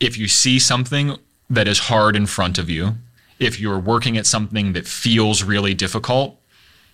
if 0.00 0.16
you 0.16 0.28
see 0.28 0.58
something 0.58 1.16
that 1.50 1.66
is 1.66 1.78
hard 1.80 2.16
in 2.16 2.26
front 2.26 2.58
of 2.58 2.68
you, 2.68 2.94
if 3.38 3.60
you're 3.60 3.78
working 3.78 4.16
at 4.16 4.26
something 4.26 4.72
that 4.72 4.86
feels 4.86 5.42
really 5.42 5.74
difficult, 5.74 6.38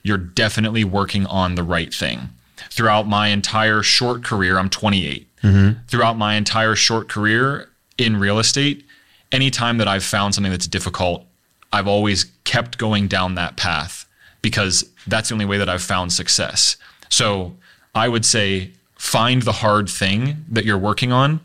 you're 0.02 0.18
definitely 0.18 0.84
working 0.84 1.26
on 1.26 1.54
the 1.54 1.62
right 1.62 1.92
thing. 1.92 2.28
Throughout 2.70 3.06
my 3.08 3.28
entire 3.28 3.82
short 3.82 4.22
career, 4.22 4.58
I'm 4.58 4.70
28. 4.70 5.26
Mm-hmm. 5.42 5.80
Throughout 5.86 6.16
my 6.16 6.34
entire 6.34 6.74
short 6.74 7.08
career 7.08 7.68
in 7.98 8.18
real 8.18 8.38
estate, 8.38 8.84
anytime 9.32 9.78
that 9.78 9.88
I've 9.88 10.04
found 10.04 10.34
something 10.34 10.50
that's 10.50 10.66
difficult, 10.66 11.24
I've 11.72 11.88
always 11.88 12.24
kept 12.44 12.78
going 12.78 13.08
down 13.08 13.34
that 13.34 13.56
path 13.56 14.06
because 14.42 14.88
that's 15.06 15.30
the 15.30 15.34
only 15.34 15.44
way 15.44 15.58
that 15.58 15.68
I've 15.68 15.82
found 15.82 16.12
success. 16.12 16.76
So 17.08 17.56
I 17.94 18.08
would 18.08 18.24
say 18.24 18.72
find 18.96 19.42
the 19.42 19.52
hard 19.52 19.88
thing 19.88 20.44
that 20.50 20.64
you're 20.64 20.78
working 20.78 21.12
on, 21.12 21.40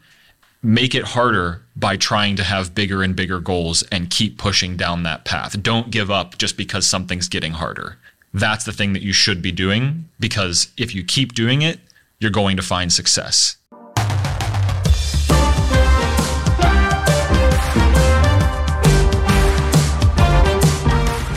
make 0.61 0.93
it 0.93 1.05
harder 1.05 1.61
by 1.77 1.95
trying 1.95 2.35
to 2.35 2.43
have 2.43 2.75
bigger 2.75 3.01
and 3.01 3.15
bigger 3.15 3.39
goals 3.39 3.81
and 3.83 4.09
keep 4.09 4.37
pushing 4.37 4.75
down 4.75 5.03
that 5.03 5.23
path. 5.23 5.61
Don't 5.63 5.89
give 5.89 6.11
up 6.11 6.37
just 6.37 6.57
because 6.57 6.85
something's 6.85 7.29
getting 7.29 7.53
harder. 7.53 7.97
That's 8.33 8.65
the 8.65 8.73
thing 8.73 8.91
that 8.91 9.01
you 9.01 9.13
should 9.13 9.41
be 9.41 9.53
doing 9.53 10.09
because 10.19 10.67
if 10.75 10.93
you 10.93 11.03
keep 11.03 11.33
doing 11.33 11.61
it, 11.61 11.79
you're 12.19 12.29
going 12.29 12.57
to 12.57 12.63
find 12.63 12.91
success. 12.91 13.55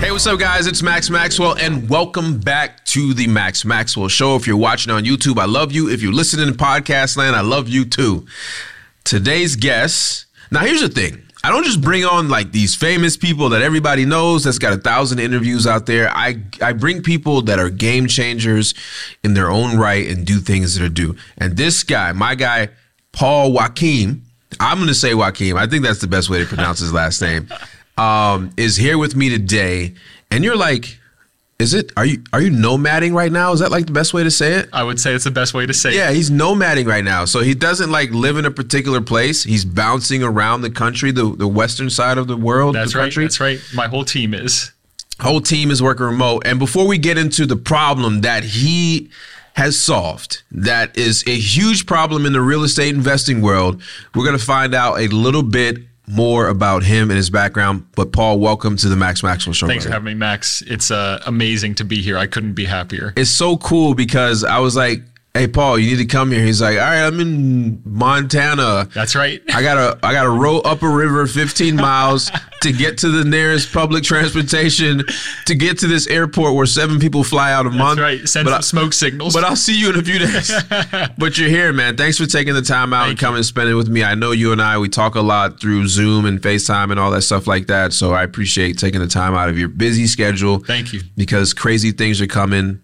Hey, 0.00 0.10
what's 0.10 0.26
up, 0.26 0.40
guys? 0.40 0.66
It's 0.66 0.82
Max 0.82 1.08
Maxwell, 1.10 1.56
and 1.58 1.88
welcome 1.88 2.40
back 2.40 2.84
to 2.86 3.14
the 3.14 3.28
Max 3.28 3.64
Maxwell 3.64 4.08
Show. 4.08 4.34
If 4.34 4.48
you're 4.48 4.56
watching 4.56 4.92
on 4.92 5.04
YouTube, 5.04 5.38
I 5.38 5.44
love 5.44 5.70
you. 5.70 5.88
If 5.88 6.02
you're 6.02 6.12
listening 6.12 6.48
in 6.48 6.54
podcast 6.54 7.16
land, 7.16 7.36
I 7.36 7.40
love 7.40 7.68
you 7.68 7.84
too. 7.84 8.26
Today's 9.04 9.56
guest. 9.56 10.26
Now, 10.50 10.60
here's 10.60 10.80
the 10.80 10.88
thing. 10.88 11.22
I 11.44 11.50
don't 11.50 11.64
just 11.64 11.80
bring 11.80 12.04
on 12.04 12.28
like 12.28 12.52
these 12.52 12.76
famous 12.76 13.16
people 13.16 13.48
that 13.48 13.62
everybody 13.62 14.04
knows 14.04 14.44
that's 14.44 14.58
got 14.58 14.72
a 14.72 14.76
thousand 14.76 15.18
interviews 15.18 15.66
out 15.66 15.86
there. 15.86 16.08
I, 16.08 16.36
I 16.60 16.72
bring 16.72 17.02
people 17.02 17.42
that 17.42 17.58
are 17.58 17.68
game 17.68 18.06
changers 18.06 18.74
in 19.24 19.34
their 19.34 19.50
own 19.50 19.76
right 19.76 20.06
and 20.08 20.24
do 20.24 20.38
things 20.38 20.76
that 20.76 20.84
are 20.84 20.88
due. 20.88 21.16
And 21.36 21.56
this 21.56 21.82
guy, 21.82 22.12
my 22.12 22.36
guy, 22.36 22.68
Paul 23.10 23.52
Wakim, 23.52 24.20
I'm 24.60 24.86
to 24.86 24.94
say 24.94 25.12
Wakim. 25.12 25.56
I 25.56 25.66
think 25.66 25.82
that's 25.82 26.00
the 26.00 26.06
best 26.06 26.30
way 26.30 26.38
to 26.38 26.46
pronounce 26.46 26.78
his 26.78 26.92
last 26.92 27.20
name. 27.20 27.48
Um, 27.98 28.52
is 28.56 28.76
here 28.76 28.96
with 28.96 29.16
me 29.16 29.28
today, 29.28 29.94
and 30.30 30.44
you're 30.44 30.56
like, 30.56 30.98
is 31.62 31.72
it? 31.74 31.92
Are 31.96 32.04
you 32.04 32.22
are 32.32 32.42
you 32.42 32.50
nomading 32.50 33.14
right 33.14 33.32
now? 33.32 33.52
Is 33.52 33.60
that 33.60 33.70
like 33.70 33.86
the 33.86 33.92
best 33.92 34.12
way 34.12 34.22
to 34.24 34.30
say 34.30 34.54
it? 34.54 34.68
I 34.72 34.82
would 34.82 35.00
say 35.00 35.14
it's 35.14 35.24
the 35.24 35.30
best 35.30 35.54
way 35.54 35.64
to 35.64 35.72
say 35.72 35.94
Yeah, 35.94 35.94
it. 35.94 36.10
Yeah, 36.10 36.12
he's 36.12 36.30
nomading 36.30 36.86
right 36.86 37.04
now. 37.04 37.24
So 37.24 37.40
he 37.40 37.54
doesn't 37.54 37.90
like 37.90 38.10
live 38.10 38.36
in 38.36 38.44
a 38.44 38.50
particular 38.50 39.00
place. 39.00 39.44
He's 39.44 39.64
bouncing 39.64 40.22
around 40.22 40.62
the 40.62 40.70
country, 40.70 41.12
the, 41.12 41.34
the 41.34 41.48
western 41.48 41.88
side 41.88 42.18
of 42.18 42.26
the 42.26 42.36
world. 42.36 42.74
That's 42.74 42.92
the 42.92 42.98
right. 42.98 43.04
country. 43.04 43.24
That's 43.24 43.40
right. 43.40 43.60
My 43.74 43.86
whole 43.86 44.04
team 44.04 44.34
is. 44.34 44.72
Whole 45.20 45.40
team 45.40 45.70
is 45.70 45.82
working 45.82 46.06
remote. 46.06 46.42
And 46.44 46.58
before 46.58 46.86
we 46.86 46.98
get 46.98 47.16
into 47.16 47.46
the 47.46 47.56
problem 47.56 48.22
that 48.22 48.42
he 48.42 49.10
has 49.54 49.78
solved, 49.78 50.42
that 50.50 50.96
is 50.98 51.22
a 51.26 51.38
huge 51.38 51.86
problem 51.86 52.26
in 52.26 52.32
the 52.32 52.40
real 52.40 52.64
estate 52.64 52.94
investing 52.94 53.40
world, 53.40 53.80
we're 54.14 54.24
going 54.24 54.38
to 54.38 54.44
find 54.44 54.74
out 54.74 54.98
a 54.98 55.06
little 55.08 55.42
bit 55.42 55.76
more 56.12 56.48
about 56.48 56.82
him 56.82 57.10
and 57.10 57.16
his 57.16 57.30
background. 57.30 57.86
But 57.96 58.12
Paul, 58.12 58.38
welcome 58.38 58.76
to 58.76 58.88
the 58.88 58.96
Max 58.96 59.22
Maxwell 59.22 59.54
Show. 59.54 59.66
Thanks 59.66 59.84
for 59.84 59.90
having 59.90 60.06
me, 60.06 60.14
Max. 60.14 60.62
It's 60.62 60.90
uh, 60.90 61.22
amazing 61.26 61.76
to 61.76 61.84
be 61.84 62.02
here. 62.02 62.18
I 62.18 62.26
couldn't 62.26 62.52
be 62.52 62.66
happier. 62.66 63.12
it's 63.16 63.30
so 63.30 63.56
cool 63.56 63.94
because 63.94 64.44
I 64.44 64.58
was 64.58 64.76
like, 64.76 65.02
"Hey, 65.34 65.48
Paul, 65.48 65.78
you 65.78 65.90
need 65.90 66.02
to 66.02 66.04
come 66.06 66.30
here." 66.30 66.44
He's 66.44 66.60
like, 66.60 66.76
"All 66.76 66.82
right, 66.82 67.06
I'm 67.06 67.18
in 67.20 67.82
Montana. 67.84 68.88
That's 68.94 69.14
right. 69.14 69.40
I 69.52 69.62
gotta, 69.62 69.98
I 70.02 70.12
gotta 70.12 70.30
row 70.30 70.58
up 70.60 70.82
a 70.82 70.88
river 70.88 71.26
15 71.26 71.76
miles 71.76 72.30
to 72.60 72.72
get 72.72 72.98
to 72.98 73.08
the 73.08 73.24
nearest 73.24 73.72
public 73.72 74.04
transportation 74.04 75.02
to 75.46 75.54
get 75.54 75.78
to 75.78 75.86
this 75.88 76.06
airport 76.06 76.54
where 76.54 76.66
seven 76.66 77.00
people 77.00 77.24
fly 77.24 77.52
out 77.52 77.66
a 77.66 77.70
month. 77.70 77.98
Right. 77.98 78.28
Send 78.28 78.44
but 78.44 78.50
some 78.62 78.78
I- 78.78 78.82
smoke 78.82 78.92
signals. 78.92 79.34
But 79.34 79.44
I'll 79.44 79.56
see 79.56 79.78
you 79.78 79.90
in 79.90 79.96
a 79.98 80.02
few 80.02 80.18
days. 80.18 80.52
but 81.18 81.38
you're 81.38 81.48
here, 81.48 81.72
man. 81.72 81.96
Thanks 81.96 82.18
for 82.18 82.26
taking 82.26 82.54
the 82.54 82.62
time 82.62 82.92
out 82.92 83.08
and 83.08 83.10
Thank 83.10 83.20
you. 83.20 83.26
coming 83.26 83.36
and 83.38 83.46
spending 83.46 83.72
it 83.74 83.76
with 83.76 83.88
me. 83.88 84.04
I 84.04 84.14
know 84.14 84.30
you 84.32 84.52
and 84.52 84.60
I 84.62 84.78
we 84.78 84.88
talk 84.88 85.14
a 85.14 85.20
lot 85.20 85.60
through 85.60 85.88
Zoom 85.88 86.24
and 86.26 86.40
FaceTime 86.40 86.90
and 86.90 87.00
all 87.00 87.10
that 87.10 87.22
stuff 87.22 87.46
like 87.46 87.66
that. 87.68 87.92
So 87.92 88.12
I 88.12 88.22
appreciate 88.22 88.78
taking 88.78 89.00
the 89.00 89.06
time 89.08 89.34
out 89.34 89.48
of 89.48 89.58
your 89.58 89.68
busy 89.68 90.06
schedule. 90.06 90.58
Thank 90.60 90.92
you. 90.92 91.00
Because 91.16 91.54
crazy 91.54 91.90
things 91.92 92.20
are 92.20 92.26
coming. 92.26 92.80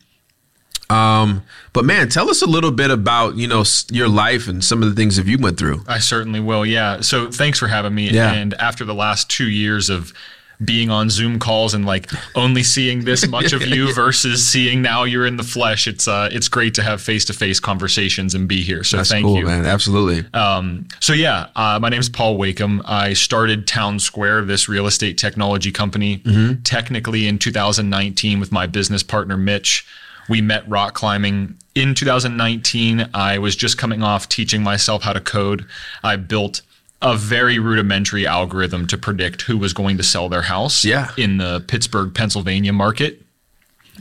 Um, 0.91 1.43
but 1.73 1.85
man, 1.85 2.09
tell 2.09 2.31
us 2.31 2.41
a 2.41 2.47
little 2.47 2.71
bit 2.71 2.91
about 2.91 3.37
you 3.37 3.47
know 3.47 3.65
your 3.91 4.09
life 4.09 4.49
and 4.49 4.65
some 4.65 4.83
of 4.83 4.89
the 4.89 4.95
things 4.95 5.17
that 5.17 5.27
you 5.27 5.39
went 5.39 5.59
through. 5.59 5.85
I 5.87 5.99
certainly 5.99 6.41
will. 6.41 6.65
Yeah. 6.65 7.01
So 7.01 7.31
thanks 7.31 7.59
for 7.59 7.69
having 7.69 7.95
me. 7.95 8.11
Yeah. 8.11 8.33
And 8.33 8.55
after 8.55 8.85
the 8.85 8.95
last 8.95 9.31
two 9.31 9.49
years 9.49 9.91
of 9.91 10.13
being 10.65 10.91
on 10.91 11.09
Zoom 11.09 11.39
calls 11.39 11.73
and 11.73 11.87
like 11.87 12.11
only 12.35 12.65
seeing 12.65 13.05
this 13.05 13.29
much 13.29 13.53
of 13.53 13.63
you 13.67 13.95
versus 13.95 14.45
seeing 14.45 14.83
now 14.83 15.05
you're 15.05 15.27
in 15.27 15.37
the 15.37 15.43
flesh, 15.43 15.87
it's 15.87 16.09
uh 16.09 16.29
it's 16.33 16.49
great 16.49 16.75
to 16.75 16.83
have 16.83 17.01
face 17.01 17.25
to 17.27 17.33
face 17.33 17.61
conversations 17.61 18.35
and 18.35 18.49
be 18.49 18.63
here. 18.63 18.83
So 18.83 18.97
That's 18.97 19.11
thank 19.11 19.25
cool, 19.25 19.39
you. 19.39 19.47
man. 19.47 19.67
Absolutely. 19.67 20.25
Um, 20.33 20.89
so 21.01 21.13
yeah, 21.13 21.49
uh, 21.55 21.79
my 21.81 21.91
name 21.91 22.01
is 22.01 22.09
Paul 22.09 22.39
Wakim. 22.39 22.81
I 22.87 23.13
started 23.13 23.67
Town 23.67 23.99
Square, 23.99 24.47
this 24.47 24.69
real 24.69 24.87
estate 24.87 25.19
technology 25.19 25.71
company, 25.71 26.23
technically 26.65 27.29
in 27.29 27.39
2019 27.39 28.41
with 28.41 28.51
my 28.51 28.67
business 28.67 29.03
partner 29.03 29.37
Mitch. 29.37 29.87
We 30.29 30.41
met 30.41 30.69
rock 30.69 30.95
climbing 30.95 31.57
in 31.75 31.95
2019. 31.95 33.09
I 33.15 33.39
was 33.39 33.57
just 33.57 33.79
coming 33.79 34.03
off 34.03 34.29
teaching 34.29 34.63
myself 34.63 35.03
how 35.03 35.13
to 35.13 35.21
code. 35.21 35.67
I 36.03 36.17
built 36.17 36.63
a 37.01 37.17
very 37.17 37.59
rudimentary 37.59 38.27
algorithm 38.27 38.87
to 38.89 38.99
predict 38.99 39.43
who 39.43 39.57
was 39.57 39.73
going 39.73 39.97
to 39.99 40.03
sell 40.03 40.29
their 40.29 40.43
house 40.43 40.85
Yeah. 40.85 41.11
in 41.17 41.39
the 41.39 41.61
Pittsburgh, 41.67 42.13
Pennsylvania 42.13 42.73
market. 42.73 43.23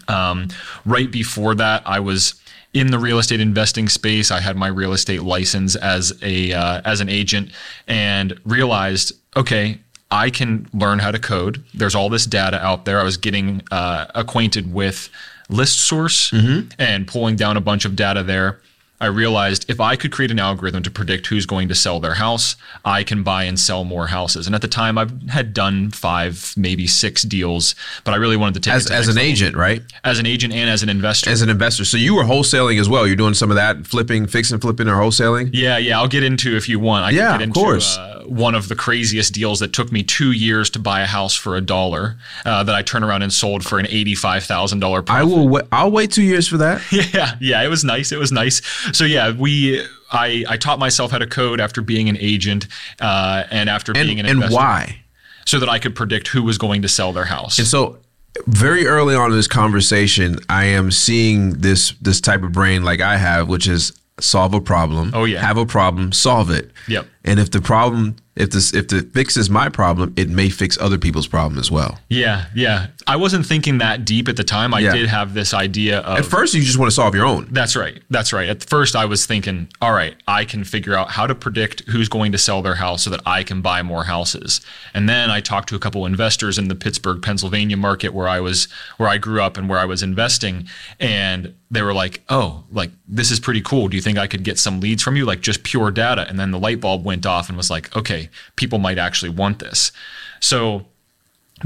Um, 0.07 0.47
right 0.85 1.11
before 1.11 1.55
that, 1.55 1.83
I 1.85 1.99
was 1.99 2.33
in 2.73 2.87
the 2.91 2.99
real 2.99 3.19
estate 3.19 3.39
investing 3.39 3.87
space. 3.89 4.31
I 4.31 4.39
had 4.39 4.55
my 4.55 4.67
real 4.67 4.93
estate 4.93 5.21
license 5.23 5.75
as 5.75 6.13
a 6.21 6.53
uh, 6.53 6.81
as 6.85 7.01
an 7.01 7.09
agent, 7.09 7.51
and 7.87 8.39
realized, 8.45 9.13
okay, 9.35 9.79
I 10.11 10.29
can 10.29 10.67
learn 10.73 10.99
how 10.99 11.11
to 11.11 11.19
code. 11.19 11.63
There's 11.73 11.95
all 11.95 12.09
this 12.09 12.25
data 12.25 12.63
out 12.63 12.85
there. 12.85 12.99
I 12.99 13.03
was 13.03 13.17
getting 13.17 13.61
uh, 13.71 14.05
acquainted 14.15 14.73
with 14.73 15.09
ListSource 15.49 16.33
mm-hmm. 16.33 16.69
and 16.79 17.07
pulling 17.07 17.35
down 17.35 17.57
a 17.57 17.61
bunch 17.61 17.85
of 17.85 17.95
data 17.95 18.23
there. 18.23 18.59
I 18.99 19.05
realized 19.05 19.69
if 19.69 19.79
I 19.79 19.95
could 19.95 20.11
create 20.11 20.31
an 20.31 20.39
algorithm 20.39 20.81
to 20.83 20.89
predict 20.89 21.27
who's 21.27 21.45
going 21.45 21.67
to 21.67 21.75
sell 21.75 21.99
their 21.99 22.15
house, 22.15 22.55
I 22.83 23.03
can 23.03 23.21
buy 23.21 23.43
and 23.43 23.59
sell 23.59 23.83
more 23.83 24.07
houses. 24.07 24.47
And 24.47 24.55
at 24.55 24.61
the 24.63 24.67
time, 24.67 24.97
I 24.97 25.07
had 25.29 25.53
done 25.53 25.91
five, 25.91 26.53
maybe 26.57 26.87
six 26.87 27.21
deals, 27.21 27.75
but 28.03 28.13
I 28.13 28.17
really 28.17 28.37
wanted 28.37 28.55
to 28.55 28.59
take 28.69 28.73
As 28.75 28.85
to 28.85 28.93
as 28.95 29.07
an 29.07 29.15
level. 29.15 29.29
agent, 29.29 29.55
right? 29.55 29.83
as 30.03 30.17
an 30.17 30.25
agent 30.25 30.51
and 30.53 30.67
as 30.69 30.81
an 30.81 30.89
investor. 30.89 31.29
As 31.29 31.41
an 31.43 31.49
investor. 31.49 31.85
So 31.85 31.97
you 31.97 32.15
were 32.15 32.23
wholesaling 32.23 32.79
as 32.79 32.89
well. 32.89 33.05
You're 33.05 33.15
doing 33.15 33.35
some 33.35 33.51
of 33.51 33.55
that, 33.55 33.85
flipping, 33.85 34.25
fixing, 34.25 34.57
flipping, 34.59 34.87
or 34.87 34.95
wholesaling. 34.95 35.51
yeah, 35.53 35.77
yeah, 35.77 35.99
I'll 35.99 36.07
get 36.07 36.23
into 36.23 36.55
if 36.57 36.67
you 36.67 36.79
want. 36.79 37.05
I 37.05 37.11
Yeah, 37.11 37.25
can 37.25 37.33
of 37.33 37.39
get 37.39 37.43
into 37.49 37.59
course. 37.59 37.97
Uh, 37.97 38.23
one 38.27 38.55
of 38.55 38.67
the 38.67 38.75
craziest 38.75 39.33
deals 39.33 39.59
that 39.61 39.71
took 39.73 39.89
me 39.91 40.03
two 40.03 40.31
years 40.31 40.69
to 40.71 40.79
buy 40.79 41.01
a 41.01 41.05
house 41.05 41.33
for 41.35 41.55
a 41.55 41.61
dollar 41.61 42.17
uh, 42.45 42.63
that 42.63 42.75
I 42.75 42.81
turned 42.81 43.05
around 43.05 43.21
and 43.21 43.31
sold 43.31 43.63
for 43.63 43.79
an 43.79 43.87
eighty-five 43.89 44.43
thousand 44.43 44.79
dollar. 44.79 45.03
I 45.07 45.23
will. 45.23 45.61
I'll 45.71 45.91
wait 45.91 46.11
two 46.11 46.23
years 46.23 46.47
for 46.47 46.57
that. 46.57 46.81
Yeah, 47.13 47.35
yeah, 47.39 47.63
it 47.63 47.69
was 47.69 47.83
nice. 47.85 48.11
It 48.11 48.17
was 48.19 48.31
nice. 48.31 48.61
So 48.93 49.03
yeah, 49.03 49.31
we. 49.31 49.85
I, 50.09 50.45
I 50.47 50.55
taught 50.55 50.79
myself 50.79 51.11
how 51.11 51.17
to 51.17 51.27
code 51.27 51.59
after 51.59 51.81
being 51.81 52.07
an 52.07 52.15
agent 52.17 52.67
uh, 53.01 53.43
and 53.51 53.69
after 53.69 53.91
And 53.91 54.07
being 54.07 54.21
an 54.21 54.25
and 54.25 54.35
investor, 54.35 54.55
why? 54.55 55.01
so 55.45 55.59
that 55.59 55.67
I 55.67 55.79
could 55.79 55.95
predict 55.95 56.29
who 56.29 56.43
was 56.43 56.57
going 56.57 56.81
to 56.83 56.87
sell 56.87 57.11
their 57.11 57.25
house. 57.25 57.57
And 57.57 57.67
so, 57.67 57.97
very 58.45 58.87
early 58.87 59.15
on 59.15 59.31
in 59.31 59.37
this 59.37 59.47
conversation, 59.49 60.37
I 60.47 60.63
am 60.65 60.91
seeing 60.91 61.59
this 61.59 61.91
this 62.01 62.21
type 62.21 62.41
of 62.43 62.53
brain 62.53 62.83
like 62.83 63.01
I 63.01 63.17
have, 63.17 63.49
which 63.49 63.67
is 63.67 63.91
solve 64.19 64.53
a 64.53 64.61
problem. 64.61 65.11
Oh, 65.13 65.25
yeah. 65.25 65.41
Have 65.41 65.57
a 65.57 65.65
problem, 65.65 66.11
solve 66.13 66.49
it. 66.51 66.71
Yep. 66.87 67.05
And 67.27 67.39
if 67.39 67.51
the 67.51 67.61
problem, 67.61 68.15
if 68.35 68.51
this, 68.51 68.73
if 68.73 68.87
the 68.87 69.01
fix 69.13 69.35
is 69.37 69.49
my 69.49 69.67
problem, 69.69 70.13
it 70.15 70.29
may 70.29 70.49
fix 70.49 70.77
other 70.79 70.97
people's 70.97 71.27
problem 71.27 71.59
as 71.59 71.69
well. 71.69 71.99
yeah, 72.09 72.45
yeah. 72.55 72.87
I 73.05 73.15
wasn't 73.15 73.45
thinking 73.45 73.77
that 73.77 74.03
deep 74.03 74.27
at 74.27 74.35
the 74.35 74.43
time. 74.43 74.73
I 74.73 74.79
Yeah. 74.79 74.91
did 74.93 75.07
have 75.07 75.33
this 75.33 75.53
idea 75.53 75.99
of 75.99 76.17
At 76.19 76.25
first, 76.25 76.53
you 76.53 76.61
just 76.61 76.77
want 76.77 76.89
to 76.91 76.95
solve 76.95 77.15
your 77.15 77.25
own. 77.25 77.47
That's 77.51 77.75
right. 77.75 78.01
That's 78.09 78.33
right. 78.33 78.49
At 78.49 78.63
first, 78.65 78.95
I 78.97 79.05
was 79.05 79.25
thinking, 79.25 79.69
all 79.81 79.93
right, 79.93 80.15
I 80.27 80.43
can 80.43 80.63
figure 80.65 80.93
out 80.93 81.11
how 81.11 81.25
to 81.27 81.33
predict 81.35 81.83
who's 81.89 82.09
going 82.09 82.31
to 82.33 82.37
sell 82.37 82.61
their 82.61 82.75
house 82.75 83.03
so 83.03 83.09
that 83.11 83.21
I 83.25 83.43
can 83.43 83.61
buy 83.61 83.81
more 83.81 84.03
houses. 84.05 84.59
And 84.93 85.07
then 85.07 85.29
I 85.29 85.39
talked 85.39 85.69
to 85.69 85.75
a 85.75 85.79
couple 85.79 86.05
investors 86.05 86.57
in 86.57 86.67
the 86.67 86.75
Pittsburgh, 86.75 87.21
Pennsylvania 87.21 87.77
market 87.77 88.13
where 88.13 88.27
I 88.27 88.39
was, 88.41 88.67
where 88.97 89.07
I 89.09 89.17
grew 89.17 89.41
up 89.41 89.55
and 89.57 89.69
where 89.69 89.79
I 89.79 89.85
was 89.85 90.03
investing, 90.03 90.67
and 90.99 91.53
they 91.69 91.81
were 91.81 91.93
like, 91.93 92.21
"Oh, 92.29 92.63
like 92.71 92.91
this 93.07 93.29
is 93.31 93.39
pretty 93.41 93.61
cool. 93.61 93.87
Do 93.89 93.95
you 93.97 94.01
think 94.01 94.17
I 94.17 94.27
could 94.27 94.43
get 94.43 94.57
some 94.57 94.79
leads 94.79 95.03
from 95.03 95.17
you, 95.17 95.25
like 95.25 95.41
just 95.41 95.63
pure 95.63 95.91
data?" 95.91 96.25
And 96.29 96.39
then 96.39 96.51
the 96.51 96.59
light 96.59 96.79
bulb 96.79 97.03
went 97.05 97.16
off 97.25 97.49
and 97.49 97.57
was 97.57 97.69
like, 97.69 97.95
"Okay, 97.95 98.29
people 98.55 98.79
might 98.79 98.97
actually 98.97 99.29
want 99.29 99.59
this." 99.59 99.91
So 100.39 100.85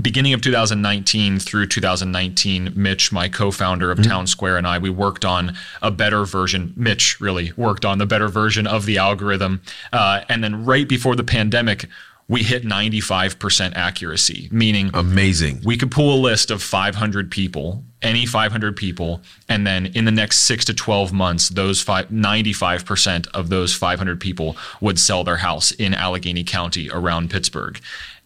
beginning 0.01 0.33
of 0.33 0.41
2019 0.41 1.37
through 1.39 1.67
2019, 1.67 2.71
Mitch, 2.75 3.11
my 3.11 3.27
co-founder 3.27 3.91
of 3.91 3.97
Mm-hmm. 3.97 4.09
Town 4.09 4.27
Square, 4.27 4.57
and 4.57 4.65
I, 4.65 4.77
we 4.77 4.89
worked 4.89 5.25
on 5.25 5.55
a 5.81 5.91
better 5.91 6.23
version. 6.23 6.73
Mitch 6.77 7.19
really 7.19 7.51
worked 7.57 7.83
on 7.83 7.97
the 7.97 8.05
better 8.05 8.29
version 8.29 8.65
of 8.65 8.85
the 8.85 8.97
algorithm, 8.97 9.61
uh, 9.91 10.21
and 10.29 10.43
then 10.43 10.63
right 10.63 10.87
before 10.87 11.15
the 11.15 11.23
pandemic, 11.25 11.87
we 12.29 12.43
hit 12.43 12.63
95% 12.63 13.73
accuracy, 13.75 14.47
meaning 14.51 14.89
Amazing. 14.93 15.59
we 15.65 15.75
could 15.75 15.91
pull 15.91 16.15
a 16.15 16.19
list 16.19 16.49
of 16.51 16.63
500 16.63 17.29
people, 17.29 17.83
any 18.01 18.25
500 18.25 18.75
people, 18.75 19.21
and 19.47 19.65
then 19.65 19.87
in 19.87 20.05
the 20.05 20.11
next 20.11 20.39
six 20.39 20.65
to 20.65 20.73
12 20.73 21.13
months, 21.13 21.49
those 21.49 21.81
five, 21.81 22.09
95% 22.09 23.27
of 23.29 23.49
those 23.49 23.73
500 23.73 24.19
people 24.19 24.57
would 24.79 24.99
sell 24.99 25.23
their 25.23 25.37
house 25.37 25.71
in 25.71 25.93
Allegheny 25.93 26.43
County 26.43 26.89
around 26.91 27.29
Pittsburgh. 27.29 27.79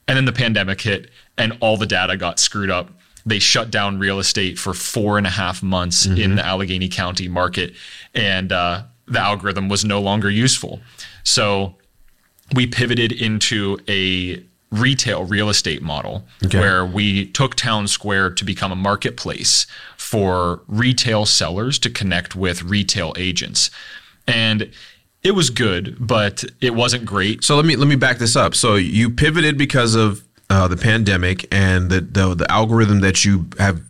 And 0.07 0.17
then 0.17 0.25
the 0.25 0.33
pandemic 0.33 0.81
hit 0.81 1.09
and 1.37 1.57
all 1.59 1.77
the 1.77 1.85
data 1.85 2.15
got 2.15 2.39
screwed 2.39 2.69
up. 2.69 2.91
They 3.25 3.39
shut 3.39 3.71
down 3.71 3.97
real 3.97 4.19
estate 4.19 4.59
for 4.59 4.73
four 4.73 5.17
and 5.17 5.25
a 5.25 5.31
half 5.31 5.63
months 5.63 6.05
in 6.05 6.35
the 6.35 6.45
Allegheny 6.45 6.89
County 6.89 7.27
market, 7.27 7.73
and 8.13 8.51
uh, 8.51 8.83
the 9.07 9.19
algorithm 9.19 9.67
was 9.67 9.83
no 9.83 9.99
longer 9.99 10.29
useful. 10.29 10.79
So 11.23 11.75
we 12.53 12.67
pivoted 12.67 13.11
into 13.11 13.79
a 13.87 14.43
retail 14.79 15.23
real 15.23 15.49
estate 15.49 15.81
model 15.81 16.25
Okay. 16.45 16.59
where 16.59 16.85
we 16.85 17.25
took 17.27 17.55
Town 17.55 17.87
Square 17.87 18.31
to 18.31 18.45
become 18.45 18.71
a 18.71 18.75
marketplace 18.75 19.65
for 19.97 20.61
retail 20.67 21.25
sellers 21.25 21.79
to 21.79 21.89
connect 21.89 22.35
with 22.35 22.63
retail 22.63 23.13
agents. 23.17 23.69
And 24.27 24.71
it 25.23 25.31
was 25.31 25.49
good, 25.49 25.95
but 25.99 26.43
it 26.61 26.75
wasn't 26.75 27.05
great. 27.05 27.43
So 27.43 27.55
let 27.55 27.65
me 27.65 27.75
let 27.75 27.87
me 27.87 27.95
back 27.95 28.17
this 28.19 28.35
up. 28.35 28.53
So 28.55 28.75
you 28.75 29.09
pivoted 29.09 29.57
because 29.57 29.95
of 29.95 30.23
uh, 30.49 30.67
the 30.67 30.77
pandemic 30.77 31.47
and 31.51 31.89
the, 31.89 32.01
the 32.01 32.35
the 32.35 32.51
algorithm 32.51 32.99
that 33.01 33.25
you 33.25 33.47
have 33.57 33.81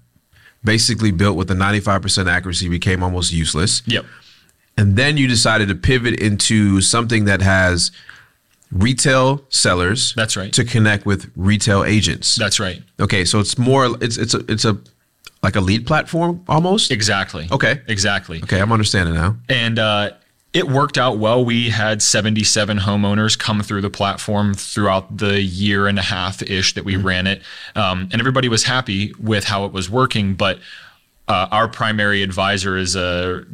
basically 0.64 1.12
built 1.12 1.36
with 1.38 1.48
the 1.48 1.54
95% 1.54 2.28
accuracy 2.28 2.70
became 2.70 3.04
almost 3.04 3.32
useless. 3.32 3.84
Yep. 3.86 4.06
And 4.78 4.96
then 4.96 5.16
you 5.16 5.28
decided 5.28 5.68
to 5.68 5.76
pivot 5.76 6.20
into 6.20 6.82
something 6.82 7.26
that 7.26 7.42
has 7.42 7.92
retail 8.72 9.44
sellers. 9.50 10.14
That's 10.16 10.36
right. 10.38 10.52
To 10.54 10.64
connect 10.64 11.06
with 11.06 11.32
retail 11.36 11.84
agents. 11.84 12.36
That's 12.36 12.60
right. 12.60 12.82
okay, 13.00 13.26
so 13.26 13.40
it's 13.40 13.58
more 13.58 13.96
it's 14.02 14.18
it's 14.18 14.34
a 14.34 14.40
it's 14.52 14.66
a 14.66 14.78
like 15.44 15.56
a 15.56 15.62
lead 15.62 15.86
platform 15.86 16.44
almost. 16.48 16.92
Exactly. 16.92 17.48
Okay. 17.52 17.82
Exactly. 17.88 18.42
Okay, 18.44 18.60
I'm 18.60 18.72
understanding 18.72 19.14
now. 19.16 19.38
and 19.48 19.78
uh, 19.78 20.12
it 20.54 20.68
worked 20.70 20.98
out 20.98 21.18
well. 21.20 21.44
We 21.44 21.70
had 21.70 22.02
77 22.02 22.80
homeowners 22.80 23.38
come 23.38 23.62
through 23.62 23.82
the 23.82 23.90
platform 23.90 24.54
throughout 24.54 25.18
the 25.18 25.42
year 25.42 25.86
and 25.88 26.00
a 26.00 26.02
half 26.02 26.42
ish 26.42 26.74
that 26.76 26.86
we 26.86 26.96
ran 26.96 27.28
it, 27.28 27.42
um, 27.76 28.08
and 28.12 28.22
everybody 28.22 28.48
was 28.48 28.64
happy 28.64 29.14
with 29.20 29.44
how 29.44 29.66
it 29.66 29.74
was 29.74 29.90
working. 29.90 30.34
But 30.36 30.60
uh, 31.28 31.48
our 31.52 31.68
primary 31.68 32.24
advisor 32.24 32.78
is 32.78 32.96
a 32.96 33.46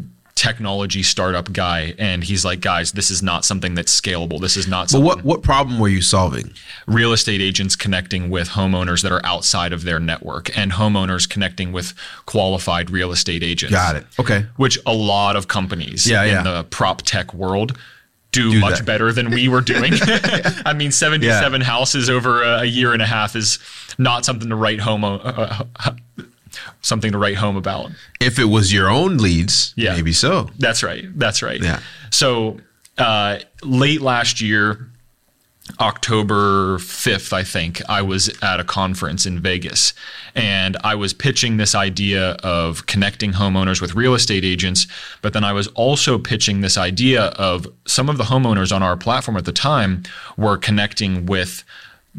technology 0.41 1.03
startup 1.03 1.53
guy, 1.53 1.93
and 1.99 2.23
he's 2.23 2.43
like, 2.43 2.61
"Guys, 2.61 2.93
this 2.93 3.11
is 3.11 3.21
not 3.21 3.45
something 3.45 3.75
that's 3.75 3.93
scalable. 4.01 4.41
This 4.41 4.57
is 4.57 4.67
not 4.67 4.91
But 4.91 5.01
what 5.01 5.23
what 5.23 5.43
problem 5.43 5.77
were 5.79 5.88
you 5.88 6.01
solving? 6.01 6.51
real 6.88 7.13
estate 7.13 7.41
agents 7.41 7.75
connecting 7.75 8.29
with 8.31 8.49
homeowners 8.49 9.03
that 9.03 9.11
are 9.11 9.21
outside 9.23 9.71
of 9.71 9.83
their 9.83 9.99
network, 9.99 10.49
and 10.57 10.71
homeowners 10.71 11.29
connecting 11.29 11.71
with 11.71 11.93
qualified 12.25 12.89
real 12.89 13.11
estate 13.11 13.43
agents. 13.43 13.71
Got 13.73 13.95
it. 13.97 14.05
Okay. 14.19 14.45
Which 14.57 14.79
a 14.85 14.93
lot 14.93 15.35
of 15.35 15.47
companies 15.47 16.09
Yeah, 16.09 16.23
in 16.23 16.29
yeah. 16.33 16.43
the 16.43 16.63
prop 16.63 17.03
tech 17.03 17.33
world 17.35 17.77
do, 18.31 18.51
Do 18.51 18.59
much 18.61 18.79
that. 18.79 18.85
better 18.85 19.11
than 19.13 19.29
we 19.29 19.47
were 19.47 19.61
doing. 19.61 19.93
I 20.65 20.73
mean, 20.73 20.91
77 20.91 21.61
houses 21.61 22.09
over 22.09 22.41
a, 22.43 22.61
a 22.61 22.65
year 22.65 22.93
and 22.93 23.01
a 23.01 23.05
half 23.05 23.35
is 23.35 23.59
not 23.97 24.23
something 24.25 24.49
to 24.49 24.55
write 24.55 24.79
home 24.79 25.03
uh, 25.03 25.17
uh, 25.17 25.63
something 26.81 27.12
to 27.12 27.18
write 27.18 27.36
home 27.38 27.57
about. 27.57 27.92
If 28.19 28.39
it 28.39 28.45
was 28.45 28.71
your 28.74 28.89
own 28.89 29.18
leads, 29.18 29.74
Yeah. 29.75 29.94
maybe 29.95 30.13
so. 30.13 30.50
That's 30.59 30.83
right. 30.83 31.06
That's 31.18 31.42
right. 31.42 31.62
Yeah. 31.62 31.80
So 32.09 32.59
uh, 32.98 33.39
late 33.63 34.01
last 34.01 34.42
year, 34.42 34.88
October 35.80 36.77
5th, 36.80 37.31
I 37.33 37.44
think, 37.44 37.81
I 37.88 38.01
was 38.01 38.30
at 38.42 38.59
a 38.59 38.63
conference 38.63 39.25
in 39.25 39.39
Vegas 39.39 39.94
and 40.36 40.75
I 40.83 40.95
was 40.95 41.13
pitching 41.13 41.57
this 41.57 41.74
idea 41.75 42.31
of 42.44 42.86
connecting 42.88 43.33
homeowners 43.33 43.80
with 43.81 43.95
real 43.95 44.13
estate 44.13 44.44
agents. 44.44 44.86
But 45.21 45.33
then 45.33 45.44
I 45.44 45.53
was 45.53 45.68
also 45.68 46.18
pitching 46.18 46.62
this 46.62 46.77
idea 46.77 47.25
of 47.38 47.68
some 47.86 48.09
of 48.09 48.18
the 48.18 48.25
homeowners 48.25 48.75
on 48.75 48.83
our 48.83 48.98
platform 48.98 49.38
at 49.38 49.45
the 49.45 49.51
time 49.53 50.03
were 50.38 50.57
connecting 50.57 51.25
with 51.25 51.63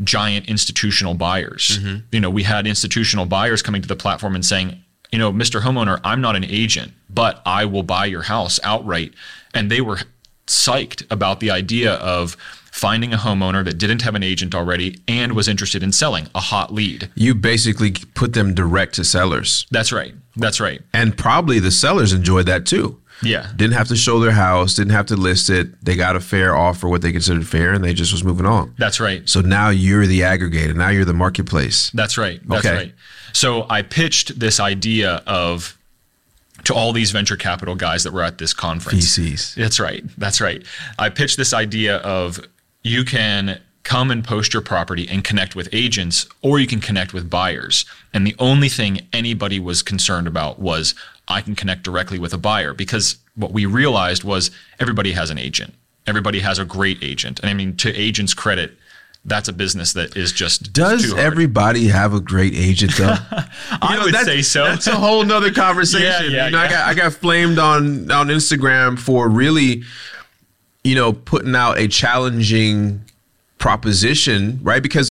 giant 0.03 0.49
institutional 0.49 1.15
buyers. 1.15 1.79
Mm-hmm. 1.79 1.97
You 2.13 2.21
know, 2.21 2.31
we 2.31 2.43
had 2.43 2.67
institutional 2.67 3.27
buyers 3.27 3.63
coming 3.63 3.83
to 3.83 3.89
the 3.89 3.97
platform 3.97 4.35
and 4.35 4.45
saying, 4.45 4.83
you 5.11 5.19
know, 5.19 5.33
Mr. 5.33 5.61
Homeowner, 5.61 6.01
I'm 6.05 6.21
not 6.21 6.37
an 6.37 6.45
agent, 6.45 6.93
but 7.11 7.43
I 7.45 7.67
will 7.67 7.83
buy 7.83 8.07
your 8.07 8.23
house 8.23 8.59
outright. 8.65 9.13
And 9.55 9.71
they 9.71 9.81
were 9.81 9.99
psyched 10.47 11.11
about 11.11 11.41
the 11.41 11.51
idea 11.51 11.95
of 11.95 12.37
finding 12.73 13.13
a 13.13 13.19
homeowner 13.19 13.63
that 13.65 13.77
didn't 13.77 14.01
have 14.01 14.15
an 14.15 14.23
agent 14.23 14.55
already 14.55 14.99
and 15.07 15.35
was 15.35 15.47
interested 15.47 15.83
in 15.83 15.93
selling 15.93 16.29
a 16.35 16.41
hot 16.41 16.73
lead. 16.73 17.11
You 17.15 17.35
basically 17.35 17.93
put 18.15 18.33
them 18.33 18.55
direct 18.55 18.95
to 18.95 19.05
sellers. 19.05 19.67
That's 19.71 19.93
right. 19.93 20.15
That's 20.37 20.59
right. 20.59 20.81
And 20.95 21.17
probably 21.17 21.59
the 21.59 21.71
sellers 21.71 22.15
enjoyed 22.15 22.47
that 22.47 22.65
too. 22.65 22.99
Yeah. 23.23 23.51
Didn't 23.57 23.75
have 23.75 23.89
to 23.89 23.97
show 23.97 24.21
their 24.21 24.33
house, 24.33 24.75
didn't 24.75 24.93
have 24.93 25.07
to 25.07 25.17
list 25.17 25.51
it. 25.51 25.85
They 25.85 25.97
got 25.97 26.17
a 26.17 26.21
fair 26.21 26.57
offer, 26.57 26.89
what 26.89 27.03
they 27.03 27.13
considered 27.13 27.47
fair, 27.47 27.73
and 27.73 27.85
they 27.85 27.95
just 27.95 28.13
was 28.13 28.25
moving 28.25 28.47
on. 28.47 28.75
That's 28.79 29.01
right. 29.01 29.29
So 29.29 29.41
now 29.41 29.71
you're 29.71 30.07
the 30.07 30.21
aggregator. 30.21 30.75
Now 30.75 30.89
you're 30.91 31.05
the 31.05 31.13
marketplace. 31.15 31.91
That's 31.95 32.19
right. 32.19 32.41
That's 32.49 32.67
Okay. 32.67 32.77
right. 32.77 32.95
So 33.33 33.67
I 33.71 33.83
pitched 33.83 34.39
this 34.39 34.61
idea 34.61 35.23
of 35.27 35.79
to 36.65 36.75
all 36.75 36.93
these 36.93 37.11
venture 37.11 37.37
capital 37.37 37.75
guys 37.75 38.05
that 38.05 38.13
were 38.13 38.23
at 38.23 38.39
this 38.39 38.53
conference. 38.55 39.17
VCs. 39.19 39.55
That's 39.55 39.81
right. 39.81 40.05
That's 40.19 40.41
right. 40.41 40.63
I 40.99 41.09
pitched 41.09 41.37
this 41.37 41.53
idea 41.53 41.97
of 41.99 42.39
you 42.85 43.05
can 43.05 43.61
come 43.85 44.11
and 44.11 44.25
post 44.25 44.53
your 44.53 44.63
property 44.63 45.09
and 45.09 45.25
connect 45.25 45.57
with 45.57 45.69
agents, 45.73 46.27
or 46.41 46.59
you 46.59 46.67
can 46.67 46.81
connect 46.81 47.13
with 47.13 47.29
buyers. 47.29 47.85
And 48.15 48.27
the 48.27 48.37
only 48.39 48.69
thing 48.69 49.01
anybody 49.13 49.59
was 49.59 49.83
concerned 49.83 50.27
about 50.27 50.59
was 50.59 50.95
I 51.29 51.41
can 51.41 51.55
connect 51.55 51.83
directly 51.83 52.19
with 52.19 52.33
a 52.33 52.39
buyer 52.39 52.75
because 52.75 53.17
what 53.35 53.53
we 53.53 53.67
realized 53.67 54.25
was 54.25 54.51
everybody 54.79 55.13
has 55.13 55.31
an 55.31 55.39
agent. 55.39 55.75
Everybody 56.07 56.41
has 56.41 56.59
a 56.59 56.65
great 56.65 57.03
agent. 57.03 57.41
And 57.41 57.51
I 57.51 57.55
mean, 57.55 57.77
to 57.79 57.95
agents' 57.95 58.35
credit, 58.35 58.73
that's 59.25 59.49
a 59.49 59.53
business 59.53 59.93
that 59.93 60.17
is 60.17 60.33
just 60.33 60.73
Does 60.73 61.15
everybody 61.15 61.87
have 61.87 62.13
a 62.13 62.21
great 62.21 62.55
agent 62.55 62.97
though? 62.97 63.15
I 63.71 64.01
would 64.03 64.15
say 64.17 64.43
so. 64.43 64.65
That's 64.65 64.89
a 64.89 64.97
whole 64.97 65.25
nother 65.25 65.53
conversation. 65.53 66.33
Yeah, 66.33 66.39
yeah, 66.39 66.47
you 66.47 66.53
know, 66.53 66.59
I 66.59 66.69
got 66.69 66.89
I 66.89 66.95
got 66.95 67.13
flamed 67.13 67.59
on 67.59 68.11
on 68.11 68.29
Instagram 68.29 68.99
for 68.99 69.29
really, 69.29 69.85
you 70.83 70.97
know, 70.97 71.13
putting 71.13 71.55
out 71.55 71.79
a 71.79 71.87
challenging 71.87 73.05
proposition, 73.63 74.59
right? 74.65 74.83
Because 74.83 75.09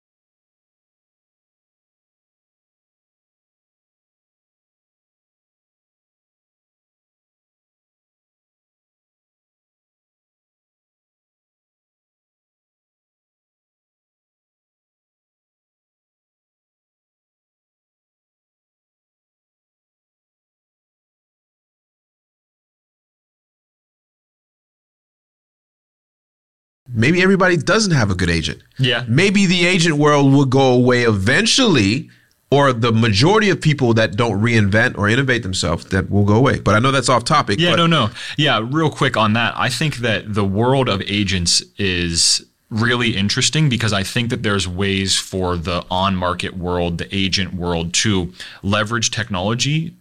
maybe 26.97 27.21
everybody 27.21 27.55
doesn't 27.55 27.93
have 27.93 28.11
a 28.11 28.15
good 28.15 28.29
agent. 28.29 28.61
Yeah. 28.77 29.05
Maybe 29.07 29.45
the 29.45 29.65
agent 29.65 29.97
world 29.97 30.33
will 30.33 30.45
go 30.45 30.73
away 30.73 31.03
eventually, 31.03 32.09
or 32.49 32.73
the 32.73 32.91
majority 32.91 33.49
of 33.49 33.61
people 33.61 33.93
that 33.93 34.15
don't 34.15 34.41
reinvent 34.41 34.97
or 34.97 35.07
innovate 35.07 35.43
themselves 35.43 35.85
that 35.85 36.09
will 36.09 36.25
go 36.25 36.35
away. 36.35 36.59
But 36.59 36.75
I 36.75 36.79
know 36.79 36.91
that's 36.91 37.09
off 37.09 37.23
topic. 37.23 37.59
Yeah, 37.59 37.71
but 37.71 37.75
no, 37.77 37.87
no. 37.87 38.09
Yeah, 38.37 38.61
real 38.63 38.89
quick 38.89 39.15
on 39.15 39.33
that. 39.33 39.53
I 39.55 39.69
think 39.69 39.97
that 39.97 40.33
the 40.33 40.45
world 40.45 40.89
of 40.89 41.01
agents 41.03 41.61
is 41.77 42.45
really 42.69 43.15
interesting 43.15 43.69
because 43.69 43.93
I 43.93 44.03
think 44.03 44.29
that 44.29 44.43
there's 44.43 44.67
ways 44.67 45.17
for 45.17 45.55
the 45.55 45.85
on 45.89 46.15
market 46.15 46.57
world, 46.57 46.97
the 46.97 47.15
agent 47.15 47.53
world 47.53 47.93
to 47.93 48.33
leverage 48.63 49.11
technology 49.11 49.93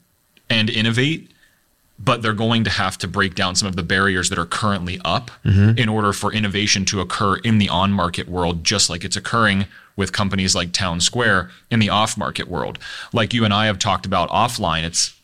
and 0.49 0.71
innovate. 0.71 1.31
But 1.99 2.21
they're 2.21 2.35
going 2.35 2.65
to 2.65 2.71
have 2.71 2.99
to 2.99 3.09
break 3.09 3.35
down 3.35 3.55
some 3.55 3.69
of 3.69 3.75
the 3.75 3.83
barriers 3.83 4.29
that 4.29 4.39
are 4.39 4.47
currently 4.47 5.01
up 5.05 5.31
mm-hmm. 5.45 5.79
in 5.79 5.89
order 5.89 6.13
for 6.13 6.33
innovation 6.33 6.85
to 6.87 7.01
occur 7.01 7.37
in 7.37 7.59
the 7.59 7.71
on 7.71 7.91
market 7.91 8.29
world, 8.29 8.65
just 8.65 8.91
like 8.91 9.03
it's 9.03 9.17
occurring 9.17 9.67
with 9.97 10.13
companies 10.13 10.55
like 10.55 10.73
Town 10.73 11.01
Square 11.01 11.51
in 11.71 11.79
the 11.79 11.89
off 11.89 12.19
market 12.19 12.49
world. 12.49 12.79
Like 13.13 13.33
you 13.33 13.45
and 13.45 13.55
I 13.55 13.67
have 13.67 13.79
talked 13.79 14.05
about 14.05 14.29
offline, 14.29 14.85
it's 14.85 15.15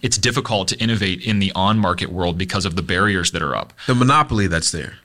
it's 0.00 0.16
difficult 0.16 0.68
to 0.68 0.78
innovate 0.78 1.20
in 1.20 1.40
the 1.40 1.50
on 1.52 1.78
market 1.78 2.12
world 2.12 2.38
because 2.38 2.64
of 2.64 2.76
the 2.76 2.82
barriers 2.82 3.32
that 3.32 3.42
are 3.42 3.56
up. 3.56 3.72
the 3.88 3.94
monopoly 3.96 4.46
that's 4.46 4.70
there. 4.70 4.98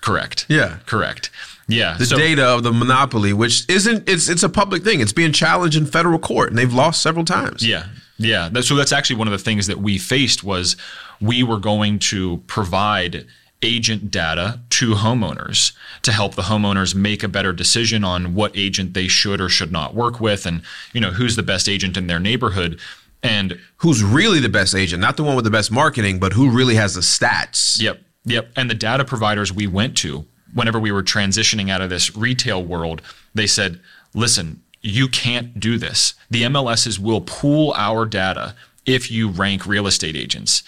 Correct. 0.00 0.46
Yeah. 0.48 0.78
Correct. 0.86 1.30
Yeah. 1.66 1.96
the 1.98 2.06
so- 2.06 2.16
data 2.16 2.46
of 2.46 2.62
the 2.62 2.72
monopoly, 2.72 3.32
which 3.32 3.68
isn't 3.68 4.08
it's 4.08 4.28
it's 4.28 4.42
a 4.42 4.48
public 4.48 4.84
thing. 4.84 5.00
It's 5.00 5.12
being 5.12 5.32
challenged 5.32 5.76
in 5.76 5.86
federal 5.86 6.18
court, 6.18 6.48
and 6.48 6.58
they've 6.58 6.72
lost 6.72 7.02
several 7.02 7.24
times. 7.24 7.66
Yeah, 7.66 7.86
yeah. 8.18 8.48
That- 8.50 8.64
So 8.64 8.74
that's 8.76 8.92
actually 8.92 9.16
one 9.16 9.28
of 9.28 9.32
the 9.32 9.38
things 9.38 9.66
that 9.68 9.78
we 9.78 9.96
faced 9.98 10.44
was 10.44 10.76
we 11.20 11.42
were 11.42 11.58
going 11.58 11.98
to 12.00 12.38
provide 12.46 13.26
agent 13.62 14.10
data 14.10 14.60
to 14.70 14.92
homeowners 14.94 15.72
to 16.02 16.12
help 16.12 16.36
the 16.36 16.42
homeowners 16.42 16.94
make 16.94 17.24
a 17.24 17.28
better 17.28 17.52
decision 17.52 18.04
on 18.04 18.34
what 18.34 18.52
agent 18.56 18.94
they 18.94 19.08
should 19.08 19.40
or 19.40 19.48
should 19.48 19.72
not 19.72 19.96
work 19.96 20.20
with 20.20 20.46
and 20.46 20.62
you 20.92 21.00
know 21.00 21.10
who's 21.10 21.34
the 21.34 21.42
best 21.42 21.68
agent 21.68 21.96
in 21.96 22.06
their 22.06 22.20
neighborhood 22.20 22.78
and 23.20 23.58
Who's 23.78 24.00
really 24.02 24.38
the 24.38 24.48
best 24.48 24.76
agent? 24.76 25.00
Not 25.00 25.16
the 25.16 25.24
one 25.24 25.34
with 25.34 25.44
the 25.44 25.50
best 25.50 25.72
marketing, 25.72 26.20
but 26.20 26.32
who 26.34 26.50
really 26.50 26.76
has 26.76 26.94
the 26.94 27.00
stats. 27.00 27.80
Yep. 27.82 28.00
Yep. 28.26 28.50
And 28.54 28.70
the 28.70 28.74
data 28.76 29.04
providers 29.04 29.52
we 29.52 29.66
went 29.66 29.96
to, 29.98 30.24
whenever 30.54 30.78
we 30.78 30.92
were 30.92 31.02
transitioning 31.02 31.68
out 31.68 31.80
of 31.80 31.90
this 31.90 32.16
retail 32.16 32.62
world, 32.62 33.02
they 33.34 33.48
said, 33.48 33.80
listen, 34.14 34.62
you 34.88 35.08
can't 35.08 35.58
do 35.60 35.78
this. 35.78 36.14
The 36.30 36.42
MLSs 36.42 36.98
will 36.98 37.20
pool 37.20 37.72
our 37.76 38.06
data 38.06 38.54
if 38.86 39.10
you 39.10 39.28
rank 39.28 39.66
real 39.66 39.86
estate 39.86 40.16
agents. 40.16 40.62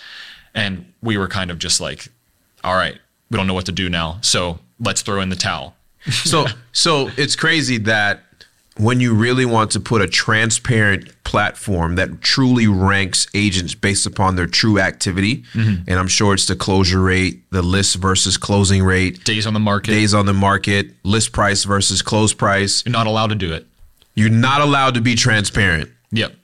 And 0.55 0.93
we 1.03 1.17
were 1.17 1.29
kind 1.29 1.51
of 1.51 1.59
just 1.59 1.81
like, 1.81 2.09
all 2.65 2.75
right, 2.75 2.99
we 3.31 3.37
don't 3.37 3.47
know 3.47 3.55
what 3.55 3.67
to 3.67 3.73
do 3.73 3.89
now. 3.89 4.19
So 4.23 4.59
let's 4.81 5.03
throw 5.03 5.21
in 5.21 5.29
the 5.31 5.37
towel. 5.37 5.75
So 6.11 6.47
so 6.73 7.11
it's 7.17 7.37
crazy 7.37 7.77
that 7.79 8.23
when 8.77 9.01
you 9.01 9.13
really 9.15 9.45
want 9.45 9.71
to 9.73 9.81
put 9.81 10.01
a 10.01 10.09
transparent 10.09 11.13
platform 11.25 11.97
that 11.97 12.23
truly 12.23 12.67
ranks 12.67 13.27
agents 13.35 13.75
based 13.75 14.07
upon 14.07 14.37
their 14.37 14.47
true 14.47 14.79
activity, 14.81 15.45
Mm-hmm. 15.53 15.89
and 15.91 15.99
I'm 15.99 16.09
sure 16.09 16.33
it's 16.35 16.47
the 16.47 16.57
closure 16.57 17.03
rate, 17.03 17.43
the 17.51 17.61
list 17.63 17.97
versus 17.97 18.37
closing 18.39 18.83
rate, 18.83 19.23
Days 19.25 19.47
on 19.47 19.53
the 19.53 19.61
market. 19.61 19.91
days 19.91 20.15
on 20.15 20.25
the 20.27 20.33
market, 20.33 20.93
list 21.05 21.33
price 21.33 21.65
versus 21.65 22.01
close 22.03 22.33
price, 22.33 22.83
You're 22.87 22.93
not 22.93 23.07
allowed 23.07 23.29
to 23.29 23.35
do 23.35 23.53
it. 23.53 23.67
You're 24.15 24.31
not 24.31 24.61
allowed 24.61 24.95
to 24.95 25.01
be 25.01 25.15
transparent. 25.15 25.91
Yep. 26.13 26.35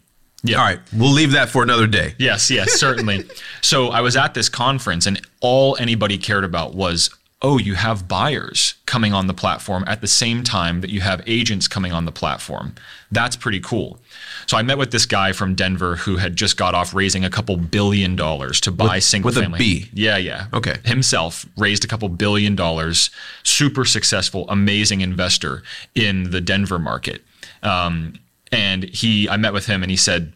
Yep. 0.42 0.58
All 0.58 0.64
right, 0.64 0.80
we'll 0.96 1.11
leave 1.11 1.32
that 1.32 1.49
for 1.49 1.62
another 1.62 1.87
day. 1.87 2.14
Yes, 2.18 2.50
yes, 2.50 2.78
certainly. 2.78 3.25
so 3.62 3.88
I 3.88 4.00
was 4.00 4.16
at 4.16 4.35
this 4.35 4.49
conference, 4.49 5.06
and 5.06 5.20
all 5.40 5.76
anybody 5.80 6.18
cared 6.18 6.44
about 6.44 6.75
was, 6.75 7.11
oh, 7.42 7.58
you 7.58 7.75
have 7.75 8.06
buyers 8.08 8.75
coming 8.87 9.12
on 9.12 9.26
the 9.26 9.35
platform 9.35 9.85
at 9.87 10.00
the 10.00 10.06
same 10.06 10.42
time 10.42 10.80
that 10.80 10.90
you 10.90 11.00
have 11.00 11.23
agents 11.26 11.68
coming 11.68 11.92
on 11.92 12.04
the 12.04 12.12
platform. 12.12 12.75
That's 13.11 13.37
pretty 13.37 13.61
cool. 13.61 13.99
So 14.46 14.56
I 14.56 14.62
met 14.62 14.78
with 14.78 14.90
this 14.90 15.06
guy 15.06 15.32
from 15.32 15.54
Denver 15.54 15.96
who 15.96 16.16
had 16.16 16.37
just 16.37 16.56
got 16.56 16.75
off 16.75 16.94
raising 16.94 17.25
a 17.25 17.30
couple 17.30 17.56
billion 17.56 18.16
dollars 18.16 18.61
to 18.62 18.70
buy 18.70 19.00
single 19.00 19.28
with 19.28 19.37
a 19.37 19.42
family. 19.42 19.58
B. 19.58 19.90
Yeah, 19.92 20.16
yeah. 20.16 20.46
Okay. 20.52 20.76
Himself 20.85 21.44
raised 21.56 21.85
a 21.85 21.88
couple 21.88 22.08
billion 22.08 22.56
dollars, 22.56 23.11
super 23.42 23.85
successful, 23.85 24.46
amazing 24.49 25.00
investor 25.00 25.62
in 25.94 26.30
the 26.30 26.40
Denver 26.40 26.78
market. 26.78 27.23
Um, 27.66 28.14
and 28.52 28.85
he, 28.85 29.28
I 29.28 29.37
met 29.37 29.52
with 29.52 29.66
him 29.66 29.82
and 29.82 29.90
he 29.90 29.96
said, 29.96 30.32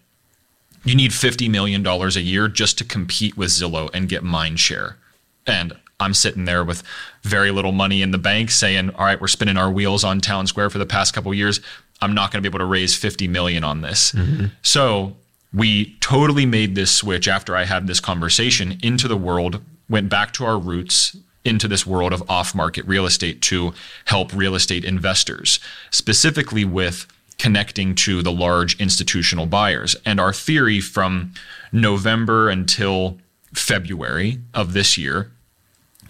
you 0.85 0.95
need 0.95 1.11
$50 1.11 1.51
million 1.51 1.87
a 1.87 2.09
year 2.21 2.49
just 2.49 2.79
to 2.79 2.85
compete 2.85 3.37
with 3.37 3.51
Zillow 3.51 3.91
and 3.93 4.09
get 4.09 4.23
mind 4.23 4.59
share. 4.59 4.97
And 5.47 5.75
I'm 5.99 6.15
sitting 6.15 6.47
there 6.47 6.65
with 6.65 6.83
very 7.23 7.51
little 7.51 7.73
money 7.73 8.03
in 8.03 8.11
the 8.11 8.19
bank 8.19 8.51
saying, 8.51 8.91
all 8.91 9.05
right, 9.05 9.21
we're 9.21 9.29
spinning 9.29 9.57
our 9.57 9.71
wheels 9.71 10.05
on 10.05 10.21
town 10.21 10.47
square 10.47 10.71
for 10.71 10.79
the 10.79 10.87
past 10.87 11.15
couple 11.15 11.33
years. 11.35 11.61
I'm 12.01 12.15
not 12.15 12.33
going 12.33 12.43
to 12.43 12.49
be 12.49 12.51
able 12.51 12.61
to 12.61 12.71
raise 12.71 12.97
50 12.97 13.29
million 13.29 13.63
on 13.63 13.83
this. 13.83 14.15
So 14.63 15.17
we 15.53 15.97
totally 16.01 16.47
made 16.47 16.75
this 16.75 16.91
switch 16.91 17.29
after 17.29 17.55
I 17.55 17.65
had 17.65 17.87
this 17.87 18.01
conversation 18.01 18.79
into 18.83 19.07
the 19.07 19.17
world, 19.17 19.63
went 19.89 20.09
back 20.09 20.33
to 20.35 20.45
our 20.45 20.59
roots 20.59 21.17
into 21.45 21.69
this 21.69 21.87
world 21.87 22.13
of 22.13 22.29
off 22.31 22.55
market 22.55 22.87
real 22.87 23.07
estate 23.07 23.41
to 23.43 23.73
help 24.07 24.33
real 24.33 24.55
estate 24.55 24.85
investors, 24.85 25.59
specifically 25.91 26.65
with 26.65 27.07
connecting 27.41 27.95
to 27.95 28.21
the 28.21 28.31
large 28.31 28.79
institutional 28.79 29.47
buyers. 29.47 29.97
And 30.05 30.21
our 30.21 30.31
theory 30.31 30.79
from 30.79 31.33
November 31.73 32.51
until 32.51 33.17
February 33.55 34.41
of 34.53 34.75
this 34.75 34.99
year 34.99 35.31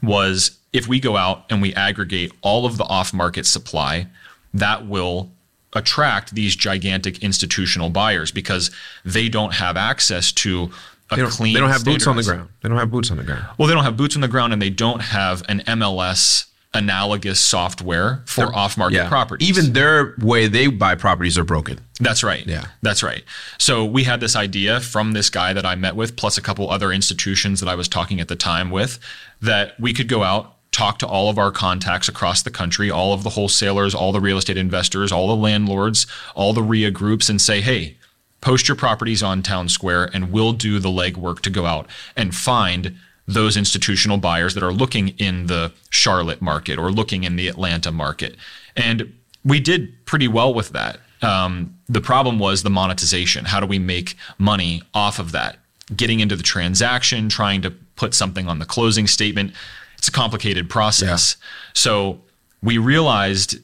was 0.02 0.58
if 0.72 0.88
we 0.88 0.99
go 0.99 1.16
out 1.16 1.44
and 1.49 1.62
we 1.62 1.72
aggregate 1.75 2.32
all 2.42 2.66
of 2.66 2.78
the 2.78 2.84
off 2.84 3.14
market 3.14 3.46
supply, 3.46 4.08
that 4.52 4.88
will 4.88 5.30
attract 5.72 6.34
these 6.34 6.56
gigantic 6.56 7.22
institutional 7.22 7.90
buyers 7.90 8.32
because 8.32 8.72
they 9.04 9.28
don't 9.28 9.54
have 9.54 9.76
access 9.76 10.32
to 10.32 10.72
a 11.12 11.16
They 11.16 11.26
clean 11.26 11.54
they 11.54 11.60
don't 11.60 11.70
have 11.70 11.84
boots 11.84 12.08
on 12.08 12.16
the 12.16 12.25
ground. 12.25 12.49
They 12.60 12.68
don't 12.68 12.78
have 12.78 12.90
boots 12.90 13.08
on 13.12 13.18
the 13.18 13.22
ground. 13.22 13.46
well, 13.56 13.68
they 13.68 13.75
don't 13.75 13.84
have 13.84 13.96
boots 13.96 14.16
on 14.16 14.20
the 14.20 14.28
ground 14.28 14.52
and 14.52 14.60
they 14.60 14.70
don't 14.70 15.00
have 15.00 15.44
an 15.49 15.60
MLS 15.60 16.46
analogous 16.72 17.40
software 17.40 18.22
for 18.26 18.54
off 18.54 18.76
market 18.76 19.08
properties. 19.08 19.48
Even 19.48 19.72
their 19.72 20.14
way 20.18 20.46
they 20.46 20.68
buy 20.68 20.94
properties 20.94 21.36
are 21.36 21.44
broken. 21.44 21.80
That's 21.98 22.22
right. 22.22 22.46
Yeah. 22.46 22.66
That's 22.80 23.02
right. 23.02 23.24
So 23.58 23.84
we 23.84 24.04
had 24.04 24.20
this 24.20 24.36
idea 24.36 24.80
from 24.80 25.12
this 25.12 25.30
guy 25.30 25.52
that 25.52 25.66
I 25.66 25.74
met 25.74 25.96
with, 25.96 26.16
plus 26.16 26.38
a 26.38 26.42
couple 26.42 26.70
other 26.70 26.92
institutions 26.92 27.60
that 27.60 27.68
I 27.68 27.74
was 27.74 27.88
talking 27.88 28.20
at 28.20 28.28
the 28.28 28.36
time 28.36 28.70
with, 28.70 29.00
that 29.42 29.78
we 29.80 29.92
could 29.92 30.08
go 30.08 30.22
out, 30.22 30.56
talk 30.70 31.00
to 31.00 31.06
all 31.06 31.28
of 31.28 31.38
our 31.38 31.50
contacts 31.50 32.08
across 32.08 32.42
the 32.42 32.50
country, 32.50 32.88
all 32.88 33.12
of 33.12 33.24
the 33.24 33.30
wholesalers, 33.30 33.94
all 33.94 34.12
the 34.12 34.20
real 34.20 34.38
estate 34.38 34.56
investors, 34.56 35.10
all 35.10 35.26
the 35.26 35.36
landlords, 35.36 36.06
all 36.36 36.52
the 36.52 36.62
RIA 36.62 36.92
groups, 36.92 37.28
and 37.28 37.40
say, 37.40 37.60
hey, 37.60 37.96
post 38.40 38.68
your 38.68 38.76
properties 38.76 39.22
on 39.22 39.42
Town 39.42 39.68
Square, 39.68 40.10
and 40.14 40.30
we'll 40.30 40.52
do 40.52 40.78
the 40.78 40.88
legwork 40.88 41.40
to 41.40 41.50
go 41.50 41.66
out 41.66 41.88
and 42.16 42.34
find 42.34 42.96
those 43.32 43.56
institutional 43.56 44.16
buyers 44.16 44.54
that 44.54 44.62
are 44.62 44.72
looking 44.72 45.08
in 45.18 45.46
the 45.46 45.72
Charlotte 45.90 46.42
market 46.42 46.78
or 46.78 46.90
looking 46.90 47.25
in 47.25 47.37
the 47.37 47.49
Atlanta 47.49 47.92
market. 47.92 48.37
And 48.76 49.14
we 49.44 49.60
did 49.60 50.04
pretty 50.04 50.28
well 50.28 50.52
with 50.52 50.70
that. 50.70 51.00
Um, 51.22 51.78
the 51.88 52.00
problem 52.00 52.38
was 52.38 52.62
the 52.62 52.70
monetization. 52.70 53.44
How 53.44 53.60
do 53.60 53.66
we 53.66 53.78
make 53.78 54.16
money 54.38 54.82
off 54.94 55.18
of 55.18 55.32
that? 55.32 55.58
Getting 55.94 56.20
into 56.20 56.37
the 56.37 56.42
transaction, 56.42 57.28
trying 57.28 57.62
to 57.62 57.70
put 57.70 58.14
something 58.14 58.49
on 58.49 58.58
the 58.58 58.66
closing 58.66 59.06
statement. 59.06 59.52
It's 59.99 60.08
a 60.08 60.12
complicated 60.12 60.70
process. 60.70 61.37
So 61.75 62.20
we 62.62 62.78
realized 62.78 63.58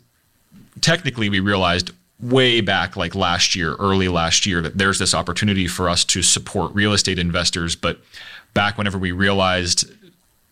technically 0.81 1.29
we 1.29 1.41
realized 1.41 1.91
way 2.21 2.61
back 2.61 2.97
like 2.97 3.15
last 3.15 3.55
year 3.55 3.75
early 3.75 4.09
last 4.09 4.47
year 4.47 4.63
that 4.63 4.79
there's 4.79 4.99
this 4.99 5.15
opportunity 5.15 5.67
for 5.67 5.89
us 5.89 6.05
to 6.05 6.23
support 6.23 6.75
real 6.75 6.95
estate 6.95 7.19
investors 7.19 7.77
but 7.77 8.01
back 8.57 8.79
whenever 8.79 8.99
we 8.99 9.13
realized 9.13 9.89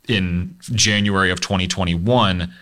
in 0.06 0.54
January 0.60 1.30
of 1.30 1.40
2021 1.40 2.52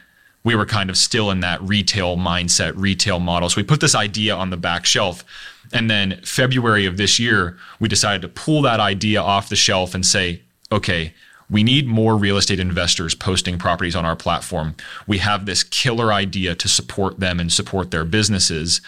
we 0.44 0.54
were 0.56 0.66
kind 0.66 0.90
of 0.90 0.96
still 0.96 1.30
in 1.30 1.40
that 1.40 1.60
retail 1.62 2.16
mindset 2.16 2.72
retail 2.76 3.18
model 3.18 3.48
so 3.48 3.60
we 3.60 3.64
put 3.64 3.80
this 3.80 3.94
idea 3.94 4.34
on 4.34 4.50
the 4.50 4.56
back 4.56 4.86
shelf 4.86 5.24
and 5.72 5.90
then 5.90 6.20
February 6.24 6.86
of 6.86 6.96
this 6.96 7.18
year 7.18 7.58
we 7.80 7.88
decided 7.88 8.22
to 8.22 8.28
pull 8.28 8.62
that 8.62 8.78
idea 8.78 9.20
off 9.20 9.48
the 9.48 9.56
shelf 9.56 9.94
and 9.94 10.06
say 10.06 10.40
okay 10.70 11.12
we 11.52 11.62
need 11.62 11.86
more 11.86 12.16
real 12.16 12.38
estate 12.38 12.58
investors 12.58 13.14
posting 13.14 13.58
properties 13.58 13.94
on 13.94 14.06
our 14.06 14.16
platform. 14.16 14.74
We 15.06 15.18
have 15.18 15.44
this 15.44 15.62
killer 15.62 16.10
idea 16.10 16.54
to 16.54 16.66
support 16.66 17.20
them 17.20 17.38
and 17.38 17.52
support 17.52 17.90
their 17.90 18.06
businesses. 18.06 18.80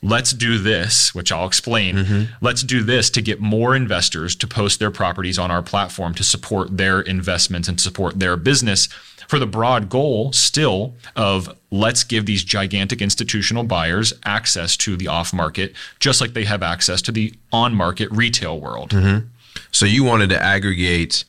Let's 0.00 0.32
do 0.32 0.58
this, 0.58 1.14
which 1.14 1.32
I'll 1.32 1.46
explain. 1.46 1.96
Mm-hmm. 1.96 2.22
Let's 2.40 2.62
do 2.62 2.82
this 2.82 3.10
to 3.10 3.22
get 3.22 3.40
more 3.40 3.74
investors 3.74 4.36
to 4.36 4.46
post 4.46 4.78
their 4.78 4.92
properties 4.92 5.38
on 5.38 5.50
our 5.50 5.62
platform 5.62 6.14
to 6.14 6.24
support 6.24 6.76
their 6.76 7.00
investments 7.00 7.68
and 7.68 7.80
support 7.80 8.18
their 8.18 8.36
business 8.36 8.86
for 9.26 9.38
the 9.38 9.46
broad 9.46 9.88
goal 9.88 10.32
still 10.32 10.94
of 11.16 11.54
let's 11.70 12.04
give 12.04 12.26
these 12.26 12.44
gigantic 12.44 13.02
institutional 13.02 13.64
buyers 13.64 14.12
access 14.24 14.76
to 14.78 14.96
the 14.96 15.08
off 15.08 15.34
market, 15.34 15.74
just 16.00 16.20
like 16.20 16.32
they 16.32 16.44
have 16.44 16.62
access 16.62 17.02
to 17.02 17.12
the 17.12 17.34
on 17.52 17.74
market 17.74 18.10
retail 18.10 18.58
world. 18.58 18.90
Mm-hmm. 18.90 19.26
So 19.70 19.84
you 19.84 20.04
wanted 20.04 20.30
to 20.30 20.42
aggregate 20.42 21.24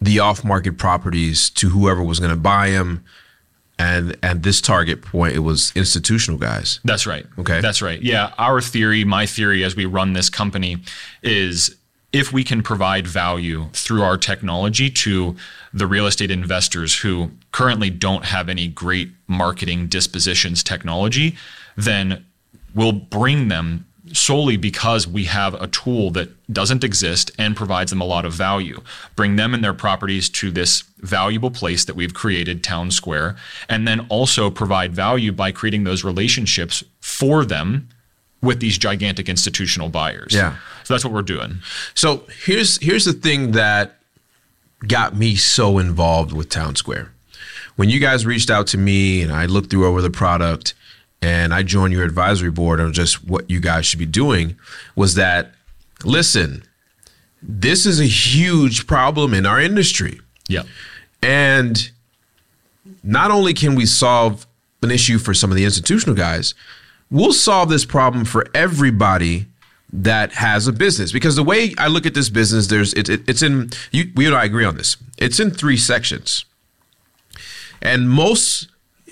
the 0.00 0.18
off-market 0.18 0.78
properties 0.78 1.50
to 1.50 1.70
whoever 1.70 2.02
was 2.02 2.18
going 2.18 2.30
to 2.30 2.36
buy 2.36 2.70
them, 2.70 3.04
and 3.80 4.16
at 4.22 4.42
this 4.42 4.60
target 4.60 5.00
point, 5.00 5.34
it 5.34 5.38
was 5.38 5.72
institutional 5.74 6.38
guys. 6.38 6.80
That's 6.84 7.06
right. 7.06 7.24
Okay. 7.38 7.62
That's 7.62 7.80
right. 7.80 8.00
Yeah. 8.02 8.34
Our 8.36 8.60
theory, 8.60 9.04
my 9.04 9.24
theory 9.24 9.64
as 9.64 9.74
we 9.74 9.86
run 9.86 10.12
this 10.12 10.28
company 10.28 10.82
is 11.22 11.74
if 12.12 12.30
we 12.30 12.44
can 12.44 12.62
provide 12.62 13.06
value 13.06 13.70
through 13.72 14.02
our 14.02 14.18
technology 14.18 14.90
to 14.90 15.34
the 15.72 15.86
real 15.86 16.06
estate 16.06 16.30
investors 16.30 16.98
who 16.98 17.30
currently 17.52 17.88
don't 17.88 18.26
have 18.26 18.50
any 18.50 18.68
great 18.68 19.12
marketing 19.26 19.86
dispositions 19.86 20.62
technology, 20.62 21.36
then 21.74 22.26
we'll 22.74 22.92
bring 22.92 23.48
them 23.48 23.86
solely 24.12 24.56
because 24.56 25.06
we 25.06 25.24
have 25.24 25.54
a 25.54 25.66
tool 25.68 26.10
that 26.12 26.28
doesn't 26.52 26.82
exist 26.84 27.30
and 27.38 27.56
provides 27.56 27.90
them 27.90 28.00
a 28.00 28.04
lot 28.04 28.24
of 28.24 28.32
value. 28.32 28.80
Bring 29.16 29.36
them 29.36 29.54
and 29.54 29.62
their 29.62 29.74
properties 29.74 30.28
to 30.30 30.50
this 30.50 30.82
valuable 30.98 31.50
place 31.50 31.84
that 31.84 31.94
we've 31.96 32.14
created, 32.14 32.64
Town 32.64 32.90
Square, 32.90 33.36
and 33.68 33.86
then 33.86 34.06
also 34.08 34.50
provide 34.50 34.92
value 34.92 35.32
by 35.32 35.52
creating 35.52 35.84
those 35.84 36.04
relationships 36.04 36.82
for 37.00 37.44
them 37.44 37.88
with 38.42 38.60
these 38.60 38.78
gigantic 38.78 39.28
institutional 39.28 39.88
buyers. 39.90 40.32
Yeah. 40.34 40.56
So 40.84 40.94
that's 40.94 41.04
what 41.04 41.12
we're 41.12 41.22
doing. 41.22 41.58
So 41.94 42.24
here's 42.44 42.78
here's 42.78 43.04
the 43.04 43.12
thing 43.12 43.52
that 43.52 43.98
got 44.88 45.14
me 45.14 45.36
so 45.36 45.78
involved 45.78 46.32
with 46.32 46.48
Town 46.48 46.74
Square. 46.74 47.12
when 47.76 47.88
you 47.88 47.98
guys 47.98 48.26
reached 48.26 48.50
out 48.50 48.66
to 48.68 48.78
me 48.78 49.22
and 49.22 49.32
I 49.32 49.46
looked 49.46 49.70
through 49.70 49.86
over 49.86 50.02
the 50.02 50.10
product 50.10 50.74
and 51.22 51.52
I 51.52 51.62
joined 51.62 51.92
your 51.92 52.04
advisory 52.04 52.50
board 52.50 52.80
on 52.80 52.92
just 52.92 53.24
what 53.24 53.50
you 53.50 53.60
guys 53.60 53.86
should 53.86 53.98
be 53.98 54.06
doing 54.06 54.56
was 54.96 55.14
that 55.16 55.52
listen, 56.04 56.62
this 57.42 57.86
is 57.86 58.00
a 58.00 58.04
huge 58.04 58.86
problem 58.86 59.34
in 59.34 59.46
our 59.46 59.60
industry. 59.60 60.20
Yeah. 60.48 60.62
And 61.22 61.90
not 63.02 63.30
only 63.30 63.54
can 63.54 63.74
we 63.74 63.86
solve 63.86 64.46
an 64.82 64.90
issue 64.90 65.18
for 65.18 65.34
some 65.34 65.50
of 65.50 65.56
the 65.56 65.64
institutional 65.64 66.16
guys, 66.16 66.54
we'll 67.10 67.32
solve 67.32 67.68
this 67.68 67.84
problem 67.84 68.24
for 68.24 68.46
everybody 68.54 69.46
that 69.92 70.32
has 70.34 70.68
a 70.68 70.72
business 70.72 71.12
because 71.12 71.36
the 71.36 71.42
way 71.42 71.74
I 71.76 71.88
look 71.88 72.06
at 72.06 72.14
this 72.14 72.30
business, 72.30 72.68
there's 72.68 72.92
it, 72.94 73.08
it, 73.08 73.28
it's 73.28 73.42
in 73.42 73.70
you. 73.90 74.10
We 74.14 74.26
and 74.26 74.34
I 74.34 74.44
agree 74.44 74.64
on 74.64 74.76
this. 74.76 74.96
It's 75.18 75.40
in 75.40 75.50
three 75.50 75.76
sections, 75.76 76.44
and 77.82 78.08
most 78.08 78.68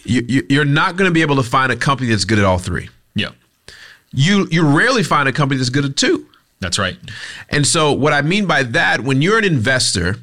you, 0.08 0.24
you, 0.26 0.46
you're 0.48 0.64
not 0.64 0.96
going 0.96 1.08
to 1.08 1.14
be 1.14 1.22
able 1.22 1.36
to 1.36 1.42
find 1.42 1.70
a 1.70 1.76
company 1.76 2.10
that's 2.10 2.24
good 2.24 2.38
at 2.38 2.44
all 2.44 2.58
three. 2.58 2.88
Yep. 3.14 3.34
You 4.12 4.48
you 4.50 4.66
rarely 4.66 5.02
find 5.02 5.28
a 5.28 5.32
company 5.32 5.58
that's 5.58 5.70
good 5.70 5.84
at 5.84 5.96
two. 5.96 6.26
That's 6.60 6.78
right. 6.78 6.96
And 7.50 7.66
so, 7.66 7.92
what 7.92 8.12
I 8.12 8.22
mean 8.22 8.46
by 8.46 8.62
that, 8.62 9.02
when 9.02 9.22
you're 9.22 9.38
an 9.38 9.44
investor, 9.44 10.16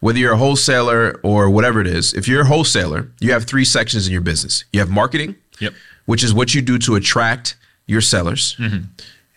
whether 0.00 0.18
you're 0.18 0.34
a 0.34 0.36
wholesaler 0.36 1.18
or 1.22 1.48
whatever 1.50 1.80
it 1.80 1.86
is, 1.86 2.12
if 2.14 2.28
you're 2.28 2.42
a 2.42 2.46
wholesaler, 2.46 3.08
you 3.20 3.32
have 3.32 3.44
three 3.44 3.64
sections 3.64 4.06
in 4.06 4.12
your 4.12 4.20
business. 4.22 4.64
You 4.72 4.80
have 4.80 4.90
marketing, 4.90 5.36
Yep. 5.58 5.72
which 6.04 6.22
is 6.22 6.34
what 6.34 6.54
you 6.54 6.60
do 6.60 6.78
to 6.78 6.94
attract 6.94 7.56
your 7.86 8.00
sellers 8.00 8.54
mm-hmm. 8.58 8.84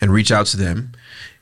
and 0.01 0.11
reach 0.11 0.31
out 0.31 0.45
to 0.47 0.57
them. 0.57 0.91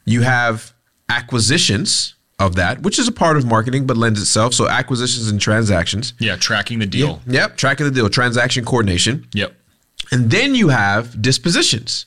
You 0.06 0.22
have 0.22 0.74
acquisitions 1.10 2.14
of 2.40 2.56
that, 2.56 2.82
which 2.82 3.00
is 3.00 3.08
a 3.08 3.12
part 3.12 3.38
of 3.38 3.46
marketing 3.46 3.86
but 3.88 3.98
lends 3.98 4.22
itself. 4.22 4.54
So, 4.54 4.68
acquisitions 4.68 5.30
and 5.30 5.42
transactions. 5.42 6.14
Yeah. 6.20 6.36
Tracking 6.36 6.80
the 6.80 6.86
deal. 6.86 7.22
Yep, 7.28 7.58
tracking 7.58 7.86
the 7.86 7.92
deal, 7.92 8.10
transaction 8.10 8.66
coordination. 8.66 9.28
Yep. 9.34 9.56
And 10.12 10.30
then 10.30 10.56
you 10.56 10.70
have 10.70 11.22
dispositions. 11.22 12.06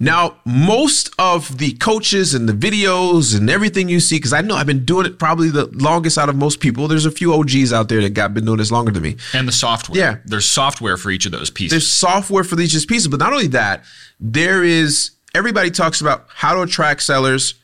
Now, 0.00 0.36
most 0.44 1.10
of 1.18 1.58
the 1.58 1.72
coaches 1.74 2.34
and 2.34 2.48
the 2.48 2.52
videos 2.52 3.36
and 3.36 3.48
everything 3.48 3.88
you 3.88 4.00
see, 4.00 4.16
because 4.16 4.32
I 4.32 4.40
know 4.40 4.56
I've 4.56 4.66
been 4.66 4.84
doing 4.84 5.06
it 5.06 5.18
probably 5.18 5.50
the 5.50 5.66
longest 5.66 6.18
out 6.18 6.28
of 6.28 6.36
most 6.36 6.60
people. 6.60 6.88
There's 6.88 7.06
a 7.06 7.10
few 7.10 7.32
OGs 7.32 7.72
out 7.72 7.88
there 7.88 8.00
that 8.02 8.10
got 8.10 8.34
been 8.34 8.44
doing 8.44 8.58
this 8.58 8.72
longer 8.72 8.90
than 8.90 9.02
me. 9.02 9.16
And 9.32 9.46
the 9.46 9.52
software. 9.52 9.98
Yeah. 9.98 10.16
There's 10.24 10.46
software 10.46 10.96
for 10.96 11.10
each 11.10 11.26
of 11.26 11.32
those 11.32 11.48
pieces. 11.48 11.70
There's 11.70 11.90
software 11.90 12.44
for 12.44 12.56
each 12.56 12.58
these 12.58 12.72
just 12.72 12.88
pieces, 12.88 13.08
but 13.08 13.20
not 13.20 13.32
only 13.32 13.46
that, 13.48 13.84
there 14.18 14.64
is 14.64 15.12
everybody 15.34 15.70
talks 15.70 16.00
about 16.00 16.26
how 16.28 16.54
to 16.54 16.62
attract 16.62 17.02
sellers, 17.02 17.54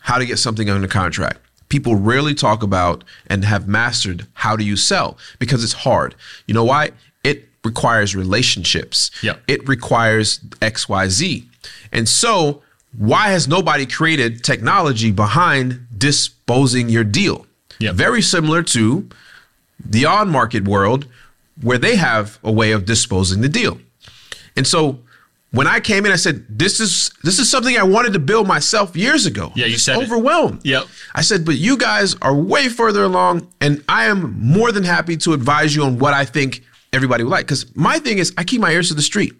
how 0.00 0.18
to 0.18 0.26
get 0.26 0.38
something 0.38 0.68
under 0.68 0.88
contract. 0.88 1.38
People 1.68 1.94
rarely 1.94 2.34
talk 2.34 2.62
about 2.62 3.04
and 3.28 3.44
have 3.44 3.68
mastered 3.68 4.26
how 4.34 4.56
do 4.56 4.64
you 4.64 4.76
sell 4.76 5.16
because 5.38 5.62
it's 5.62 5.72
hard. 5.72 6.14
You 6.46 6.54
know 6.54 6.64
why? 6.64 6.90
It 7.22 7.48
requires 7.64 8.16
relationships. 8.16 9.10
Yep. 9.22 9.40
It 9.46 9.68
requires 9.68 10.38
XYZ. 10.38 11.46
And 11.92 12.08
so, 12.08 12.62
why 12.98 13.28
has 13.28 13.46
nobody 13.46 13.86
created 13.86 14.42
technology 14.42 15.12
behind 15.12 15.86
disposing 15.96 16.88
your 16.88 17.04
deal? 17.04 17.46
Yep. 17.78 17.94
Very 17.94 18.20
similar 18.20 18.64
to 18.64 19.08
the 19.78 20.06
on 20.06 20.28
market 20.28 20.66
world 20.66 21.06
where 21.62 21.78
they 21.78 21.96
have 21.96 22.38
a 22.42 22.50
way 22.50 22.72
of 22.72 22.84
disposing 22.84 23.42
the 23.42 23.48
deal. 23.48 23.78
And 24.56 24.66
so 24.66 24.98
when 25.52 25.66
I 25.66 25.80
came 25.80 26.06
in, 26.06 26.12
I 26.12 26.16
said, 26.16 26.44
"This 26.48 26.80
is 26.80 27.10
this 27.22 27.38
is 27.38 27.50
something 27.50 27.76
I 27.76 27.82
wanted 27.82 28.12
to 28.12 28.18
build 28.18 28.46
myself 28.46 28.96
years 28.96 29.26
ago." 29.26 29.52
Yeah, 29.56 29.66
you 29.66 29.78
said 29.78 29.96
it. 29.98 30.02
overwhelmed. 30.04 30.60
Yep. 30.64 30.86
I 31.14 31.22
said, 31.22 31.44
"But 31.44 31.56
you 31.58 31.76
guys 31.76 32.14
are 32.22 32.34
way 32.34 32.68
further 32.68 33.04
along, 33.04 33.48
and 33.60 33.82
I 33.88 34.06
am 34.06 34.36
more 34.40 34.72
than 34.72 34.84
happy 34.84 35.16
to 35.18 35.32
advise 35.32 35.74
you 35.74 35.82
on 35.84 35.98
what 35.98 36.14
I 36.14 36.24
think 36.24 36.62
everybody 36.92 37.24
would 37.24 37.30
like." 37.30 37.46
Because 37.46 37.66
my 37.74 37.98
thing 37.98 38.18
is, 38.18 38.32
I 38.38 38.44
keep 38.44 38.60
my 38.60 38.70
ears 38.72 38.88
to 38.88 38.94
the 38.94 39.02
street. 39.02 39.32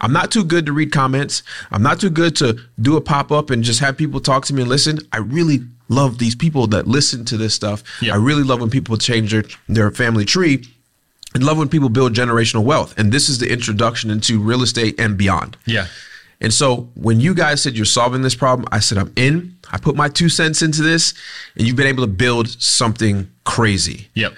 I'm 0.00 0.12
not 0.12 0.30
too 0.30 0.44
good 0.44 0.66
to 0.66 0.72
read 0.72 0.92
comments. 0.92 1.42
I'm 1.70 1.82
not 1.82 2.00
too 2.00 2.10
good 2.10 2.36
to 2.36 2.58
do 2.80 2.96
a 2.96 3.00
pop 3.00 3.32
up 3.32 3.50
and 3.50 3.62
just 3.64 3.80
have 3.80 3.96
people 3.96 4.20
talk 4.20 4.44
to 4.46 4.54
me 4.54 4.62
and 4.62 4.70
listen. 4.70 4.98
I 5.12 5.18
really 5.18 5.60
love 5.88 6.18
these 6.18 6.34
people 6.34 6.68
that 6.68 6.86
listen 6.86 7.24
to 7.26 7.36
this 7.36 7.52
stuff. 7.54 7.82
Yeah. 8.00 8.14
I 8.14 8.16
really 8.16 8.44
love 8.44 8.60
when 8.60 8.70
people 8.70 8.96
change 8.96 9.32
their 9.32 9.44
their 9.68 9.90
family 9.90 10.24
tree. 10.24 10.64
I 11.34 11.38
love 11.38 11.58
when 11.58 11.68
people 11.68 11.88
build 11.88 12.12
generational 12.14 12.64
wealth. 12.64 12.98
And 12.98 13.12
this 13.12 13.28
is 13.28 13.38
the 13.38 13.50
introduction 13.52 14.10
into 14.10 14.40
real 14.40 14.62
estate 14.62 14.98
and 14.98 15.16
beyond. 15.16 15.56
yeah. 15.66 15.86
And 16.42 16.54
so 16.54 16.88
when 16.94 17.20
you 17.20 17.34
guys 17.34 17.60
said 17.62 17.76
you're 17.76 17.84
solving 17.84 18.22
this 18.22 18.34
problem, 18.34 18.66
I 18.72 18.78
said, 18.80 18.96
I'm 18.96 19.12
in. 19.14 19.58
I 19.70 19.76
put 19.76 19.94
my 19.94 20.08
two 20.08 20.30
cents 20.30 20.62
into 20.62 20.80
this, 20.80 21.12
and 21.54 21.66
you've 21.66 21.76
been 21.76 21.86
able 21.86 22.02
to 22.02 22.10
build 22.10 22.48
something 22.48 23.30
crazy. 23.44 24.08
Yep. 24.14 24.32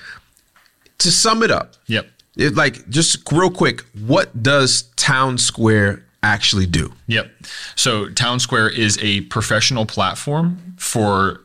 To 0.99 1.11
sum 1.13 1.45
it 1.45 1.53
up, 1.53 1.75
Yep. 1.87 2.07
it, 2.37 2.55
like 2.57 2.89
just 2.89 3.31
real 3.31 3.51
quick, 3.51 3.83
what 4.05 4.43
does 4.43 4.83
Town 4.97 5.39
Square 5.39 6.03
actually 6.25 6.67
do? 6.67 6.93
Yep. 7.07 7.31
So 7.77 8.09
Town 8.11 8.41
Square 8.41 8.71
is 8.71 8.99
a 9.01 9.21
professional 9.23 9.87
platform 9.87 10.75
for 10.79 11.42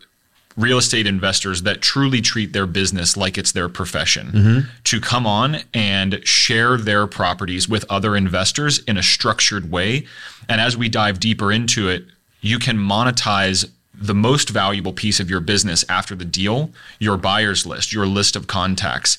real 0.57 0.77
estate 0.79 1.07
investors 1.07 1.61
that 1.61 1.81
truly 1.81 2.19
treat 2.19 2.51
their 2.51 2.65
business 2.65 3.15
like 3.15 3.37
it's 3.37 3.51
their 3.51 3.69
profession 3.69 4.27
mm-hmm. 4.27 4.59
to 4.83 4.99
come 4.99 5.25
on 5.25 5.57
and 5.73 6.19
share 6.27 6.77
their 6.77 7.07
properties 7.07 7.69
with 7.69 7.85
other 7.89 8.15
investors 8.15 8.79
in 8.79 8.97
a 8.97 9.03
structured 9.03 9.71
way. 9.71 10.05
And 10.49 10.59
as 10.59 10.75
we 10.75 10.89
dive 10.89 11.19
deeper 11.19 11.51
into 11.51 11.87
it, 11.87 12.05
you 12.41 12.59
can 12.59 12.77
monetize 12.77 13.69
the 13.93 14.15
most 14.15 14.49
valuable 14.49 14.93
piece 14.93 15.19
of 15.19 15.29
your 15.29 15.39
business 15.39 15.85
after 15.89 16.15
the 16.15 16.25
deal, 16.25 16.71
your 16.99 17.17
buyers 17.17 17.65
list, 17.65 17.93
your 17.93 18.05
list 18.05 18.35
of 18.35 18.47
contacts 18.47 19.17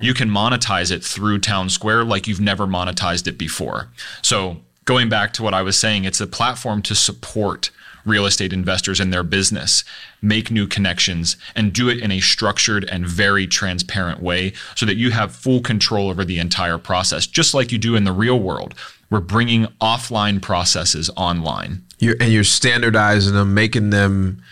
you 0.00 0.14
can 0.14 0.30
monetize 0.30 0.90
it 0.90 1.04
through 1.04 1.40
Town 1.40 1.68
Square 1.68 2.04
like 2.04 2.26
you've 2.26 2.40
never 2.40 2.66
monetized 2.66 3.26
it 3.26 3.36
before. 3.36 3.88
So, 4.22 4.58
going 4.84 5.08
back 5.08 5.32
to 5.34 5.42
what 5.42 5.54
I 5.54 5.62
was 5.62 5.76
saying, 5.76 6.04
it's 6.04 6.20
a 6.20 6.26
platform 6.26 6.82
to 6.82 6.94
support 6.94 7.70
real 8.08 8.26
estate 8.26 8.52
investors 8.52 9.00
in 9.00 9.10
their 9.10 9.22
business, 9.22 9.84
make 10.20 10.50
new 10.50 10.66
connections, 10.66 11.36
and 11.54 11.72
do 11.72 11.88
it 11.88 11.98
in 11.98 12.10
a 12.10 12.20
structured 12.20 12.84
and 12.84 13.06
very 13.06 13.46
transparent 13.46 14.22
way 14.22 14.52
so 14.74 14.86
that 14.86 14.96
you 14.96 15.10
have 15.10 15.34
full 15.34 15.60
control 15.60 16.10
over 16.10 16.24
the 16.24 16.38
entire 16.38 16.78
process, 16.78 17.26
just 17.26 17.54
like 17.54 17.70
you 17.70 17.78
do 17.78 17.94
in 17.94 18.04
the 18.04 18.12
real 18.12 18.40
world. 18.40 18.74
We're 19.10 19.20
bringing 19.20 19.66
offline 19.80 20.42
processes 20.42 21.10
online. 21.16 21.82
You're, 21.98 22.16
and 22.20 22.32
you're 22.32 22.44
standardizing 22.44 23.34
them, 23.34 23.54
making 23.54 23.90
them 23.90 24.42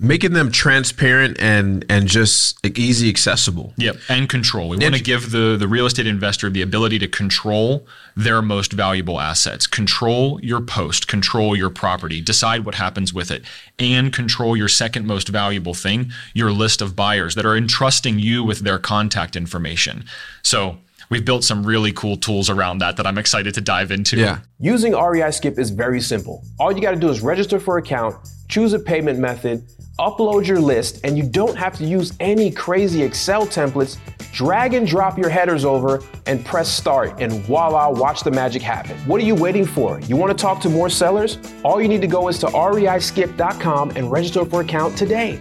making 0.00 0.32
them 0.32 0.50
transparent 0.50 1.38
and 1.38 1.84
and 1.90 2.08
just 2.08 2.58
easy 2.78 3.08
accessible. 3.08 3.74
Yep, 3.76 3.96
and 4.08 4.28
control. 4.28 4.70
We 4.70 4.78
want 4.78 4.94
to 4.94 5.02
give 5.02 5.30
the 5.30 5.56
the 5.58 5.68
real 5.68 5.86
estate 5.86 6.06
investor 6.06 6.48
the 6.48 6.62
ability 6.62 6.98
to 7.00 7.08
control 7.08 7.86
their 8.16 8.42
most 8.42 8.72
valuable 8.72 9.20
assets. 9.20 9.66
Control 9.66 10.40
your 10.42 10.60
post, 10.60 11.06
control 11.06 11.54
your 11.54 11.70
property, 11.70 12.20
decide 12.20 12.64
what 12.64 12.76
happens 12.76 13.12
with 13.12 13.30
it, 13.30 13.44
and 13.78 14.12
control 14.12 14.56
your 14.56 14.68
second 14.68 15.06
most 15.06 15.28
valuable 15.28 15.74
thing, 15.74 16.10
your 16.34 16.50
list 16.50 16.80
of 16.80 16.96
buyers 16.96 17.34
that 17.34 17.44
are 17.44 17.56
entrusting 17.56 18.18
you 18.18 18.42
with 18.42 18.60
their 18.60 18.78
contact 18.78 19.36
information. 19.36 20.04
So, 20.42 20.78
we've 21.10 21.24
built 21.24 21.44
some 21.44 21.64
really 21.66 21.92
cool 21.92 22.16
tools 22.16 22.48
around 22.48 22.78
that 22.78 22.96
that 22.96 23.06
I'm 23.06 23.18
excited 23.18 23.52
to 23.54 23.60
dive 23.60 23.90
into. 23.90 24.16
Yeah. 24.16 24.40
Using 24.58 24.94
REI 24.94 25.30
Skip 25.30 25.58
is 25.58 25.70
very 25.70 26.00
simple. 26.00 26.42
All 26.58 26.72
you 26.72 26.80
got 26.80 26.92
to 26.92 26.96
do 26.96 27.10
is 27.10 27.20
register 27.20 27.60
for 27.60 27.78
account, 27.78 28.16
choose 28.50 28.72
a 28.72 28.78
payment 28.78 29.18
method, 29.18 29.64
upload 29.98 30.46
your 30.46 30.60
list, 30.60 31.00
and 31.04 31.16
you 31.16 31.22
don't 31.22 31.56
have 31.56 31.76
to 31.76 31.84
use 31.84 32.12
any 32.18 32.50
crazy 32.50 33.02
Excel 33.02 33.46
templates. 33.46 33.96
Drag 34.32 34.74
and 34.74 34.86
drop 34.86 35.16
your 35.16 35.28
headers 35.28 35.64
over 35.64 36.02
and 36.26 36.44
press 36.44 36.68
start, 36.68 37.20
and 37.20 37.32
voila, 37.44 37.90
watch 37.90 38.22
the 38.22 38.30
magic 38.30 38.62
happen. 38.62 38.96
What 39.06 39.20
are 39.20 39.24
you 39.24 39.34
waiting 39.34 39.64
for? 39.64 40.00
You 40.00 40.16
want 40.16 40.36
to 40.36 40.40
talk 40.40 40.60
to 40.62 40.68
more 40.68 40.90
sellers? 40.90 41.38
All 41.64 41.80
you 41.80 41.88
need 41.88 42.00
to 42.00 42.06
go 42.06 42.28
is 42.28 42.38
to 42.40 42.46
reiskip.com 42.46 43.90
and 43.90 44.10
register 44.10 44.44
for 44.44 44.60
an 44.60 44.68
account 44.68 44.98
today. 44.98 45.40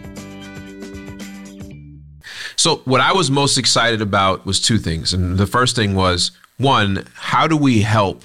So 2.55 2.77
what 2.85 2.99
I 2.99 3.13
was 3.13 3.31
most 3.31 3.57
excited 3.57 4.01
about 4.01 4.45
was 4.45 4.59
two 4.59 4.77
things. 4.77 5.13
And 5.13 5.37
the 5.37 5.47
first 5.47 5.75
thing 5.75 5.95
was 5.95 6.31
one, 6.57 7.05
how 7.13 7.47
do 7.47 7.55
we 7.55 7.81
help 7.81 8.23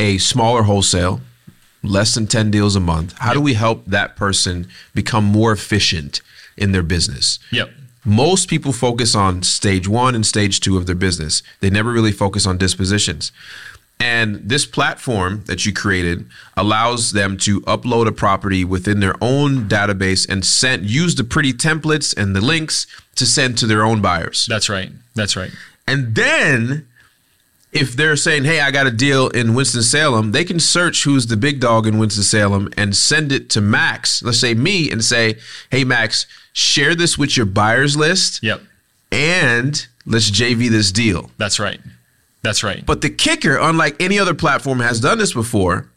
a 0.00 0.18
smaller 0.18 0.64
wholesale, 0.64 1.20
less 1.84 2.14
than 2.14 2.26
10 2.26 2.50
deals 2.50 2.76
a 2.76 2.80
month? 2.80 3.14
How 3.18 3.32
do 3.32 3.40
we 3.40 3.54
help 3.54 3.84
that 3.86 4.16
person 4.16 4.68
become 4.94 5.24
more 5.24 5.52
efficient 5.52 6.20
in 6.56 6.72
their 6.72 6.82
business? 6.82 7.38
Yep. 7.52 7.70
Most 8.04 8.48
people 8.48 8.72
focus 8.72 9.14
on 9.14 9.42
stage 9.42 9.88
one 9.88 10.14
and 10.14 10.26
stage 10.26 10.60
two 10.60 10.76
of 10.76 10.86
their 10.86 10.94
business. 10.94 11.42
They 11.60 11.70
never 11.70 11.90
really 11.90 12.12
focus 12.12 12.46
on 12.46 12.58
dispositions. 12.58 13.32
And 14.00 14.40
this 14.48 14.66
platform 14.66 15.44
that 15.46 15.64
you 15.64 15.72
created 15.72 16.26
allows 16.56 17.12
them 17.12 17.38
to 17.38 17.60
upload 17.62 18.06
a 18.06 18.12
property 18.12 18.64
within 18.64 19.00
their 19.00 19.14
own 19.20 19.68
database 19.68 20.28
and 20.28 20.44
send 20.44 20.90
use 20.90 21.14
the 21.14 21.24
pretty 21.24 21.52
templates 21.52 22.14
and 22.16 22.34
the 22.34 22.40
links 22.40 22.86
to 23.14 23.24
send 23.24 23.56
to 23.58 23.66
their 23.66 23.84
own 23.84 24.02
buyers. 24.02 24.46
That's 24.46 24.68
right. 24.68 24.90
That's 25.14 25.36
right. 25.36 25.52
And 25.86 26.14
then 26.14 26.86
if 27.74 27.94
they're 27.94 28.16
saying, 28.16 28.44
"Hey, 28.44 28.60
I 28.60 28.70
got 28.70 28.86
a 28.86 28.90
deal 28.90 29.28
in 29.28 29.54
Winston-Salem," 29.54 30.32
they 30.32 30.44
can 30.44 30.60
search 30.60 31.04
who's 31.04 31.26
the 31.26 31.36
big 31.36 31.60
dog 31.60 31.86
in 31.86 31.98
Winston-Salem 31.98 32.72
and 32.76 32.96
send 32.96 33.32
it 33.32 33.50
to 33.50 33.60
Max. 33.60 34.22
Let's 34.22 34.40
say 34.40 34.54
me 34.54 34.90
and 34.90 35.04
say, 35.04 35.36
"Hey 35.70 35.84
Max, 35.84 36.26
share 36.52 36.94
this 36.94 37.18
with 37.18 37.36
your 37.36 37.46
buyers 37.46 37.96
list." 37.96 38.42
Yep. 38.42 38.62
and 39.12 39.86
let's 40.06 40.28
JV 40.28 40.68
this 40.68 40.90
deal. 40.90 41.30
That's 41.38 41.60
right. 41.60 41.80
That's 42.42 42.64
right. 42.64 42.84
But 42.84 43.00
the 43.00 43.10
kicker, 43.10 43.56
unlike 43.56 43.94
any 44.00 44.18
other 44.18 44.34
platform 44.34 44.80
has 44.80 44.98
done 45.00 45.18
this 45.18 45.32
before, 45.32 45.88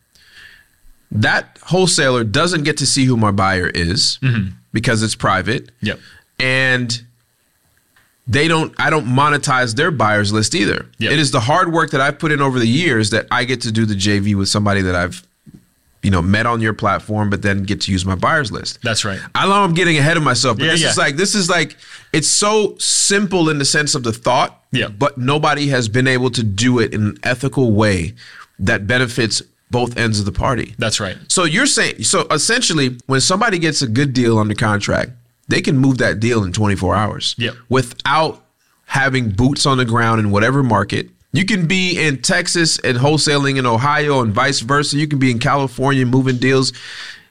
that 1.11 1.57
wholesaler 1.63 2.23
doesn't 2.23 2.63
get 2.63 2.77
to 2.77 2.85
see 2.85 3.05
who 3.05 3.17
my 3.17 3.31
buyer 3.31 3.67
is 3.67 4.19
mm-hmm. 4.21 4.49
because 4.71 5.03
it's 5.03 5.15
private. 5.15 5.71
Yep. 5.81 5.99
And 6.39 7.01
they 8.27 8.47
don't 8.47 8.73
I 8.77 8.89
don't 8.89 9.05
monetize 9.05 9.75
their 9.75 9.91
buyers 9.91 10.33
list 10.33 10.53
either. 10.55 10.85
Yep. 10.99 11.11
It 11.13 11.19
is 11.19 11.31
the 11.31 11.39
hard 11.39 11.71
work 11.71 11.91
that 11.91 12.01
I've 12.01 12.19
put 12.19 12.31
in 12.31 12.41
over 12.41 12.59
the 12.59 12.67
years 12.67 13.09
that 13.11 13.27
I 13.31 13.43
get 13.45 13.61
to 13.61 13.71
do 13.71 13.85
the 13.85 13.95
JV 13.95 14.35
with 14.35 14.49
somebody 14.49 14.81
that 14.81 14.95
I've 14.95 15.25
you 16.03 16.11
know 16.11 16.21
met 16.21 16.45
on 16.45 16.61
your 16.61 16.73
platform 16.73 17.29
but 17.29 17.41
then 17.41 17.63
get 17.63 17.81
to 17.81 17.91
use 17.91 18.05
my 18.05 18.15
buyers 18.15 18.51
list. 18.51 18.79
That's 18.83 19.03
right. 19.05 19.19
I 19.33 19.45
know 19.47 19.53
I'm 19.63 19.73
getting 19.73 19.97
ahead 19.97 20.17
of 20.17 20.23
myself, 20.23 20.57
but 20.57 20.65
Yeah, 20.65 20.71
this 20.73 20.81
yeah. 20.83 20.89
is 20.89 20.97
like 20.97 21.15
this 21.15 21.35
is 21.35 21.49
like 21.49 21.77
it's 22.13 22.27
so 22.29 22.75
simple 22.77 23.49
in 23.49 23.57
the 23.59 23.65
sense 23.65 23.95
of 23.95 24.03
the 24.03 24.13
thought, 24.13 24.63
Yeah. 24.71 24.87
but 24.89 25.17
nobody 25.17 25.67
has 25.69 25.87
been 25.89 26.07
able 26.07 26.29
to 26.31 26.43
do 26.43 26.79
it 26.79 26.93
in 26.93 27.01
an 27.03 27.17
ethical 27.23 27.71
way 27.71 28.13
that 28.59 28.87
benefits 28.87 29.41
both 29.69 29.97
ends 29.97 30.17
of 30.19 30.25
the 30.25 30.31
party. 30.31 30.75
That's 30.77 30.99
right. 30.99 31.17
So 31.27 31.43
you're 31.43 31.65
saying 31.65 32.03
so 32.03 32.27
essentially 32.31 32.97
when 33.07 33.19
somebody 33.21 33.57
gets 33.59 33.81
a 33.81 33.87
good 33.87 34.13
deal 34.13 34.37
on 34.37 34.47
the 34.49 34.55
contract, 34.55 35.11
they 35.47 35.61
can 35.61 35.77
move 35.77 35.97
that 35.99 36.19
deal 36.19 36.43
in 36.43 36.51
24 36.51 36.95
hours 36.95 37.35
Yep. 37.37 37.55
without 37.69 38.43
having 38.85 39.29
boots 39.31 39.65
on 39.65 39.77
the 39.77 39.85
ground 39.85 40.19
in 40.19 40.31
whatever 40.31 40.63
market. 40.63 41.09
You 41.33 41.45
can 41.45 41.67
be 41.67 41.99
in 41.99 42.21
Texas 42.21 42.79
and 42.79 42.97
wholesaling 42.97 43.57
in 43.57 43.65
Ohio 43.65 44.21
and 44.21 44.33
vice 44.33 44.61
versa. 44.61 44.97
You 44.97 45.07
can 45.07 45.19
be 45.19 45.29
in 45.29 45.39
California 45.39 46.05
moving 46.05 46.37
deals 46.37 46.71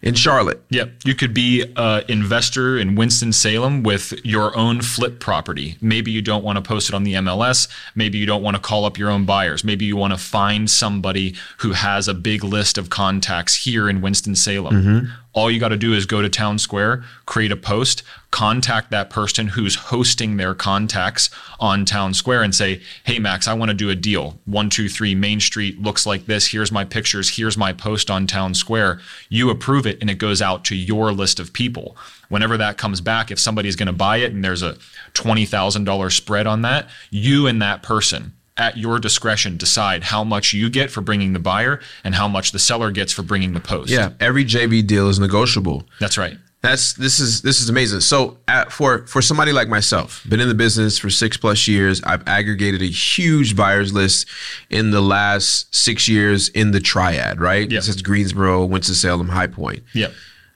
in 0.03 0.15
Charlotte. 0.15 0.63
Yep. 0.69 0.91
You 1.05 1.15
could 1.15 1.33
be 1.33 1.65
an 1.75 2.05
investor 2.09 2.79
in 2.79 2.95
Winston-Salem 2.95 3.83
with 3.83 4.13
your 4.25 4.57
own 4.57 4.83
flip 4.83 5.19
property. 5.19 5.77
Maybe 5.81 6.11
you 6.11 6.21
don't 6.23 6.45
want 6.45 6.57
to 6.57 6.63
post 6.63 6.91
it 6.91 6.95
on 6.95 7.03
the 7.05 7.15
MLS. 7.15 7.67
Maybe 7.95 8.19
you 8.19 8.27
don't 8.27 8.43
want 8.43 8.55
to 8.57 8.63
call 8.63 8.85
up 8.85 8.99
your 8.99 9.11
own 9.11 9.25
buyers. 9.25 9.65
Maybe 9.65 9.87
you 9.87 9.97
want 9.97 10.13
to 10.13 10.19
find 10.19 10.71
somebody 10.71 11.35
who 11.59 11.73
has 11.73 12.07
a 12.07 12.15
big 12.15 12.45
list 12.45 12.77
of 12.79 12.91
contacts 12.91 13.65
here 13.65 13.89
in 13.89 14.03
Winston-Salem. 14.03 14.75
Mm-hmm. 14.75 15.07
All 15.37 15.51
you 15.51 15.61
got 15.61 15.69
to 15.69 15.77
do 15.77 15.93
is 15.93 16.07
go 16.07 16.23
to 16.23 16.31
Town 16.31 16.59
Square, 16.59 17.05
create 17.27 17.53
a 17.53 17.57
post, 17.57 18.03
contact 18.31 18.91
that 18.91 19.11
person 19.11 19.49
who's 19.49 19.75
hosting 19.75 20.39
their 20.39 20.55
contacts 20.55 21.29
on 21.61 21.85
Town 21.85 22.15
Square 22.15 22.43
and 22.43 22.55
say, 22.55 22.81
Hey, 23.05 23.19
Max, 23.19 23.47
I 23.47 23.53
want 23.53 23.69
to 23.69 23.75
do 23.75 23.91
a 23.91 23.95
deal. 23.95 24.41
123 24.47 25.15
Main 25.15 25.39
Street 25.41 25.79
looks 25.79 26.07
like 26.07 26.25
this. 26.25 26.47
Here's 26.49 26.73
my 26.73 26.87
pictures. 26.87 27.37
Here's 27.37 27.59
my 27.59 27.75
post 27.75 28.11
on 28.11 28.27
Town 28.27 28.55
Square. 28.55 29.01
You 29.29 29.51
approve 29.51 29.87
it 29.87 29.99
and 30.01 30.09
it 30.09 30.15
goes 30.15 30.41
out 30.41 30.65
to 30.67 30.75
your 30.75 31.13
list 31.13 31.39
of 31.39 31.53
people. 31.53 31.99
Whenever 32.31 32.57
that 32.57 32.79
comes 32.79 33.03
back, 33.03 33.31
if 33.31 33.39
somebody's 33.39 33.77
going 33.77 33.89
to 33.89 33.93
buy 33.93 34.17
it 34.17 34.33
and 34.33 34.43
there's 34.43 34.63
a 34.63 34.79
$20,000 35.13 36.13
spread 36.13 36.47
on 36.47 36.63
that, 36.63 36.89
you 37.11 37.47
and 37.47 37.61
that 37.61 37.83
person 37.83 38.33
at 38.59 38.77
your 38.77 38.99
discretion 38.99 39.57
decide 39.57 40.05
how 40.05 40.25
much 40.25 40.53
you 40.53 40.71
get 40.71 40.91
for 40.91 41.01
bringing 41.01 41.33
the 41.33 41.39
buyer 41.39 41.81
and 42.05 42.15
how 42.15 42.27
much 42.29 42.53
the 42.53 42.59
seller 42.59 42.91
gets 42.91 43.13
for 43.13 43.23
bringing 43.23 43.53
the 43.53 43.61
post. 43.61 43.91
Yeah, 43.91 44.13
every 44.21 44.45
JV 44.45 44.87
deal 44.87 45.09
is 45.09 45.19
negotiable. 45.19 45.85
That's 46.01 46.17
right. 46.17 46.39
That's 46.63 46.95
this 46.95 47.21
is 47.21 47.43
this 47.43 47.61
is 47.61 47.69
amazing. 47.69 48.01
So 48.01 48.39
uh, 48.49 48.65
for 48.65 49.07
for 49.07 49.21
somebody 49.23 49.53
like 49.53 49.69
myself, 49.69 50.25
been 50.29 50.41
in 50.41 50.49
the 50.49 50.55
business 50.55 50.99
for 50.99 51.11
six 51.11 51.37
plus 51.37 51.69
years. 51.69 52.03
I've 52.03 52.27
aggregated 52.27 52.81
a 52.83 52.87
huge 52.87 53.55
buyers 53.55 53.93
list 53.93 54.27
in 54.71 54.91
the 54.91 55.03
last 55.03 55.73
six 55.73 56.09
years 56.09 56.49
in 56.49 56.71
the 56.73 56.81
triad. 56.81 57.41
Right, 57.41 57.71
Yeah. 57.71 57.79
is 57.81 58.01
Greensboro, 58.03 58.65
Winston 58.65 58.95
Salem, 58.97 59.29
High 59.29 59.47
Point. 59.49 59.85
Yep. 59.93 60.13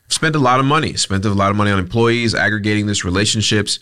Spent 0.08 0.34
a 0.34 0.40
lot 0.40 0.58
of 0.58 0.66
money. 0.66 0.94
Spent 0.94 1.24
a 1.26 1.30
lot 1.32 1.50
of 1.50 1.56
money 1.56 1.70
on 1.70 1.78
employees, 1.78 2.34
aggregating 2.34 2.86
this 2.86 3.04
relationships. 3.04 3.78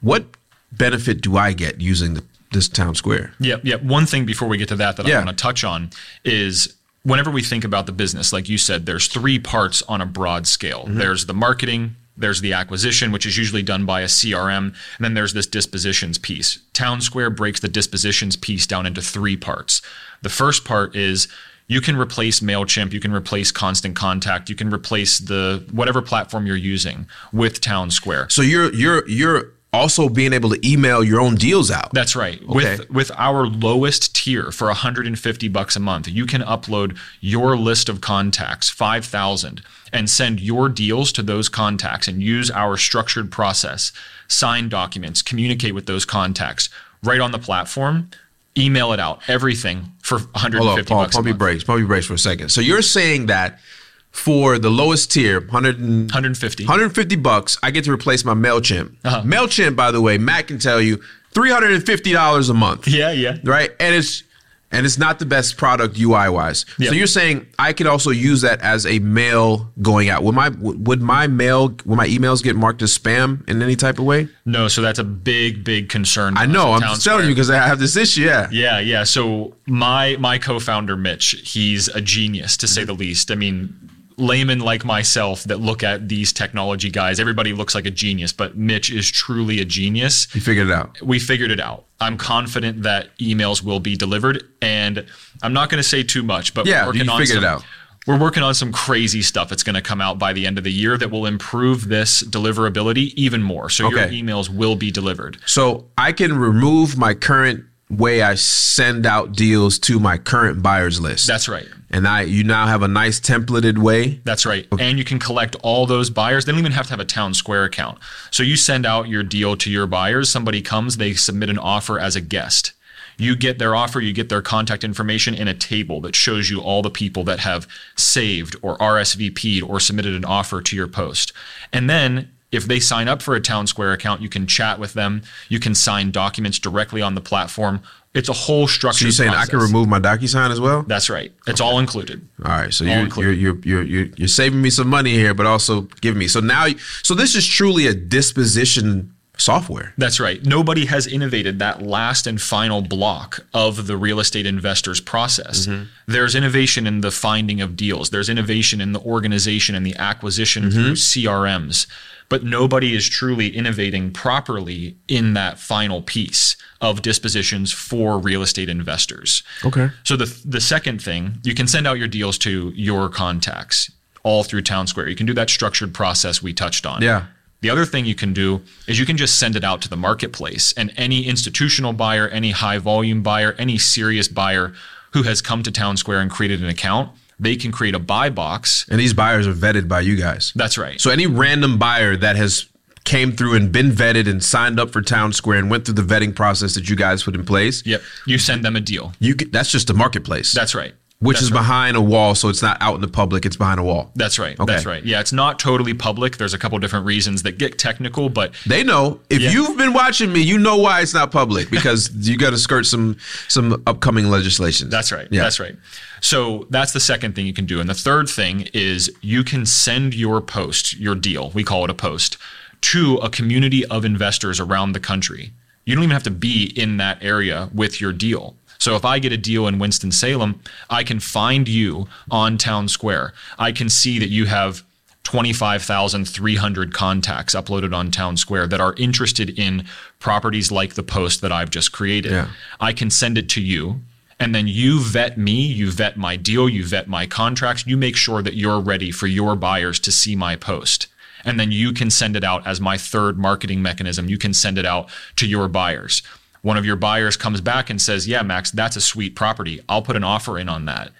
What 0.00 0.24
benefit 0.72 1.20
do 1.20 1.36
I 1.36 1.52
get 1.52 1.80
using 1.80 2.14
the, 2.14 2.22
this 2.52 2.68
town 2.68 2.94
square? 2.94 3.32
Yeah, 3.40 3.56
Yep. 3.62 3.82
One 3.82 4.06
thing 4.06 4.24
before 4.24 4.48
we 4.48 4.56
get 4.58 4.68
to 4.68 4.76
that 4.76 4.96
that 4.96 5.06
Yeah. 5.06 5.20
I 5.20 5.24
want 5.24 5.36
to 5.36 5.42
touch 5.42 5.64
on 5.64 5.90
is 6.24 6.74
whenever 7.02 7.30
we 7.30 7.42
think 7.42 7.64
about 7.64 7.86
the 7.86 7.92
business, 7.92 8.32
like 8.32 8.48
you 8.48 8.58
said, 8.58 8.86
there's 8.86 9.06
three 9.06 9.38
parts 9.38 9.82
on 9.88 10.00
a 10.00 10.06
broad 10.06 10.46
scale. 10.46 10.84
Mm-hmm. 10.84 10.98
There's 10.98 11.26
the 11.26 11.34
marketing, 11.34 11.96
there's 12.16 12.40
the 12.40 12.52
acquisition, 12.52 13.12
which 13.12 13.24
is 13.24 13.38
usually 13.38 13.62
done 13.62 13.86
by 13.86 14.00
a 14.00 14.06
CRM, 14.06 14.58
and 14.66 14.74
then 15.00 15.14
there's 15.14 15.32
this 15.34 15.46
dispositions 15.46 16.18
piece. 16.18 16.58
Town 16.72 17.00
Square 17.00 17.30
breaks 17.30 17.60
the 17.60 17.68
dispositions 17.68 18.36
piece 18.36 18.66
down 18.66 18.86
into 18.86 19.00
three 19.00 19.36
parts. 19.36 19.80
The 20.22 20.28
first 20.28 20.64
part 20.64 20.96
is 20.96 21.28
you 21.68 21.80
can 21.80 21.96
replace 21.96 22.40
MailChimp, 22.40 22.92
you 22.92 22.98
can 23.00 23.12
replace 23.12 23.52
Constant 23.52 23.94
Contact, 23.94 24.48
you 24.48 24.56
can 24.56 24.72
replace 24.72 25.18
the 25.18 25.64
whatever 25.70 26.02
platform 26.02 26.46
you're 26.46 26.56
using 26.56 27.06
with 27.32 27.60
Town 27.60 27.90
Square. 27.90 28.30
So 28.30 28.42
you're 28.42 28.72
you're 28.74 29.08
you're 29.08 29.52
also 29.72 30.08
being 30.08 30.32
able 30.32 30.50
to 30.50 30.68
email 30.68 31.04
your 31.04 31.20
own 31.20 31.34
deals 31.34 31.70
out. 31.70 31.92
That's 31.92 32.16
right. 32.16 32.40
Okay. 32.42 32.48
With 32.48 32.90
with 32.90 33.10
our 33.16 33.46
lowest 33.46 34.14
tier 34.14 34.50
for 34.50 34.66
150 34.68 35.48
bucks 35.48 35.76
a 35.76 35.80
month, 35.80 36.08
you 36.08 36.26
can 36.26 36.40
upload 36.42 36.98
your 37.20 37.56
list 37.56 37.88
of 37.88 38.00
contacts, 38.00 38.70
5,000, 38.70 39.62
and 39.92 40.08
send 40.08 40.40
your 40.40 40.68
deals 40.68 41.12
to 41.12 41.22
those 41.22 41.48
contacts 41.48 42.08
and 42.08 42.22
use 42.22 42.50
our 42.50 42.76
structured 42.76 43.30
process, 43.30 43.92
sign 44.26 44.68
documents, 44.68 45.22
communicate 45.22 45.74
with 45.74 45.86
those 45.86 46.04
contacts 46.04 46.68
right 47.02 47.20
on 47.20 47.32
the 47.32 47.38
platform, 47.38 48.10
email 48.56 48.92
it 48.92 49.00
out, 49.00 49.20
everything 49.28 49.92
for 50.02 50.18
150 50.18 50.58
Hold 50.58 50.78
on, 50.78 50.84
Paul, 50.84 50.98
bucks 51.04 51.14
a 51.14 51.16
pump 51.18 51.26
me 51.26 51.32
month. 51.32 51.38
brakes. 51.38 51.64
Pump 51.64 51.80
me 51.80 51.86
brakes 51.86 52.06
for 52.06 52.14
a 52.14 52.18
second. 52.18 52.48
So 52.48 52.60
you're 52.60 52.82
saying 52.82 53.26
that 53.26 53.60
for 54.10 54.58
the 54.58 54.70
lowest 54.70 55.12
tier, 55.12 55.40
100 55.40 55.78
and, 55.78 56.10
150. 56.10 56.64
150 56.64 57.16
bucks, 57.16 57.56
I 57.62 57.70
get 57.70 57.84
to 57.84 57.92
replace 57.92 58.24
my 58.24 58.34
MailChimp. 58.34 58.96
Uh-huh. 59.04 59.22
MailChimp, 59.22 59.76
by 59.76 59.90
the 59.90 60.00
way, 60.00 60.18
Matt 60.18 60.48
can 60.48 60.58
tell 60.58 60.80
you, 60.80 61.00
$350 61.34 62.50
a 62.50 62.54
month. 62.54 62.88
Yeah, 62.88 63.12
yeah. 63.12 63.36
Right? 63.44 63.70
And 63.78 63.94
it's 63.94 64.24
and 64.70 64.84
it's 64.84 64.98
not 64.98 65.18
the 65.18 65.24
best 65.24 65.56
product 65.56 65.98
UI 65.98 66.28
wise. 66.28 66.66
Yeah. 66.78 66.90
So 66.90 66.94
you're 66.94 67.06
saying 67.06 67.46
I 67.58 67.72
could 67.72 67.86
also 67.86 68.10
use 68.10 68.42
that 68.42 68.60
as 68.60 68.84
a 68.84 68.98
mail 68.98 69.70
going 69.80 70.10
out. 70.10 70.22
Would 70.24 70.34
my 70.34 70.50
would 70.50 71.00
my 71.00 71.26
mail 71.26 71.68
would 71.86 71.96
my 71.96 72.06
emails 72.06 72.42
get 72.42 72.54
marked 72.54 72.82
as 72.82 72.96
spam 72.96 73.48
in 73.48 73.62
any 73.62 73.76
type 73.76 73.98
of 73.98 74.04
way? 74.04 74.28
No, 74.44 74.68
so 74.68 74.82
that's 74.82 74.98
a 74.98 75.04
big, 75.04 75.64
big 75.64 75.88
concern. 75.88 76.36
I 76.36 76.46
know. 76.46 76.72
I'm 76.72 76.82
just 76.82 77.04
telling 77.04 77.26
you 77.26 77.34
because 77.34 77.50
I 77.50 77.66
have 77.66 77.78
this 77.78 77.96
issue. 77.96 78.22
Yeah. 78.22 78.48
Yeah, 78.50 78.78
yeah. 78.78 79.04
So 79.04 79.54
my 79.66 80.16
my 80.18 80.38
co-founder 80.38 80.96
Mitch, 80.96 81.42
he's 81.44 81.88
a 81.88 82.00
genius 82.00 82.56
to 82.58 82.68
say 82.68 82.84
the 82.84 82.94
least. 82.94 83.30
I 83.30 83.36
mean, 83.36 83.74
laymen 84.18 84.60
like 84.60 84.84
myself 84.84 85.44
that 85.44 85.60
look 85.60 85.82
at 85.82 86.08
these 86.08 86.32
technology 86.32 86.90
guys, 86.90 87.20
everybody 87.20 87.52
looks 87.52 87.74
like 87.74 87.86
a 87.86 87.90
genius, 87.90 88.32
but 88.32 88.56
Mitch 88.56 88.90
is 88.90 89.10
truly 89.10 89.60
a 89.60 89.64
genius. 89.64 90.32
You 90.34 90.40
figured 90.40 90.68
it 90.68 90.72
out. 90.72 91.00
We 91.00 91.18
figured 91.18 91.50
it 91.50 91.60
out. 91.60 91.86
I'm 92.00 92.18
confident 92.18 92.82
that 92.82 93.16
emails 93.18 93.62
will 93.62 93.80
be 93.80 93.96
delivered, 93.96 94.42
and 94.60 95.06
I'm 95.42 95.52
not 95.52 95.70
going 95.70 95.82
to 95.82 95.88
say 95.88 96.02
too 96.02 96.22
much, 96.22 96.54
but 96.54 96.66
Yeah, 96.66 96.82
we're 96.82 96.88
working 96.88 97.04
you 97.04 97.10
on 97.10 97.20
figured 97.20 97.38
it 97.38 97.42
some, 97.42 97.54
out. 97.54 97.64
We're 98.06 98.18
working 98.18 98.42
on 98.42 98.54
some 98.54 98.72
crazy 98.72 99.20
stuff 99.20 99.50
that's 99.50 99.62
going 99.62 99.74
to 99.74 99.82
come 99.82 100.00
out 100.00 100.18
by 100.18 100.32
the 100.32 100.46
end 100.46 100.56
of 100.56 100.64
the 100.64 100.72
year 100.72 100.96
that 100.96 101.10
will 101.10 101.26
improve 101.26 101.88
this 101.88 102.22
deliverability 102.22 103.12
even 103.16 103.42
more. 103.42 103.68
So 103.68 103.90
your 103.90 104.06
emails 104.08 104.48
will 104.48 104.76
be 104.76 104.90
delivered. 104.90 105.36
So 105.44 105.88
I 105.98 106.12
can 106.12 106.38
remove 106.38 106.96
my 106.96 107.12
current 107.12 107.64
way 107.90 108.22
I 108.22 108.34
send 108.34 109.06
out 109.06 109.32
deals 109.32 109.78
to 109.80 109.98
my 109.98 110.18
current 110.18 110.62
buyers 110.62 111.00
list. 111.00 111.26
That's 111.26 111.48
right. 111.48 111.66
and 111.90 112.06
I 112.06 112.22
you 112.22 112.44
now 112.44 112.66
have 112.66 112.82
a 112.82 112.88
nice 112.88 113.18
templated 113.20 113.78
way. 113.78 114.20
That's 114.24 114.44
right. 114.44 114.66
And 114.78 114.98
you 114.98 115.04
can 115.04 115.18
collect 115.18 115.56
all 115.62 115.86
those 115.86 116.10
buyers. 116.10 116.44
They 116.44 116.52
don't 116.52 116.58
even 116.58 116.72
have 116.72 116.86
to 116.86 116.92
have 116.92 117.00
a 117.00 117.04
town 117.04 117.34
square 117.34 117.64
account. 117.64 117.98
So 118.30 118.42
you 118.42 118.56
send 118.56 118.84
out 118.84 119.08
your 119.08 119.22
deal 119.22 119.56
to 119.56 119.70
your 119.70 119.86
buyers. 119.86 120.28
Somebody 120.28 120.60
comes, 120.62 120.96
they 120.98 121.14
submit 121.14 121.48
an 121.48 121.58
offer 121.58 121.98
as 121.98 122.14
a 122.14 122.20
guest. 122.20 122.72
You 123.20 123.34
get 123.34 123.58
their 123.58 123.74
offer, 123.74 124.00
you 124.00 124.12
get 124.12 124.28
their 124.28 124.42
contact 124.42 124.84
information 124.84 125.34
in 125.34 125.48
a 125.48 125.54
table 125.54 126.00
that 126.02 126.14
shows 126.14 126.50
you 126.50 126.60
all 126.60 126.82
the 126.82 126.90
people 126.90 127.24
that 127.24 127.40
have 127.40 127.66
saved 127.96 128.54
or 128.62 128.78
RSVP'd 128.78 129.64
or 129.64 129.80
submitted 129.80 130.14
an 130.14 130.24
offer 130.24 130.62
to 130.62 130.76
your 130.76 130.86
post. 130.86 131.32
And 131.72 131.90
then 131.90 132.30
if 132.50 132.64
they 132.66 132.80
sign 132.80 133.08
up 133.08 133.20
for 133.20 133.34
a 133.34 133.40
town 133.40 133.66
square 133.66 133.92
account, 133.92 134.22
you 134.22 134.28
can 134.28 134.46
chat 134.46 134.78
with 134.78 134.94
them. 134.94 135.22
You 135.48 135.60
can 135.60 135.74
sign 135.74 136.10
documents 136.10 136.58
directly 136.58 137.02
on 137.02 137.14
the 137.14 137.20
platform. 137.20 137.82
It's 138.14 138.28
a 138.28 138.32
whole 138.32 138.66
structure. 138.66 139.00
So 139.00 139.04
you're 139.04 139.12
saying 139.12 139.30
I 139.30 139.44
can 139.44 139.58
remove 139.58 139.86
my 139.86 140.00
DocuSign 140.00 140.50
as 140.50 140.60
well? 140.60 140.82
That's 140.82 141.10
right. 141.10 141.30
It's 141.46 141.60
all 141.60 141.78
included. 141.78 142.26
All 142.42 142.50
right, 142.50 142.72
so 142.72 142.84
All 142.84 142.88
you're, 142.88 142.96
you're 142.96 143.04
included. 143.04 143.38
you're 143.38 143.58
you're 143.62 143.82
you're 143.82 144.06
you're 144.16 144.28
saving 144.28 144.62
me 144.62 144.70
some 144.70 144.88
money 144.88 145.12
here, 145.12 145.34
but 145.34 145.44
also 145.44 145.82
giving 146.00 146.18
me. 146.18 146.26
So 146.26 146.40
now, 146.40 146.66
so 147.02 147.14
this 147.14 147.34
is 147.34 147.46
truly 147.46 147.86
a 147.86 147.94
disposition 147.94 149.14
software. 149.38 149.94
That's 149.96 150.20
right. 150.20 150.44
Nobody 150.44 150.86
has 150.86 151.06
innovated 151.06 151.58
that 151.60 151.80
last 151.80 152.26
and 152.26 152.40
final 152.40 152.82
block 152.82 153.46
of 153.54 153.86
the 153.86 153.96
real 153.96 154.20
estate 154.20 154.46
investor's 154.46 155.00
process. 155.00 155.66
Mm-hmm. 155.66 155.84
There's 156.06 156.34
innovation 156.34 156.86
in 156.86 157.00
the 157.00 157.10
finding 157.10 157.60
of 157.60 157.76
deals, 157.76 158.10
there's 158.10 158.28
innovation 158.28 158.80
in 158.80 158.92
the 158.92 159.00
organization 159.00 159.74
and 159.74 159.86
the 159.86 159.96
acquisition 159.96 160.64
mm-hmm. 160.64 160.72
through 160.72 160.92
CRMs, 160.92 161.86
but 162.28 162.44
nobody 162.44 162.94
is 162.94 163.08
truly 163.08 163.48
innovating 163.48 164.12
properly 164.12 164.96
in 165.06 165.34
that 165.34 165.58
final 165.58 166.02
piece 166.02 166.56
of 166.80 167.02
dispositions 167.02 167.72
for 167.72 168.18
real 168.18 168.42
estate 168.42 168.68
investors. 168.68 169.42
Okay. 169.64 169.88
So 170.02 170.16
the 170.16 170.40
the 170.44 170.60
second 170.60 171.02
thing, 171.02 171.38
you 171.44 171.54
can 171.54 171.66
send 171.66 171.86
out 171.86 171.98
your 171.98 172.08
deals 172.08 172.38
to 172.38 172.72
your 172.74 173.08
contacts 173.08 173.90
all 174.22 174.42
through 174.42 174.62
Town 174.62 174.86
Square. 174.86 175.08
You 175.08 175.16
can 175.16 175.26
do 175.26 175.34
that 175.34 175.48
structured 175.48 175.94
process 175.94 176.42
we 176.42 176.52
touched 176.52 176.84
on. 176.84 177.02
Yeah. 177.02 177.26
The 177.60 177.70
other 177.70 177.84
thing 177.84 178.04
you 178.04 178.14
can 178.14 178.32
do 178.32 178.62
is 178.86 178.98
you 178.98 179.06
can 179.06 179.16
just 179.16 179.38
send 179.38 179.56
it 179.56 179.64
out 179.64 179.82
to 179.82 179.88
the 179.88 179.96
marketplace 179.96 180.72
and 180.74 180.92
any 180.96 181.26
institutional 181.26 181.92
buyer, 181.92 182.28
any 182.28 182.52
high 182.52 182.78
volume 182.78 183.22
buyer, 183.22 183.54
any 183.58 183.78
serious 183.78 184.28
buyer 184.28 184.72
who 185.12 185.24
has 185.24 185.42
come 185.42 185.62
to 185.64 185.70
Town 185.72 185.96
Square 185.96 186.20
and 186.20 186.30
created 186.30 186.62
an 186.62 186.68
account, 186.68 187.10
they 187.40 187.56
can 187.56 187.72
create 187.72 187.94
a 187.94 187.98
buy 187.98 188.30
box. 188.30 188.86
And 188.90 189.00
these 189.00 189.12
buyers 189.14 189.46
are 189.46 189.52
vetted 189.52 189.88
by 189.88 190.00
you 190.00 190.16
guys. 190.16 190.52
That's 190.54 190.78
right. 190.78 191.00
So 191.00 191.10
any 191.10 191.26
random 191.26 191.78
buyer 191.78 192.16
that 192.16 192.36
has 192.36 192.68
came 193.04 193.32
through 193.32 193.54
and 193.54 193.72
been 193.72 193.90
vetted 193.90 194.28
and 194.28 194.44
signed 194.44 194.78
up 194.78 194.90
for 194.90 195.00
Town 195.00 195.32
Square 195.32 195.58
and 195.60 195.70
went 195.70 195.84
through 195.84 195.94
the 195.94 196.02
vetting 196.02 196.36
process 196.36 196.74
that 196.74 196.88
you 196.90 196.94
guys 196.96 197.22
put 197.22 197.34
in 197.34 197.44
place, 197.44 197.84
Yep. 197.86 198.02
You 198.26 198.38
send 198.38 198.64
them 198.64 198.76
a 198.76 198.80
deal. 198.80 199.14
you 199.18 199.34
get, 199.34 199.50
that's 199.50 199.72
just 199.72 199.88
a 199.88 199.94
marketplace. 199.94 200.52
That's 200.52 200.74
right. 200.74 200.94
Which 201.20 201.36
That's 201.38 201.46
is 201.46 201.52
right. 201.52 201.58
behind 201.60 201.96
a 201.96 202.00
wall, 202.00 202.36
so 202.36 202.48
it's 202.48 202.62
not 202.62 202.76
out 202.80 202.94
in 202.94 203.00
the 203.00 203.08
public. 203.08 203.44
It's 203.44 203.56
behind 203.56 203.80
a 203.80 203.82
wall. 203.82 204.12
That's 204.14 204.38
right. 204.38 204.58
Okay. 204.58 204.72
That's 204.72 204.86
right. 204.86 205.04
Yeah, 205.04 205.18
it's 205.18 205.32
not 205.32 205.58
totally 205.58 205.92
public. 205.92 206.36
There's 206.36 206.54
a 206.54 206.58
couple 206.58 206.78
different 206.78 207.06
reasons 207.06 207.42
that 207.42 207.58
get 207.58 207.76
technical, 207.76 208.28
but 208.28 208.54
They 208.66 208.84
know 208.84 209.18
if 209.28 209.40
Yeah. 209.42 209.50
you've 209.50 209.76
been 209.76 209.92
watching 209.92 210.32
me, 210.32 210.40
you 210.42 210.58
know 210.58 210.76
why 210.76 211.00
it's 211.00 211.14
not 211.14 211.32
public 211.32 211.70
because 211.72 212.10
you 212.28 212.36
got 212.38 212.50
to 212.50 212.58
skirt 212.58 212.86
some 212.86 213.16
some 213.48 213.82
upcoming 213.86 214.30
legislation. 214.30 214.90
That's 214.90 215.10
right. 215.10 215.26
Yeah. 215.30 215.42
That's 215.42 215.58
right. 215.58 215.74
So 216.20 216.66
that's 216.70 216.92
the 216.92 217.00
second 217.00 217.34
thing 217.34 217.46
you 217.46 217.52
can 217.52 217.66
do. 217.66 217.80
And 217.80 217.88
the 217.90 217.94
third 217.94 218.28
thing 218.28 218.68
is 218.72 219.10
you 219.20 219.42
can 219.42 219.66
send 219.66 220.14
your 220.14 220.40
post, 220.40 220.96
your 220.98 221.14
deal, 221.16 221.50
we 221.50 221.64
call 221.64 221.82
it 221.84 221.90
a 221.90 221.94
post, 221.94 222.36
to 222.80 223.16
a 223.16 223.28
community 223.28 223.84
of 223.86 224.04
investors 224.04 224.60
around 224.60 224.92
the 224.92 225.00
country. 225.00 225.52
You 225.84 225.96
don't 225.96 226.04
even 226.04 226.12
have 226.14 226.22
to 226.24 226.30
be 226.30 226.64
in 226.76 226.98
that 226.98 227.22
area 227.24 227.70
with 227.74 228.00
your 228.00 228.12
deal. 228.12 228.54
So 228.78 228.94
if 228.94 229.04
I 229.04 229.18
get 229.18 229.32
a 229.32 229.36
deal 229.36 229.66
in 229.66 229.78
Winston-Salem, 229.78 230.60
I 230.88 231.02
can 231.02 231.20
find 231.20 231.68
you 231.68 232.08
on 232.30 232.58
Town 232.58 232.88
Square. 232.88 233.34
I 233.58 233.72
can 233.72 233.88
see 233.88 234.18
that 234.18 234.28
you 234.28 234.46
have 234.46 234.82
25,300 235.24 236.94
contacts 236.94 237.54
uploaded 237.54 237.94
on 237.94 238.10
Town 238.10 238.36
Square 238.36 238.68
that 238.68 238.80
are 238.80 238.94
interested 238.96 239.58
in 239.58 239.84
properties 240.20 240.72
like 240.72 240.94
the 240.94 241.02
post 241.02 241.42
that 241.42 241.52
I've 241.52 241.70
just 241.70 241.92
created. 241.92 242.32
Yeah. 242.32 242.48
I 242.80 242.92
can 242.92 243.10
send 243.10 243.36
it 243.36 243.48
to 243.50 243.60
you. 243.60 244.00
And 244.40 244.54
then 244.54 244.68
you 244.68 245.00
vet 245.00 245.36
me, 245.36 245.66
you 245.66 245.90
vet 245.90 246.16
my 246.16 246.36
deal, 246.36 246.68
you 246.68 246.84
vet 246.84 247.08
my 247.08 247.26
contracts, 247.26 247.86
you 247.86 247.96
make 247.96 248.16
sure 248.16 248.40
that 248.40 248.54
you're 248.54 248.80
ready 248.80 249.10
for 249.10 249.26
your 249.26 249.56
buyers 249.56 249.98
to 250.00 250.12
see 250.12 250.36
my 250.36 250.54
post. 250.56 251.08
And 251.44 251.58
then 251.58 251.72
you 251.72 251.92
can 251.92 252.08
send 252.08 252.36
it 252.36 252.44
out 252.44 252.66
as 252.66 252.80
my 252.80 252.96
third 252.96 253.38
marketing 253.38 253.82
mechanism. 253.82 254.28
You 254.28 254.38
can 254.38 254.54
send 254.54 254.78
it 254.78 254.86
out 254.86 255.10
to 255.36 255.46
your 255.46 255.68
buyers. 255.68 256.22
One 256.62 256.76
of 256.76 256.84
your 256.84 256.96
buyers 256.96 257.36
comes 257.36 257.60
back 257.60 257.90
and 257.90 258.00
says, 258.00 258.26
Yeah, 258.26 258.42
Max, 258.42 258.70
that's 258.70 258.96
a 258.96 259.00
sweet 259.00 259.36
property. 259.36 259.80
I'll 259.88 260.02
put 260.02 260.16
an 260.16 260.24
offer 260.24 260.58
in 260.58 260.68
on 260.68 260.86
that. 260.86 261.12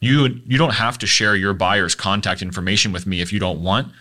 You, 0.00 0.40
you 0.46 0.58
don't 0.58 0.74
have 0.74 0.98
to 0.98 1.06
share 1.06 1.36
your 1.36 1.54
buyer's 1.54 1.94
contact 1.94 2.42
information 2.42 2.92
with 2.92 3.06
me 3.06 3.20
if 3.20 3.32
you 3.32 3.38
don't 3.38 3.62
want. 3.62 3.92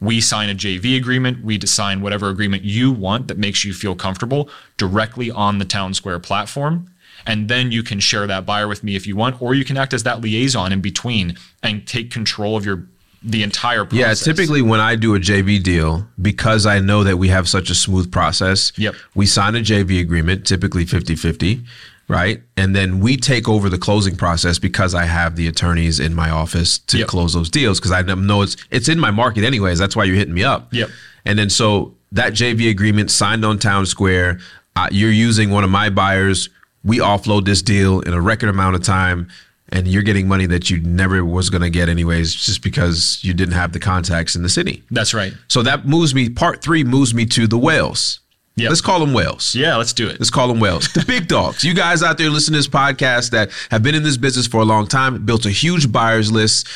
We 0.00 0.20
sign 0.20 0.48
a 0.48 0.54
JV 0.54 0.96
agreement. 0.96 1.44
We 1.44 1.58
sign 1.60 2.00
whatever 2.00 2.28
agreement 2.28 2.62
you 2.62 2.92
want 2.92 3.26
that 3.28 3.38
makes 3.38 3.64
you 3.64 3.72
feel 3.72 3.96
comfortable 3.96 4.48
directly 4.76 5.30
on 5.30 5.58
the 5.58 5.64
Town 5.64 5.94
Square 5.94 6.20
platform. 6.20 6.88
And 7.26 7.48
then 7.48 7.72
you 7.72 7.82
can 7.82 7.98
share 7.98 8.26
that 8.28 8.46
buyer 8.46 8.68
with 8.68 8.84
me 8.84 8.94
if 8.94 9.06
you 9.06 9.16
want, 9.16 9.42
or 9.42 9.54
you 9.54 9.64
can 9.64 9.76
act 9.76 9.92
as 9.92 10.04
that 10.04 10.20
liaison 10.20 10.72
in 10.72 10.80
between 10.80 11.36
and 11.62 11.86
take 11.86 12.12
control 12.12 12.56
of 12.56 12.64
your 12.64 12.86
the 13.22 13.42
entire 13.42 13.84
process. 13.84 14.26
Yeah, 14.26 14.32
typically 14.32 14.62
when 14.62 14.80
I 14.80 14.94
do 14.96 15.14
a 15.14 15.18
JV 15.18 15.62
deal, 15.62 16.06
because 16.20 16.66
I 16.66 16.78
know 16.80 17.04
that 17.04 17.16
we 17.16 17.28
have 17.28 17.48
such 17.48 17.68
a 17.70 17.74
smooth 17.74 18.10
process, 18.12 18.72
Yep. 18.76 18.94
we 19.14 19.26
sign 19.26 19.54
a 19.56 19.60
JV 19.60 20.00
agreement, 20.00 20.46
typically 20.46 20.84
50 20.84 21.16
50, 21.16 21.64
right? 22.06 22.40
And 22.56 22.74
then 22.76 23.00
we 23.00 23.16
take 23.16 23.48
over 23.48 23.68
the 23.68 23.78
closing 23.78 24.16
process 24.16 24.58
because 24.58 24.94
I 24.94 25.04
have 25.04 25.36
the 25.36 25.46
attorneys 25.48 25.98
in 26.00 26.14
my 26.14 26.30
office 26.30 26.78
to 26.78 26.98
Yep. 26.98 27.08
close 27.08 27.34
those 27.34 27.50
deals 27.50 27.80
because 27.80 27.92
I 27.92 28.02
know 28.02 28.42
it's 28.42 28.56
it's 28.70 28.88
in 28.88 28.98
my 29.00 29.10
market 29.10 29.44
anyways. 29.44 29.78
That's 29.78 29.96
why 29.96 30.04
you're 30.04 30.16
hitting 30.16 30.34
me 30.34 30.44
up. 30.44 30.72
Yep. 30.72 30.88
And 31.24 31.38
then 31.38 31.50
so 31.50 31.94
that 32.12 32.32
JV 32.34 32.70
agreement 32.70 33.10
signed 33.10 33.44
on 33.44 33.58
Town 33.58 33.84
Square, 33.84 34.38
uh, 34.76 34.88
you're 34.90 35.10
using 35.10 35.50
one 35.50 35.64
of 35.64 35.70
my 35.70 35.90
buyers. 35.90 36.48
We 36.84 36.98
offload 36.98 37.44
this 37.44 37.60
deal 37.60 38.00
in 38.00 38.14
a 38.14 38.20
record 38.20 38.48
amount 38.48 38.76
of 38.76 38.82
time, 38.84 39.28
and 39.70 39.86
you're 39.86 40.02
getting 40.02 40.28
money 40.28 40.46
that 40.46 40.70
you 40.70 40.80
never 40.80 41.24
was 41.24 41.50
going 41.50 41.62
to 41.62 41.70
get 41.70 41.88
anyways, 41.88 42.34
just 42.34 42.62
because 42.62 43.20
you 43.22 43.34
didn't 43.34 43.54
have 43.54 43.72
the 43.72 43.80
contacts 43.80 44.34
in 44.34 44.42
the 44.42 44.48
city. 44.48 44.82
That's 44.90 45.14
right. 45.14 45.32
So 45.48 45.62
that 45.62 45.86
moves 45.86 46.14
me. 46.14 46.28
Part 46.30 46.62
three 46.62 46.84
moves 46.84 47.14
me 47.14 47.26
to 47.26 47.46
the 47.46 47.58
whales. 47.58 48.20
Yep. 48.56 48.70
Let's 48.70 48.80
call 48.80 48.98
them 48.98 49.12
whales. 49.12 49.54
Yeah, 49.54 49.76
let's 49.76 49.92
do 49.92 50.08
it. 50.08 50.18
Let's 50.18 50.30
call 50.30 50.48
them 50.48 50.58
whales. 50.58 50.92
The 50.92 51.04
big 51.06 51.28
dogs. 51.28 51.62
You 51.62 51.74
guys 51.74 52.02
out 52.02 52.18
there 52.18 52.28
listening 52.28 52.54
to 52.54 52.58
this 52.58 52.66
podcast 52.66 53.30
that 53.30 53.52
have 53.70 53.84
been 53.84 53.94
in 53.94 54.02
this 54.02 54.16
business 54.16 54.48
for 54.48 54.60
a 54.60 54.64
long 54.64 54.88
time, 54.88 55.24
built 55.24 55.46
a 55.46 55.50
huge 55.50 55.92
buyers 55.92 56.32
list. 56.32 56.66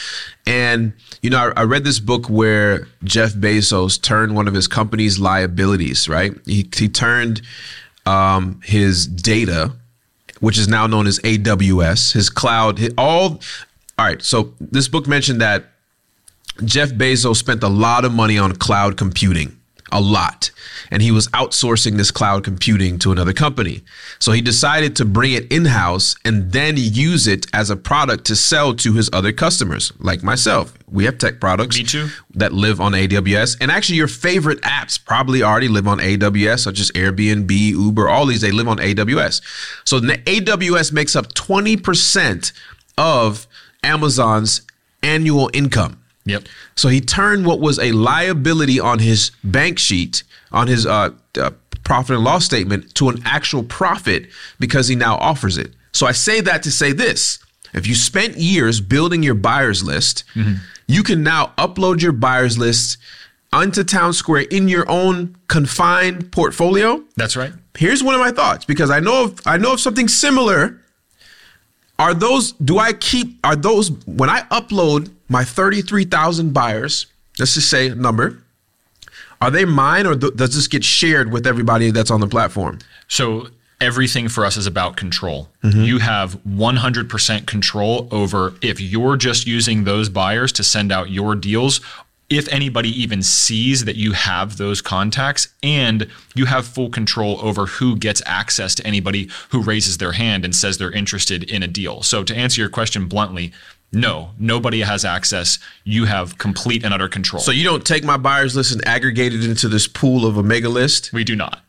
And, 0.47 0.93
you 1.23 1.31
know, 1.31 1.39
I, 1.57 1.63
I 1.63 1.65
read 1.65 1.83
this 1.83 1.99
book 1.99 2.31
where 2.31 2.87
Jeff 3.03 3.33
Bezos 3.33 4.01
turned 4.01 4.37
one 4.37 4.47
of 4.47 4.55
his 4.55 4.69
company's 4.69 5.19
liabilities, 5.19 6.09
right? 6.09 6.33
He, 6.47 6.69
he 6.73 6.89
turned 6.89 7.43
um, 8.07 8.61
his 8.63 9.09
data, 9.09 9.73
which 10.43 10.59
is 10.59 10.67
now 10.67 10.89
known 10.89 11.07
as 11.07 11.21
AWS, 11.21 12.13
his 12.15 12.29
cloud, 12.29 12.81
hi- 12.81 12.89
all. 12.99 13.41
All 13.97 14.07
right. 14.07 14.21
So 14.21 14.55
this 14.61 14.89
book 14.89 15.07
mentioned 15.07 15.41
that 15.41 15.67
Jeff 16.65 16.91
Bezos 16.91 17.37
spent 17.37 17.63
a 17.63 17.69
lot 17.69 18.05
of 18.05 18.13
money 18.13 18.39
on 18.39 18.57
cloud 18.57 18.97
computing, 18.97 19.57
a 19.93 20.01
lot. 20.01 20.51
And 20.91 21.03
he 21.03 21.11
was 21.11 21.29
outsourcing 21.29 21.97
this 21.97 22.11
cloud 22.11 22.45
computing 22.45 22.99
to 23.01 23.13
another 23.13 23.33
company. 23.33 23.83
So 24.19 24.33
he 24.33 24.41
decided 24.41 24.97
to 24.97 25.05
bring 25.05 25.33
it 25.33 25.51
in 25.53 25.67
house 25.67 26.17
and 26.25 26.53
then 26.53 26.75
use 26.77 27.27
it 27.27 27.47
as 27.53 27.71
a 27.71 27.77
product 27.77 28.25
to 28.27 28.37
sell 28.37 28.75
to 28.75 28.93
his 28.95 29.09
other 29.13 29.33
customers, 29.33 29.93
like 29.99 30.23
myself. 30.23 30.77
We 30.91 31.05
have 31.05 31.19
tech 31.19 31.41
products 31.41 31.79
Me 31.79 31.85
too. 31.85 32.09
that 32.35 32.53
live 32.53 32.81
on 32.81 32.93
AWS. 32.93 33.57
And 33.61 33.71
actually, 33.71 33.97
your 33.97 34.09
favorite 34.09 34.61
apps 34.63 35.03
probably 35.03 35.43
already 35.43 35.69
live 35.69 35.87
on 35.89 35.99
AWS, 35.99 36.61
such 36.61 36.81
as 36.81 36.91
Airbnb, 36.91 37.51
Uber, 37.51 38.09
all 38.09 38.27
these, 38.27 38.41
they 38.41 38.51
live 38.53 38.69
on 38.69 38.79
AWS. 38.79 39.41
So 39.85 40.01
the 40.01 40.19
AWS 40.19 40.93
makes 40.93 41.17
up 41.17 41.33
20% 41.33 42.53
of 42.99 43.47
Amazon's 43.83 44.63
annual 45.03 45.51
income. 45.55 46.02
Yep. 46.25 46.45
So 46.77 46.89
he 46.89 47.01
turned 47.01 47.47
what 47.47 47.61
was 47.61 47.79
a 47.79 47.93
liability 47.93 48.79
on 48.79 48.99
his 48.99 49.31
bank 49.43 49.79
sheet, 49.79 50.23
on 50.51 50.69
his 50.69 50.87
uh, 50.87 51.11
uh, 51.39 51.51
profit 51.85 52.17
and 52.17 52.25
loss 52.25 52.45
statement, 52.45 52.95
to 52.95 53.09
an 53.09 53.23
actual 53.25 53.63
profit 53.63 54.29
because 54.59 54.89
he 54.89 54.95
now 54.95 55.17
offers 55.17 55.59
it. 55.59 55.73
So 55.93 56.07
I 56.07 56.13
say 56.13 56.41
that 56.41 56.63
to 56.63 56.71
say 56.71 56.93
this. 56.93 57.39
If 57.75 57.87
you 57.87 57.95
spent 57.95 58.37
years 58.37 58.81
building 58.81 59.23
your 59.23 59.35
buyers 59.35 59.83
list, 59.83 60.25
you 60.87 61.03
can 61.03 61.23
now 61.23 61.53
upload 61.57 62.03
your 62.03 62.13
buyers 62.13 62.59
list 62.59 62.99
onto 63.53 63.83
Town 63.85 64.13
Square 64.13 64.43
in 64.51 64.69
your 64.69 64.89
own 64.91 65.37
confined 65.49 66.33
portfolio. 66.33 67.03
That's 67.17 67.37
right. 67.37 67.53
Here's 67.77 68.03
one 68.03 68.15
of 68.15 68.21
my 68.21 68.31
thoughts 68.31 68.65
because 68.65 68.91
I 68.91 69.01
know 69.01 69.25
of 69.25 69.41
I 69.47 69.57
know 69.57 69.73
of 69.73 69.81
something 69.81 70.09
similar. 70.09 70.82
Are 71.99 72.15
those 72.15 72.53
do 72.53 72.79
I 72.79 72.93
keep 72.93 73.39
are 73.45 73.57
those 73.57 73.91
when 74.07 74.31
I 74.31 74.41
upload 74.51 75.11
my 75.29 75.45
33,000 75.45 76.53
buyers, 76.53 77.07
let's 77.39 77.55
just 77.55 77.71
say 77.71 77.89
a 77.89 77.95
number, 77.95 78.43
are 79.41 79.51
they 79.51 79.65
mine 79.65 80.07
or 80.07 80.15
th- 80.15 80.35
does 80.35 80.55
this 80.55 80.69
get 80.69 80.85
shared 80.85 81.33
with 81.33 81.47
everybody 81.47 81.91
that's 81.91 82.11
on 82.11 82.21
the 82.21 82.29
platform? 82.29 82.79
So 83.09 83.49
everything 83.81 84.29
for 84.29 84.45
us 84.45 84.57
is 84.57 84.67
about 84.67 84.97
control. 84.97 85.49
Mm-hmm. 85.65 85.83
You 85.83 85.99
have 85.99 86.37
100% 86.45 87.47
control 87.47 88.09
over 88.11 88.55
if 88.63 88.81
you're 88.81 89.17
just 89.17 89.47
using 89.47 89.85
those 89.85 90.09
buyers 90.09 90.53
to 90.53 90.63
send 90.63 90.93
out 90.93 91.11
your 91.11 91.35
deals. 91.35 91.81
If 92.39 92.49
anybody 92.49 92.89
even 93.03 93.23
sees 93.23 93.85
that 93.85 93.97
you 93.97 94.13
have 94.13 94.57
those 94.57 94.81
contacts, 94.81 95.49
and 95.63 96.09
you 96.35 96.47
have 96.47 96.67
full 96.67 96.89
control 96.91 97.39
over 97.43 97.67
who 97.67 97.97
gets 97.97 98.23
access 98.27 98.75
to 98.77 98.87
anybody 98.87 99.29
who 99.51 99.61
raises 99.63 99.99
their 99.99 100.13
hand 100.13 100.45
and 100.45 100.55
says 100.57 100.79
they're 100.79 100.91
interested 100.93 101.45
in 101.45 101.63
a 101.63 101.69
deal. 101.69 102.03
So, 102.03 102.25
to 102.25 102.35
answer 102.35 102.61
your 102.61 102.71
question 102.71 103.07
bluntly, 103.07 103.53
no, 103.93 104.31
nobody 104.39 104.81
has 104.81 105.05
access. 105.05 105.59
You 105.85 106.07
have 106.07 106.39
complete 106.39 106.83
and 106.85 106.95
utter 106.95 107.09
control. 107.09 107.43
So 107.43 107.51
you 107.53 107.63
don't 107.65 107.85
take 107.85 108.05
my 108.05 108.17
buyers 108.17 108.57
list 108.57 108.73
and 108.73 108.87
aggregate 108.89 109.35
it 109.35 109.45
into 109.45 109.69
this 109.69 109.87
pool 109.87 110.25
of 110.25 110.39
a 110.39 110.43
mega 110.43 110.71
list 110.71 111.13
we 111.13 111.25
do 111.25 111.37
not. 111.37 111.61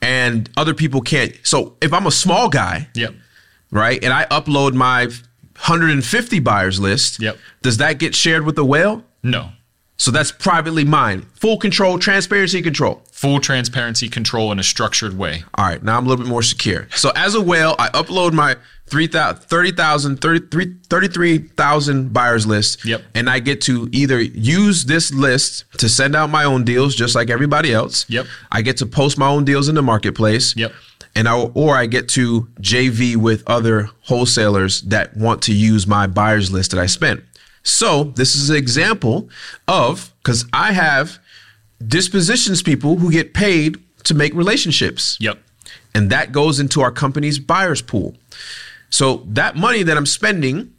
and 0.00 0.48
other 0.56 0.72
people 0.72 1.02
can't. 1.02 1.34
So 1.42 1.76
if 1.82 1.92
I'm 1.92 2.06
a 2.06 2.10
small 2.10 2.48
guy, 2.48 2.88
Yep. 2.94 3.14
right, 3.70 4.02
and 4.02 4.10
I 4.12 4.24
upload 4.26 4.72
my 4.72 5.08
150 5.56 6.38
buyers 6.40 6.80
list, 6.80 7.20
Yep. 7.20 7.38
does 7.62 7.76
that 7.76 7.98
get 7.98 8.14
shared 8.14 8.44
with 8.46 8.56
the 8.56 8.64
whale? 8.64 9.04
No. 9.22 9.50
So 9.96 10.10
that's 10.10 10.30
privately 10.30 10.84
mine. 10.84 11.22
Full 11.34 11.56
control, 11.58 11.98
transparency, 11.98 12.60
control. 12.62 13.02
Full 13.12 13.40
transparency 13.40 14.08
control 14.08 14.52
in 14.52 14.58
a 14.58 14.62
structured 14.62 15.16
way. 15.16 15.44
All 15.54 15.64
right, 15.64 15.82
now 15.82 15.96
I'm 15.96 16.06
a 16.06 16.08
little 16.08 16.22
bit 16.24 16.30
more 16.30 16.42
secure. 16.42 16.86
So 16.94 17.12
as 17.16 17.34
a 17.34 17.40
whale, 17.40 17.74
I 17.78 17.88
upload 17.88 18.32
my 18.32 18.56
3,000, 18.88 19.42
30,000, 19.42 20.20
33 20.20 20.74
33,000 20.88 22.12
buyers 22.12 22.46
list. 22.46 22.84
Yep. 22.84 23.02
And 23.14 23.28
I 23.28 23.40
get 23.40 23.60
to 23.62 23.88
either 23.90 24.20
use 24.20 24.84
this 24.84 25.12
list 25.12 25.64
to 25.78 25.88
send 25.88 26.14
out 26.14 26.30
my 26.30 26.44
own 26.44 26.64
deals, 26.64 26.94
just 26.94 27.14
like 27.14 27.30
everybody 27.30 27.72
else. 27.72 28.08
Yep. 28.08 28.26
I 28.52 28.62
get 28.62 28.76
to 28.78 28.86
post 28.86 29.18
my 29.18 29.28
own 29.28 29.44
deals 29.44 29.68
in 29.68 29.74
the 29.74 29.82
marketplace. 29.82 30.54
Yep. 30.56 30.72
And 31.16 31.26
I, 31.28 31.40
or 31.40 31.74
I 31.74 31.86
get 31.86 32.08
to 32.10 32.42
JV 32.60 33.16
with 33.16 33.42
other 33.46 33.88
wholesalers 34.02 34.82
that 34.82 35.16
want 35.16 35.42
to 35.42 35.52
use 35.52 35.86
my 35.86 36.06
buyers 36.06 36.52
list 36.52 36.72
that 36.72 36.80
I 36.80 36.86
spent. 36.86 37.24
So 37.66 38.04
this 38.04 38.36
is 38.36 38.48
an 38.48 38.56
example 38.56 39.28
of 39.66 40.12
because 40.22 40.46
I 40.52 40.72
have 40.72 41.18
dispositions 41.84 42.62
people 42.62 42.96
who 42.96 43.10
get 43.10 43.34
paid 43.34 43.82
to 44.04 44.14
make 44.14 44.32
relationships. 44.34 45.18
Yep. 45.20 45.38
And 45.92 46.10
that 46.10 46.30
goes 46.30 46.60
into 46.60 46.80
our 46.80 46.92
company's 46.92 47.40
buyers 47.40 47.82
pool. 47.82 48.14
So 48.88 49.24
that 49.26 49.56
money 49.56 49.82
that 49.82 49.96
I'm 49.96 50.06
spending 50.06 50.72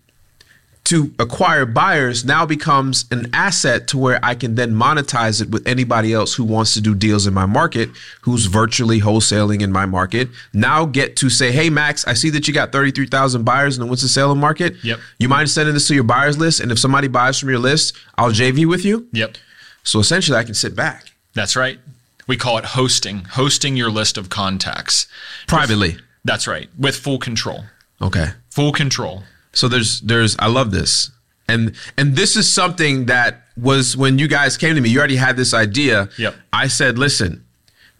to 0.87 1.13
acquire 1.19 1.65
buyers 1.65 2.23
now 2.23 2.45
becomes 2.45 3.03
an 3.11 3.29
asset 3.33 3.87
to 3.87 3.97
where 3.97 4.23
I 4.23 4.35
can 4.35 4.55
then 4.55 4.71
monetize 4.71 5.41
it 5.41 5.49
with 5.49 5.67
anybody 5.67 6.13
else 6.13 6.35
who 6.35 6.45
wants 6.45 6.73
to 6.75 6.81
do 6.81 6.95
deals 6.95 7.27
in 7.27 7.33
my 7.33 7.45
market, 7.45 7.89
who's 8.21 8.45
virtually 8.45 9.01
wholesaling 9.01 9.61
in 9.61 9.69
my 9.69 9.85
market. 9.85 10.29
Now 10.53 10.85
get 10.85 11.17
to 11.17 11.29
say, 11.29 11.51
hey, 11.51 11.69
Max, 11.69 12.07
I 12.07 12.13
see 12.13 12.29
that 12.29 12.47
you 12.47 12.53
got 12.53 12.71
33,000 12.71 13.43
buyers 13.43 13.75
in 13.75 13.81
the 13.81 13.87
Winston-Salem 13.87 14.39
market. 14.39 14.75
Yep. 14.81 14.99
You 15.19 15.27
mind 15.27 15.49
sending 15.49 15.73
this 15.73 15.89
to 15.89 15.93
your 15.93 16.05
buyers 16.05 16.37
list? 16.37 16.61
And 16.61 16.71
if 16.71 16.79
somebody 16.79 17.09
buys 17.09 17.37
from 17.37 17.49
your 17.49 17.59
list, 17.59 17.93
I'll 18.17 18.31
JV 18.31 18.65
with 18.65 18.85
you. 18.85 19.09
Yep. 19.11 19.35
So 19.83 19.99
essentially, 19.99 20.37
I 20.37 20.45
can 20.45 20.53
sit 20.53 20.73
back 20.73 21.11
That's 21.33 21.57
right. 21.57 21.79
We 22.27 22.37
call 22.37 22.57
it 22.59 22.65
hosting, 22.65 23.25
hosting 23.25 23.75
your 23.75 23.89
list 23.89 24.17
of 24.17 24.29
contacts. 24.29 25.07
privately. 25.47 25.97
That's 26.23 26.47
right. 26.47 26.69
With 26.77 26.95
full 26.95 27.19
control. 27.19 27.65
Okay. 28.01 28.27
Full 28.51 28.71
control. 28.71 29.23
So 29.57 29.67
there's 29.67 30.01
there's 30.01 30.35
I 30.39 30.47
love 30.47 30.71
this. 30.71 31.11
And 31.49 31.73
and 31.97 32.15
this 32.15 32.35
is 32.35 32.51
something 32.51 33.05
that 33.07 33.41
was 33.55 33.95
when 33.97 34.19
you 34.19 34.27
guys 34.27 34.57
came 34.57 34.75
to 34.75 34.81
me, 34.81 34.89
you 34.89 34.99
already 34.99 35.15
had 35.15 35.35
this 35.37 35.53
idea. 35.53 36.09
Yep. 36.17 36.35
I 36.53 36.67
said, 36.67 36.97
listen, 36.99 37.43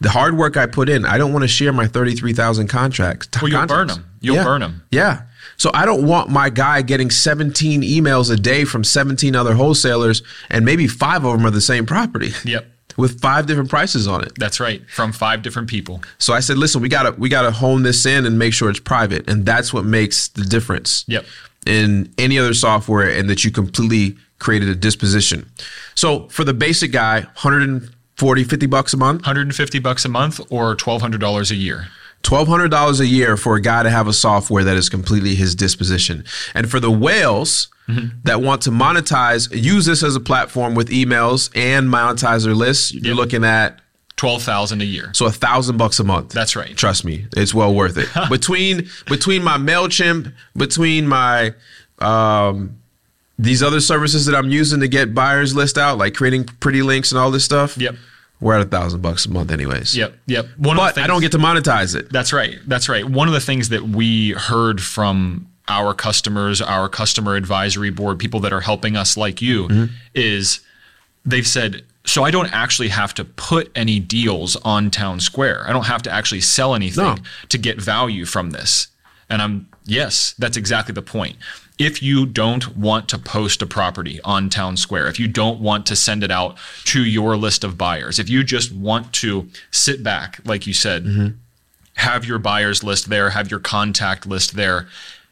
the 0.00 0.10
hard 0.10 0.36
work 0.36 0.56
I 0.56 0.66
put 0.66 0.88
in, 0.88 1.04
I 1.04 1.18
don't 1.18 1.32
want 1.32 1.42
to 1.42 1.48
share 1.48 1.72
my 1.72 1.86
33,000 1.86 2.68
contracts. 2.68 3.28
Well, 3.40 3.50
you'll 3.50 3.66
burn 3.66 3.88
contacts. 3.88 3.98
'em. 3.98 4.04
You'll 4.20 4.36
Yeah. 4.36 4.44
burn 4.44 4.62
'em. 4.62 4.82
Yeah. 4.92 5.22
So 5.56 5.70
I 5.74 5.86
don't 5.86 6.04
want 6.06 6.30
my 6.30 6.50
guy 6.50 6.82
getting 6.82 7.10
17 7.10 7.82
emails 7.82 8.30
a 8.30 8.36
day 8.36 8.64
from 8.64 8.84
17 8.84 9.34
other 9.34 9.54
wholesalers 9.54 10.22
and 10.50 10.64
maybe 10.64 10.86
5 10.86 11.24
of 11.24 11.32
them 11.36 11.44
are 11.46 11.50
the 11.50 11.60
same 11.60 11.84
property. 11.86 12.32
Yep. 12.44 12.66
With 12.96 13.20
5 13.20 13.46
different 13.46 13.70
prices 13.70 14.06
on 14.08 14.22
it. 14.24 14.32
That's 14.36 14.58
right. 14.58 14.82
From 14.92 15.12
five 15.12 15.42
different 15.42 15.68
people. 15.68 16.02
So 16.18 16.32
I 16.34 16.40
said, 16.40 16.58
listen, 16.58 16.80
we 16.80 16.88
gotta 16.88 17.12
we 17.16 17.28
gotta 17.28 17.52
hone 17.52 17.82
this 17.84 18.04
in 18.06 18.26
and 18.26 18.38
make 18.38 18.52
sure 18.52 18.68
it's 18.70 18.80
private, 18.80 19.28
and 19.30 19.46
that's 19.46 19.72
what 19.72 19.84
makes 19.84 20.26
the 20.28 20.42
difference. 20.44 21.04
Yep. 21.06 21.24
In 21.68 22.12
any 22.16 22.38
other 22.38 22.54
software, 22.54 23.08
and 23.10 23.28
that 23.28 23.44
you 23.44 23.50
completely 23.50 24.16
created 24.38 24.68
a 24.70 24.74
disposition. 24.74 25.44
So 25.94 26.28
for 26.28 26.44
the 26.44 26.54
basic 26.54 26.92
guy, 26.92 27.20
140, 27.20 28.44
50 28.44 28.66
bucks 28.66 28.94
a 28.94 28.96
month, 28.96 29.20
150 29.22 29.78
bucks 29.80 30.04
a 30.04 30.08
month 30.08 30.40
or 30.50 30.74
$1,200 30.76 31.50
a 31.50 31.54
year. 31.54 31.88
twelve 32.22 32.48
hundred 32.48 32.70
dollars 32.70 33.00
a 33.00 33.06
year 33.06 33.36
for 33.36 33.54
a 33.56 33.60
guy 33.60 33.82
to 33.82 33.90
have 33.90 34.08
a 34.08 34.12
software 34.12 34.64
that 34.64 34.76
is 34.76 34.88
completely 34.88 35.34
his 35.36 35.54
disposition. 35.54 36.24
And 36.54 36.68
for 36.70 36.80
the 36.80 36.90
whales 36.90 37.68
mm-hmm. 37.88 38.08
that 38.24 38.40
want 38.42 38.62
to 38.62 38.70
monetize, 38.70 39.48
use 39.54 39.84
this 39.86 40.02
as 40.02 40.16
a 40.16 40.20
platform 40.20 40.74
with 40.74 40.88
emails 40.88 41.50
and 41.54 41.88
monetize 41.88 42.44
their 42.44 42.54
lists. 42.54 42.92
You're 42.92 43.14
Yep. 43.14 43.16
looking 43.16 43.44
at 43.44 43.80
12,000 44.18 44.82
a 44.82 44.84
year. 44.84 45.10
So 45.14 45.26
a 45.26 45.32
thousand 45.32 45.78
bucks 45.78 45.98
a 46.00 46.04
month. 46.04 46.32
That's 46.32 46.54
right. 46.56 46.76
Trust 46.76 47.04
me, 47.04 47.26
it's 47.36 47.54
well 47.54 47.74
worth 47.74 47.96
it. 47.96 48.08
between 48.28 48.88
between 49.06 49.42
my 49.42 49.56
Mailchimp, 49.56 50.34
between 50.56 51.06
my 51.06 51.54
um, 52.00 52.78
these 53.38 53.62
other 53.62 53.80
services 53.80 54.26
that 54.26 54.34
I'm 54.34 54.50
using 54.50 54.80
to 54.80 54.88
get 54.88 55.14
buyers 55.14 55.54
list 55.54 55.78
out, 55.78 55.96
like 55.96 56.14
creating 56.14 56.44
pretty 56.44 56.82
links 56.82 57.12
and 57.12 57.18
all 57.18 57.30
this 57.30 57.44
stuff. 57.44 57.78
Yep. 57.78 57.94
We're 58.40 58.54
at 58.54 58.60
a 58.60 58.68
thousand 58.68 59.00
bucks 59.00 59.26
a 59.26 59.30
month, 59.30 59.50
anyways. 59.50 59.96
Yep. 59.96 60.14
Yep. 60.26 60.46
One 60.58 60.78
of 60.78 60.94
the 60.94 61.00
But 61.00 61.04
I 61.04 61.06
don't 61.06 61.20
get 61.20 61.32
to 61.32 61.38
monetize 61.38 61.96
it. 61.96 62.12
That's 62.12 62.32
right. 62.32 62.58
That's 62.66 62.88
right. 62.88 63.04
One 63.04 63.26
of 63.28 63.34
the 63.34 63.40
things 63.40 63.70
that 63.70 63.82
we 63.82 64.30
heard 64.30 64.80
from 64.80 65.48
our 65.68 65.94
customers, 65.94 66.60
our 66.60 66.88
customer 66.88 67.34
advisory 67.36 67.90
board, 67.90 68.18
people 68.18 68.40
that 68.40 68.52
are 68.52 68.60
helping 68.60 68.96
us 68.96 69.16
like 69.16 69.42
you, 69.42 69.88
is 70.14 70.60
they've 71.24 71.46
said, 71.46 71.84
so 72.08 72.24
I 72.24 72.30
don't 72.30 72.50
actually 72.52 72.88
have 72.88 73.12
to 73.14 73.24
put 73.24 73.70
any 73.74 74.00
deals 74.00 74.56
on 74.56 74.90
Town 74.90 75.20
Square. 75.20 75.64
I 75.68 75.72
don't 75.72 75.86
have 75.86 76.02
to 76.02 76.10
actually 76.10 76.40
sell 76.40 76.74
anything 76.74 77.04
No. 77.04 77.16
to 77.50 77.58
get 77.58 77.80
value 77.80 78.24
from 78.24 78.50
this. 78.50 78.88
And 79.28 79.42
I'm, 79.42 79.68
yes, 79.84 80.34
that's 80.38 80.56
exactly 80.56 80.94
the 80.94 81.02
point. 81.02 81.36
If 81.78 82.02
you 82.02 82.24
don't 82.24 82.76
want 82.78 83.08
to 83.10 83.18
post 83.18 83.60
a 83.60 83.66
property 83.66 84.20
on 84.24 84.48
Town 84.48 84.78
Square, 84.78 85.08
if 85.08 85.20
you 85.20 85.28
don't 85.28 85.60
want 85.60 85.84
to 85.86 85.96
send 85.96 86.24
it 86.24 86.30
out 86.30 86.56
to 86.84 87.04
your 87.04 87.36
list 87.36 87.62
of 87.62 87.76
buyers, 87.76 88.18
if 88.18 88.30
you 88.30 88.42
just 88.42 88.72
want 88.72 89.12
to 89.14 89.48
sit 89.70 90.02
back, 90.02 90.40
like 90.46 90.66
you 90.66 90.72
said, 90.72 91.04
mm-hmm. 91.04 91.28
have 91.96 92.24
your 92.24 92.38
buyers 92.38 92.82
list 92.82 93.10
there, 93.10 93.30
have 93.30 93.50
your 93.50 93.60
contact 93.60 94.26
list 94.26 94.56
there, 94.56 94.88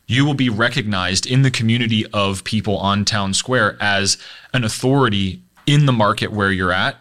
you 0.07 0.27
will 0.27 0.35
be 0.35 0.51
recognized 0.51 1.27
in 1.27 1.41
the 1.41 1.51
community 1.51 2.05
of 2.13 2.45
people 2.45 2.77
on 2.77 3.07
Town 3.07 3.33
Square 3.33 3.79
as 3.81 4.19
an 4.53 4.63
authority 4.63 5.41
in 5.67 5.87
the 5.87 5.93
market 5.93 6.33
where 6.33 6.53
you're 6.53 6.73
at. 6.73 6.97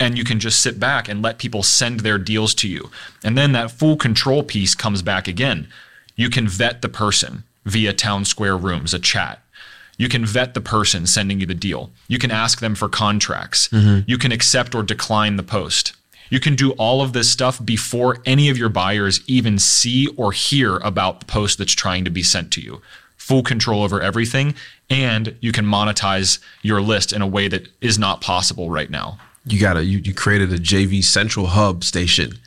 And 0.00 0.16
you 0.16 0.22
can 0.22 0.38
just 0.38 0.60
sit 0.60 0.78
back 0.78 1.08
and 1.08 1.22
let 1.22 1.38
people 1.38 1.64
send 1.64 2.00
their 2.00 2.18
deals 2.18 2.54
to 2.54 2.68
you. 2.68 2.90
And 3.24 3.36
then 3.36 3.50
that 3.52 3.72
full 3.72 3.96
control 3.96 4.44
piece 4.44 4.76
comes 4.76 5.02
back 5.02 5.26
again. 5.26 5.66
You 6.14 6.30
can 6.30 6.46
vet 6.46 6.82
the 6.82 6.88
person 6.88 7.42
via 7.64 7.92
Town 7.92 8.24
Square 8.24 8.58
Rooms, 8.58 8.94
a 8.94 9.00
chat. 9.00 9.42
You 9.96 10.08
can 10.08 10.24
vet 10.24 10.54
the 10.54 10.60
person 10.60 11.06
sending 11.06 11.40
you 11.40 11.46
the 11.46 11.54
deal. 11.54 11.90
You 12.06 12.18
can 12.18 12.30
ask 12.30 12.60
them 12.60 12.76
for 12.76 12.88
contracts. 12.88 13.68
Mm-hmm. 13.68 14.08
You 14.08 14.18
can 14.18 14.30
accept 14.30 14.74
or 14.74 14.84
decline 14.84 15.34
the 15.34 15.42
post. 15.42 15.94
You 16.30 16.40
can 16.40 16.54
do 16.54 16.72
all 16.72 17.02
of 17.02 17.12
this 17.12 17.30
stuff 17.30 17.64
before 17.64 18.18
any 18.24 18.48
of 18.48 18.58
your 18.58 18.68
buyers 18.68 19.20
even 19.26 19.58
see 19.58 20.06
or 20.16 20.32
hear 20.32 20.76
about 20.76 21.20
the 21.20 21.26
post 21.26 21.58
that's 21.58 21.72
trying 21.72 22.04
to 22.04 22.10
be 22.10 22.22
sent 22.22 22.52
to 22.52 22.60
you. 22.60 22.80
Full 23.28 23.42
control 23.42 23.82
over 23.82 24.00
everything. 24.00 24.54
And 24.88 25.36
you 25.40 25.52
can 25.52 25.66
monetize 25.66 26.38
your 26.62 26.80
list 26.80 27.12
in 27.12 27.20
a 27.20 27.26
way 27.26 27.46
that 27.48 27.68
is 27.80 27.98
not 27.98 28.20
possible 28.20 28.70
right 28.70 28.90
now. 28.90 29.18
You 29.44 29.60
gotta 29.60 29.84
you, 29.84 29.98
you 29.98 30.14
created 30.14 30.52
a 30.52 30.58
JV 30.58 31.04
central 31.04 31.46
hub 31.46 31.84
station. 31.84 32.38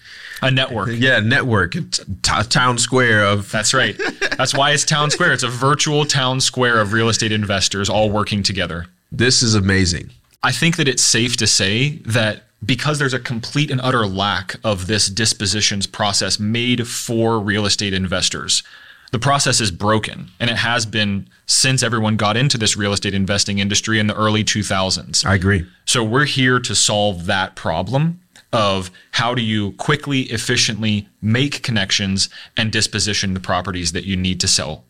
A 0.42 0.50
network. 0.50 0.90
Yeah, 0.92 1.20
network, 1.20 1.74
t- 1.74 2.44
town 2.50 2.80
square 2.80 3.24
of 3.24 3.52
That's 3.56 3.76
right. 3.76 3.96
That's 4.38 4.56
why 4.56 4.72
it's 4.72 4.84
Town 4.84 5.12
Square. 5.12 5.34
It's 5.34 5.44
a 5.44 5.48
virtual 5.50 6.04
town 6.04 6.42
square 6.42 6.80
of 6.82 6.94
real 6.94 7.10
estate 7.10 7.32
investors 7.32 7.90
all 7.90 8.10
working 8.10 8.42
together. 8.42 8.88
this 9.12 9.44
is 9.44 9.54
amazing. 9.54 10.10
I 10.44 10.52
think 10.52 10.78
that 10.78 10.88
it's 10.88 11.04
safe 11.04 11.38
to 11.38 11.46
say 11.46 12.00
that 12.08 12.44
because 12.66 12.98
there's 12.98 13.14
a 13.14 13.20
complete 13.20 13.70
and 13.70 13.80
utter 13.82 14.08
lack 14.08 14.56
of 14.64 14.88
this 14.88 15.08
dispositions 15.08 15.86
process 15.86 16.40
made 16.40 16.88
for 16.88 17.40
real 17.40 17.66
estate 17.68 17.94
investors, 17.94 18.64
the 19.12 19.20
process 19.20 19.60
is 19.60 19.72
broken 19.72 20.30
and 20.40 20.50
it 20.50 20.56
has 20.56 20.86
been 20.86 21.28
since 21.46 21.84
everyone 21.84 22.16
got 22.16 22.38
into 22.38 22.58
this 22.58 22.78
real 22.78 22.94
estate 22.94 23.14
investing 23.14 23.60
industry 23.60 24.00
in 24.00 24.08
the 24.08 24.16
early 24.16 24.44
2000s. 24.44 25.26
I 25.26 25.36
agree. 25.36 25.68
So 25.86 26.04
we're 26.04 26.26
here 26.26 26.60
to 26.62 26.74
solve 26.74 27.26
that 27.26 27.56
problem 27.56 28.22
of 28.54 28.92
how 29.12 29.34
do 29.36 29.42
you 29.42 29.74
quickly, 29.74 30.22
efficiently 30.24 31.08
make 31.22 31.62
connections 31.62 32.30
and 32.58 32.72
disposition 32.72 33.34
the 33.34 33.40
properties 33.40 33.92
that 33.92 34.06
you 34.06 34.16
need 34.16 34.40
to 34.42 34.48
sell. 34.48 34.84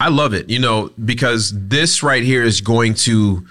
I 0.00 0.08
love 0.08 0.34
it, 0.34 0.50
you 0.50 0.58
know, 0.58 0.90
because 1.04 1.52
this 1.54 2.02
right 2.02 2.22
here 2.22 2.42
is 2.42 2.60
going 2.60 2.94
to 2.94 3.46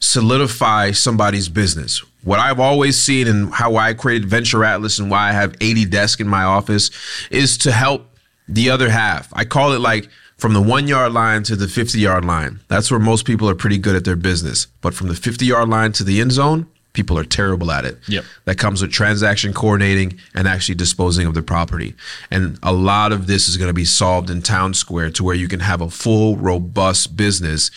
solidify 0.00 0.92
somebody's 0.92 1.48
business. 1.48 2.02
What 2.24 2.40
I've 2.40 2.60
always 2.60 2.98
seen 3.00 3.26
and 3.26 3.52
how 3.52 3.76
I 3.76 3.94
created 3.94 4.28
Venture 4.28 4.64
Atlas 4.64 4.98
and 4.98 5.10
why 5.10 5.30
I 5.30 5.32
have 5.32 5.54
80 5.60 5.86
desks 5.86 6.20
in 6.20 6.28
my 6.28 6.44
office 6.44 6.90
is 7.30 7.56
to 7.58 7.72
help 7.72 8.17
the 8.48 8.70
other 8.70 8.90
half. 8.90 9.28
I 9.32 9.44
call 9.44 9.72
it 9.72 9.80
like 9.80 10.08
from 10.36 10.54
the 10.54 10.62
one 10.62 10.88
yard 10.88 11.12
line 11.12 11.42
to 11.44 11.56
the 11.56 11.68
50 11.68 11.98
yard 11.98 12.24
line. 12.24 12.60
That's 12.68 12.90
where 12.90 13.00
most 13.00 13.26
people 13.26 13.48
are 13.48 13.54
pretty 13.54 13.78
good 13.78 13.96
at 13.96 14.04
their 14.04 14.16
business. 14.16 14.66
But 14.80 14.94
from 14.94 15.08
the 15.08 15.14
50 15.14 15.44
yard 15.44 15.68
line 15.68 15.92
to 15.92 16.04
the 16.04 16.20
end 16.20 16.32
zone, 16.32 16.66
people 16.92 17.18
are 17.18 17.24
terrible 17.24 17.70
at 17.70 17.84
it. 17.84 17.98
Yep. 18.08 18.24
That 18.44 18.58
comes 18.58 18.80
with 18.82 18.90
transaction 18.90 19.52
coordinating 19.52 20.18
and 20.34 20.48
actually 20.48 20.74
disposing 20.76 21.26
of 21.26 21.34
the 21.34 21.42
property. 21.42 21.94
And 22.30 22.58
a 22.62 22.72
lot 22.72 23.12
of 23.12 23.26
this 23.26 23.48
is 23.48 23.56
going 23.56 23.68
to 23.68 23.74
be 23.74 23.84
solved 23.84 24.30
in 24.30 24.42
Town 24.42 24.74
Square 24.74 25.10
to 25.10 25.24
where 25.24 25.34
you 25.34 25.48
can 25.48 25.60
have 25.60 25.80
a 25.80 25.90
full, 25.90 26.36
robust 26.36 27.16
business 27.16 27.70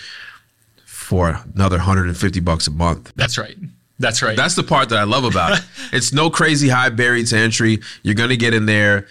for 0.85 1.41
another 1.55 1.77
150 1.77 2.39
bucks 2.39 2.67
a 2.67 2.71
month. 2.71 3.11
That's 3.15 3.37
right. 3.37 3.57
That's 3.99 4.21
right. 4.23 4.35
That's 4.35 4.55
the 4.55 4.63
part 4.63 4.89
that 4.89 4.97
I 4.97 5.03
love 5.03 5.23
about 5.23 5.57
it. 5.57 5.63
It's 5.93 6.13
no 6.13 6.29
crazy 6.29 6.69
high 6.69 6.89
barrier 6.89 7.25
to 7.25 7.37
entry. 7.37 7.79
You're 8.01 8.15
going 8.15 8.29
to 8.29 8.37
get 8.37 8.53
in 8.53 8.65
there. 8.65 9.07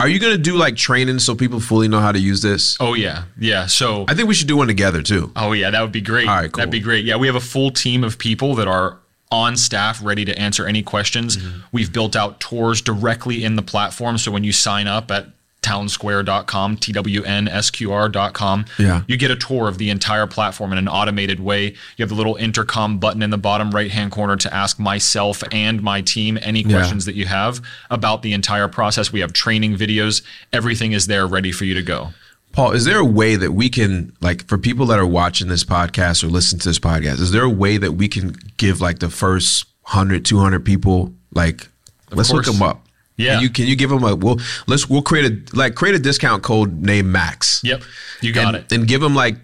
Are 0.00 0.08
you 0.08 0.20
going 0.20 0.36
to 0.36 0.42
do 0.42 0.56
like 0.56 0.76
training 0.76 1.18
so 1.18 1.34
people 1.34 1.58
fully 1.58 1.88
know 1.88 1.98
how 1.98 2.12
to 2.12 2.18
use 2.18 2.40
this? 2.40 2.76
oh 2.80 2.94
yeah. 2.94 3.24
Yeah. 3.38 3.66
So 3.66 4.04
I 4.08 4.14
think 4.14 4.28
we 4.28 4.34
should 4.34 4.46
do 4.48 4.56
one 4.56 4.68
together 4.68 5.02
too. 5.02 5.32
Oh 5.34 5.52
yeah, 5.52 5.70
that 5.70 5.80
would 5.80 5.92
be 5.92 6.00
great. 6.00 6.28
All 6.28 6.36
right, 6.36 6.52
cool. 6.52 6.58
That'd 6.58 6.70
be 6.70 6.80
great. 6.80 7.04
Yeah, 7.04 7.16
we 7.16 7.26
have 7.26 7.36
a 7.36 7.40
full 7.40 7.70
team 7.70 8.04
of 8.04 8.18
people 8.18 8.54
that 8.56 8.68
are 8.68 8.98
on 9.30 9.56
staff 9.56 10.02
ready 10.02 10.24
to 10.24 10.38
answer 10.38 10.66
any 10.66 10.82
questions. 10.82 11.36
Mm-hmm. 11.36 11.58
We've 11.72 11.92
built 11.92 12.16
out 12.16 12.40
tours 12.40 12.80
directly 12.80 13.44
in 13.44 13.56
the 13.56 13.62
platform 13.62 14.18
so 14.18 14.30
when 14.30 14.44
you 14.44 14.52
sign 14.52 14.86
up 14.86 15.10
at 15.10 15.26
townsquare.com, 15.62 16.76
twnsqr.com, 16.76 18.64
Yeah. 18.78 19.02
you 19.06 19.16
get 19.16 19.30
a 19.30 19.36
tour 19.36 19.68
of 19.68 19.78
the 19.78 19.90
entire 19.90 20.26
platform 20.26 20.72
in 20.72 20.78
an 20.78 20.88
automated 20.88 21.40
way. 21.40 21.66
You 21.96 22.02
have 22.02 22.08
the 22.08 22.14
little 22.14 22.36
intercom 22.36 22.98
button 22.98 23.22
in 23.22 23.30
the 23.30 23.38
bottom 23.38 23.70
right-hand 23.72 24.12
corner 24.12 24.36
to 24.36 24.54
ask 24.54 24.78
myself 24.78 25.42
and 25.52 25.82
my 25.82 26.00
team 26.00 26.38
any 26.42 26.62
questions 26.62 27.04
that 27.06 27.14
you 27.14 27.26
have 27.26 27.60
about 27.90 28.22
the 28.22 28.32
entire 28.32 28.68
process. 28.68 29.12
We 29.12 29.20
have 29.20 29.32
training 29.32 29.76
videos. 29.76 30.22
Everything 30.52 30.92
is 30.92 31.06
there 31.06 31.26
ready 31.26 31.52
for 31.52 31.64
you 31.64 31.74
to 31.74 31.82
go. 31.82 32.10
Paul, 32.52 32.72
is 32.72 32.84
there 32.86 32.98
a 32.98 33.04
way 33.04 33.36
that 33.36 33.52
we 33.52 33.68
can 33.68 34.12
like 34.20 34.46
for 34.48 34.56
people 34.58 34.86
that 34.86 34.98
are 34.98 35.06
watching 35.06 35.48
this 35.48 35.64
podcast 35.64 36.24
or 36.24 36.28
listen 36.28 36.58
to 36.60 36.68
this 36.68 36.78
podcast, 36.78 37.20
is 37.20 37.30
there 37.30 37.44
a 37.44 37.50
way 37.50 37.76
that 37.76 37.92
we 37.92 38.08
can 38.08 38.34
give 38.56 38.80
like 38.80 39.00
the 39.00 39.10
first 39.10 39.66
100, 39.82 40.24
200 40.24 40.64
people 40.64 41.12
like 41.34 41.68
let's 42.10 42.30
look 42.32 42.46
them 42.46 42.62
up. 42.62 42.86
Yeah. 43.18 43.34
Can 43.34 43.42
you 43.42 43.50
can 43.50 43.66
you 43.66 43.76
give 43.76 43.90
them 43.90 44.02
a 44.04 44.14
we'll 44.14 44.38
let's 44.66 44.88
we'll 44.88 45.02
create 45.02 45.30
a 45.30 45.56
like 45.56 45.74
create 45.74 45.94
a 45.94 45.98
discount 45.98 46.42
code 46.42 46.80
named 46.80 47.08
Max. 47.08 47.60
Yep. 47.62 47.82
You 48.22 48.32
got 48.32 48.54
and, 48.54 48.64
it. 48.64 48.72
And 48.72 48.88
give 48.88 49.02
them 49.02 49.14
like 49.14 49.36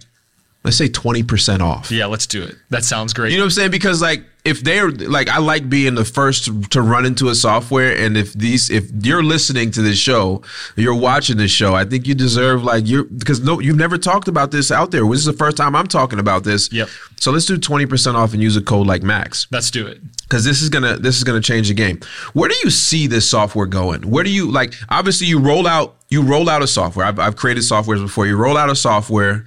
let's 0.63 0.79
say 0.79 0.89
20% 0.89 1.61
off. 1.61 1.91
Yeah, 1.91 2.07
let's 2.07 2.27
do 2.27 2.43
it. 2.43 2.57
That 2.71 2.85
sounds 2.85 3.13
great. 3.13 3.33
You 3.33 3.39
know 3.39 3.43
what 3.43 3.49
I'm 3.49 3.51
saying? 3.51 3.71
Because 3.71 4.01
like 4.01 4.25
if 4.45 4.63
they're 4.63 4.91
like 4.91 5.29
I 5.29 5.39
like 5.39 5.71
being 5.71 5.95
the 5.95 6.05
first 6.05 6.45
to, 6.45 6.61
to 6.65 6.83
run 6.83 7.07
into 7.07 7.29
a 7.29 7.35
software 7.35 7.97
and 7.97 8.15
if 8.17 8.35
these 8.35 8.69
if 8.69 8.91
you're 9.03 9.23
listening 9.23 9.71
to 9.73 9.83
this 9.83 9.99
show, 9.99 10.43
you're 10.77 10.95
watching 10.95 11.39
this 11.39 11.51
show, 11.51 11.75
I 11.75 11.85
think 11.87 12.07
you 12.07 12.15
deserve 12.15 12.63
like 12.63 12.87
you're 12.87 13.05
because 13.05 13.41
no 13.41 13.61
you've 13.61 13.79
never 13.79 13.97
talked 13.97 14.29
about 14.29 14.51
this 14.51 14.71
out 14.71 14.91
there. 14.91 15.03
This 15.09 15.21
is 15.21 15.25
the 15.25 15.33
first 15.33 15.57
time 15.57 15.75
I'm 15.75 15.87
talking 15.87 16.19
about 16.19 16.45
this. 16.45 16.71
Yep. 16.71 16.89
So 17.17 17.31
let's 17.31 17.47
do 17.47 17.57
20% 17.57 18.15
off 18.17 18.35
and 18.35 18.43
use 18.43 18.55
a 18.57 18.61
code 18.61 18.87
like 18.87 19.03
Max 19.03 19.47
let's 19.51 19.71
do 19.71 19.87
it. 19.87 19.99
because 20.25 20.45
this 20.45 20.61
is 20.61 20.69
gonna 20.69 20.99
this 20.99 21.17
is 21.17 21.25
gonna 21.25 21.41
change 21.41 21.69
the 21.69 21.75
game. 21.75 22.01
Where 22.35 22.51
do 22.51 22.57
you 22.65 22.71
see 22.71 23.07
this 23.07 23.29
software 23.29 23.67
going? 23.67 24.03
Where 24.11 24.25
do 24.25 24.31
you 24.31 24.51
like? 24.51 24.75
Obviously, 24.91 25.27
you 25.27 25.39
roll 25.39 25.67
out 25.67 25.97
you 26.11 26.21
roll 26.23 26.51
out 26.51 26.63
a 26.63 26.67
software. 26.67 27.07
I've, 27.07 27.19
I've 27.19 27.37
created 27.37 27.63
softwares 27.63 28.03
before. 28.03 28.27
You 28.27 28.37
roll 28.37 28.59
out 28.59 28.69
a 28.69 28.77
software. 28.77 29.47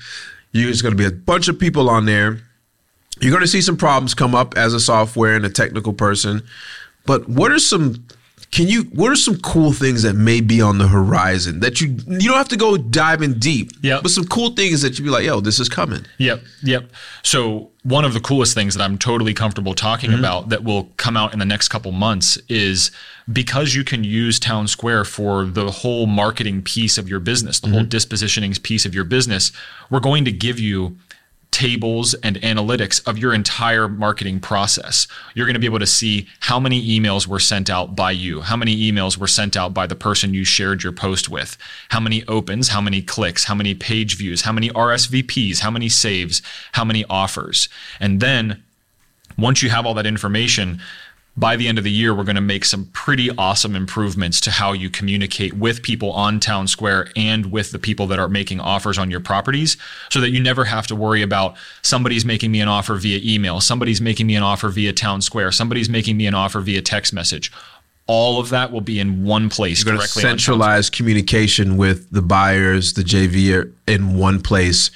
You 0.53 0.65
there's 0.65 0.81
gonna 0.81 0.95
be 0.95 1.05
a 1.05 1.11
bunch 1.11 1.49
of 1.49 1.59
people 1.59 1.87
on 1.87 2.05
there. 2.05 2.41
You're 3.21 3.33
gonna 3.33 3.47
see 3.47 3.61
some 3.61 3.77
problems 3.77 4.13
come 4.13 4.35
up 4.35 4.57
as 4.57 4.73
a 4.73 4.79
software 4.79 5.35
and 5.35 5.45
a 5.45 5.49
technical 5.49 5.93
person. 5.93 6.43
But 7.05 7.27
what 7.29 7.51
are 7.51 7.59
some 7.59 8.05
can 8.51 8.67
you 8.67 8.83
what 8.93 9.11
are 9.11 9.15
some 9.15 9.37
cool 9.41 9.73
things 9.73 10.03
that 10.03 10.13
may 10.13 10.39
be 10.39 10.61
on 10.61 10.77
the 10.77 10.87
horizon 10.87 11.59
that 11.59 11.81
you 11.81 11.89
you 12.07 12.29
don't 12.29 12.37
have 12.37 12.47
to 12.47 12.57
go 12.57 12.77
diving 12.77 13.33
deep. 13.33 13.71
Yep. 13.81 14.03
But 14.03 14.11
some 14.11 14.25
cool 14.25 14.51
things 14.51 14.81
that 14.81 14.97
you'd 14.97 15.05
be 15.05 15.11
like, 15.11 15.25
yo, 15.25 15.41
this 15.41 15.59
is 15.59 15.67
coming. 15.67 16.05
Yep, 16.17 16.41
yep. 16.63 16.89
So 17.23 17.69
one 17.83 18.05
of 18.05 18.13
the 18.13 18.19
coolest 18.19 18.53
things 18.53 18.73
that 18.75 18.83
I'm 18.83 18.97
totally 18.97 19.33
comfortable 19.33 19.73
talking 19.73 20.11
mm-hmm. 20.11 20.19
about 20.19 20.49
that 20.49 20.63
will 20.63 20.85
come 20.97 21.17
out 21.17 21.33
in 21.33 21.39
the 21.39 21.45
next 21.45 21.67
couple 21.67 21.91
months 21.91 22.37
is 22.47 22.89
because 23.31 23.75
you 23.75 23.83
can 23.83 24.03
use 24.03 24.39
Town 24.39 24.67
Square 24.67 25.05
for 25.05 25.45
the 25.45 25.69
whole 25.69 26.05
marketing 26.05 26.61
piece 26.61 26.97
of 26.97 27.09
your 27.09 27.19
business, 27.19 27.59
the 27.59 27.69
whole 27.69 27.81
mm-hmm. 27.81 27.89
dispositioning 27.89 28.61
piece 28.63 28.85
of 28.85 28.95
your 28.95 29.03
business, 29.03 29.51
we're 29.89 29.99
going 29.99 30.23
to 30.25 30.31
give 30.31 30.59
you 30.59 30.97
tables 31.57 32.13
and 32.13 32.35
analytics 32.41 33.01
of 33.07 33.17
your 33.17 33.33
entire 33.33 33.87
marketing 33.87 34.39
process. 34.39 35.07
You're 35.33 35.47
going 35.47 35.55
to 35.55 35.59
be 35.59 35.65
able 35.65 35.79
to 35.79 35.87
see 35.87 36.27
how 36.41 36.59
many 36.59 36.87
emails 36.87 37.25
were 37.25 37.39
sent 37.39 37.67
out 37.67 37.95
by 37.95 38.11
you, 38.11 38.41
how 38.41 38.55
many 38.55 38.77
emails 38.77 39.17
were 39.17 39.27
sent 39.27 39.57
out 39.57 39.73
by 39.73 39.87
the 39.87 39.95
person 39.95 40.35
you 40.35 40.43
shared 40.43 40.83
your 40.83 40.91
post 40.91 41.29
with, 41.29 41.57
how 41.89 41.99
many 41.99 42.23
opens, 42.27 42.67
how 42.67 42.79
many 42.79 43.01
clicks, 43.01 43.45
how 43.45 43.55
many 43.55 43.73
page 43.73 44.17
views, 44.17 44.43
how 44.43 44.51
many 44.51 44.69
RSVPs, 44.69 45.61
how 45.61 45.71
many 45.71 45.89
saves, 45.89 46.43
how 46.73 46.85
many 46.85 47.03
offers. 47.09 47.69
And 47.99 48.19
then 48.19 48.63
once 49.35 49.63
you 49.63 49.71
have 49.71 49.87
all 49.87 49.95
that 49.95 50.05
information, 50.05 50.79
by 51.37 51.55
the 51.55 51.67
end 51.67 51.77
of 51.77 51.83
the 51.83 51.91
year, 51.91 52.15
we're 52.15 52.23
going 52.23 52.35
to 52.35 52.41
make 52.41 52.65
some 52.65 52.85
pretty 52.93 53.29
awesome 53.37 53.75
improvements 53.75 54.41
to 54.41 54.49
how 54.49 54.73
you 54.73 54.89
communicate 54.89 55.53
with 55.53 55.83
people 55.83 56.11
on 56.11 56.39
Town 56.39 56.67
Square 56.67 57.11
and 57.15 57.51
with 57.51 57.71
the 57.71 57.77
people 57.77 58.07
that 58.07 58.17
are 58.17 58.27
making 58.27 58.59
offers 58.59 58.97
on 58.97 59.11
your 59.11 59.19
properties 59.19 59.77
so 60.09 60.19
that 60.19 60.31
you 60.31 60.41
never 60.41 60.65
have 60.65 60.87
to 60.87 60.95
worry 60.95 61.21
about 61.21 61.55
somebody's 61.83 62.25
making 62.25 62.51
me 62.51 62.59
an 62.59 62.67
offer 62.67 62.95
via 62.95 63.19
email, 63.23 63.61
somebody's 63.61 64.01
making 64.01 64.25
me 64.25 64.35
an 64.35 64.41
offer 64.41 64.69
via 64.69 64.91
Town 64.91 65.21
Square, 65.21 65.51
somebody's 65.51 65.89
making 65.89 66.17
me 66.17 66.25
an 66.25 66.33
offer 66.33 66.59
via 66.59 66.81
text 66.81 67.13
message. 67.13 67.51
All 68.07 68.39
of 68.39 68.49
that 68.49 68.71
will 68.71 68.81
be 68.81 68.99
in 68.99 69.23
one 69.23 69.49
place 69.49 69.83
You're 69.85 69.93
going 69.93 69.97
to 69.97 70.07
directly 70.07 70.23
on 70.23 70.29
Town 70.31 70.39
Square. 70.39 70.53
centralize 70.55 70.89
communication 70.89 71.77
with 71.77 72.09
the 72.09 72.23
buyers, 72.23 72.93
the 72.93 73.03
JV 73.03 73.71
in 73.85 74.17
one 74.17 74.41
place, 74.41 74.89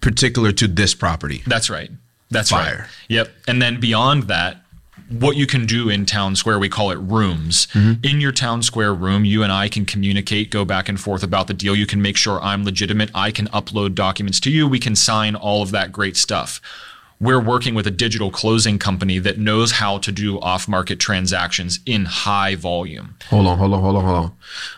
particular 0.00 0.50
to 0.52 0.66
this 0.66 0.94
property. 0.94 1.42
That's 1.46 1.70
right. 1.70 1.90
That's 2.30 2.50
Fire. 2.50 2.78
right. 2.80 2.88
Yep. 3.08 3.28
And 3.46 3.62
then 3.62 3.78
beyond 3.78 4.24
that, 4.24 4.56
what 5.08 5.36
you 5.36 5.46
can 5.46 5.66
do 5.66 5.88
in 5.88 6.04
town 6.06 6.34
square, 6.36 6.58
we 6.58 6.68
call 6.68 6.90
it 6.90 6.98
rooms. 6.98 7.66
Mm-hmm. 7.68 8.04
In 8.04 8.20
your 8.20 8.32
town 8.32 8.62
square 8.62 8.92
room, 8.92 9.24
you 9.24 9.42
and 9.42 9.52
I 9.52 9.68
can 9.68 9.84
communicate, 9.84 10.50
go 10.50 10.64
back 10.64 10.88
and 10.88 11.00
forth 11.00 11.22
about 11.22 11.46
the 11.46 11.54
deal. 11.54 11.76
You 11.76 11.86
can 11.86 12.02
make 12.02 12.16
sure 12.16 12.40
I'm 12.42 12.64
legitimate. 12.64 13.10
I 13.14 13.30
can 13.30 13.46
upload 13.48 13.94
documents 13.94 14.40
to 14.40 14.50
you. 14.50 14.66
We 14.66 14.78
can 14.78 14.96
sign 14.96 15.34
all 15.34 15.62
of 15.62 15.70
that 15.70 15.92
great 15.92 16.16
stuff. 16.16 16.60
We're 17.18 17.40
working 17.40 17.74
with 17.74 17.86
a 17.86 17.90
digital 17.90 18.30
closing 18.30 18.78
company 18.78 19.18
that 19.20 19.38
knows 19.38 19.72
how 19.72 19.98
to 19.98 20.12
do 20.12 20.38
off 20.40 20.68
market 20.68 21.00
transactions 21.00 21.80
in 21.86 22.04
high 22.04 22.56
volume. 22.56 23.16
Hold 23.30 23.46
on, 23.46 23.56
hold 23.58 23.72
on, 23.72 23.80
hold 23.80 23.96
on, 23.96 24.04
hold 24.04 24.16
on. 24.16 24.32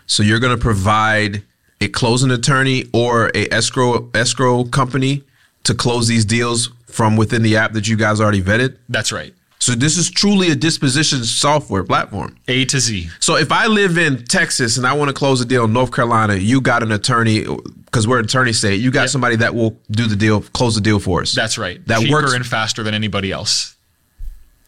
So 0.07 0.23
you're 0.23 0.39
going 0.39 0.57
to 0.57 0.63
provide 0.63 1.43
a 1.81 1.89
closing 1.89 2.31
attorney 2.31 2.85
or 2.93 3.31
a 3.35 3.53
escrow 3.53 4.09
escrow 4.15 4.65
company 4.65 5.25
to 5.65 5.75
close 5.75 6.07
these 6.07 6.25
deals 6.25 6.71
from 6.87 7.17
within 7.17 7.43
the 7.43 7.57
app 7.57 7.73
that 7.73 7.89
you 7.89 7.97
guys 7.97 8.21
already 8.21 8.43
vetted. 8.43 8.77
That's 8.89 9.11
right. 9.11 9.35
So 9.69 9.75
this 9.75 9.99
is 9.99 10.11
truly 10.11 10.51
a 10.51 10.55
disposition 10.55 11.23
software 11.25 11.85
platform. 11.85 12.37
A 12.49 12.65
to 12.65 12.81
Z. 12.81 13.11
So 13.21 13.37
if 13.37 13.53
I 13.53 13.67
live 13.67 13.99
in 13.99 14.25
Texas 14.25 14.79
and 14.79 14.87
I 14.87 14.95
want 14.95 15.11
to 15.11 15.13
close 15.13 15.43
a 15.43 15.45
deal 15.45 15.67
in 15.67 15.75
North 15.75 15.93
Carolina, 15.93 16.37
you 16.37 16.63
got 16.63 16.83
an 16.83 16.91
attorney 16.91 17.45
because 17.85 18.09
we're 18.09 18.19
an 18.19 18.25
attorney 18.25 18.55
state. 18.55 18.81
You 18.81 18.91
got 18.91 19.03
Yep. 19.03 19.11
somebody 19.11 19.37
that 19.37 19.55
will 19.55 19.79
do 19.91 20.07
the 20.07 20.17
deal, 20.17 20.41
close 20.41 20.75
the 20.75 20.81
deal 20.81 20.99
for 20.99 21.21
us. 21.21 21.35
That's 21.35 21.59
right. 21.59 21.87
That 21.87 22.01
Cheaper 22.01 22.13
works. 22.15 22.33
and 22.33 22.47
faster 22.47 22.83
than 22.83 22.95
anybody 22.95 23.31
else. 23.31 23.77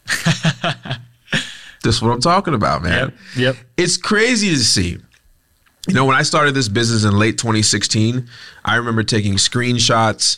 This 1.82 1.94
is 1.96 2.02
what 2.02 2.10
I'm 2.10 2.20
talking 2.20 2.52
about, 2.52 2.82
man. 2.82 3.14
Yep. 3.36 3.54
Yep. 3.56 3.56
It's 3.78 3.96
crazy 3.96 4.50
to 4.50 4.58
see. 4.58 4.98
You 5.88 5.94
know, 5.94 6.04
when 6.04 6.14
I 6.14 6.20
started 6.20 6.52
this 6.52 6.68
business 6.68 7.04
in 7.04 7.18
late 7.18 7.38
2016, 7.38 8.28
I 8.66 8.74
remember 8.76 9.02
taking 9.02 9.36
screenshots 9.36 10.36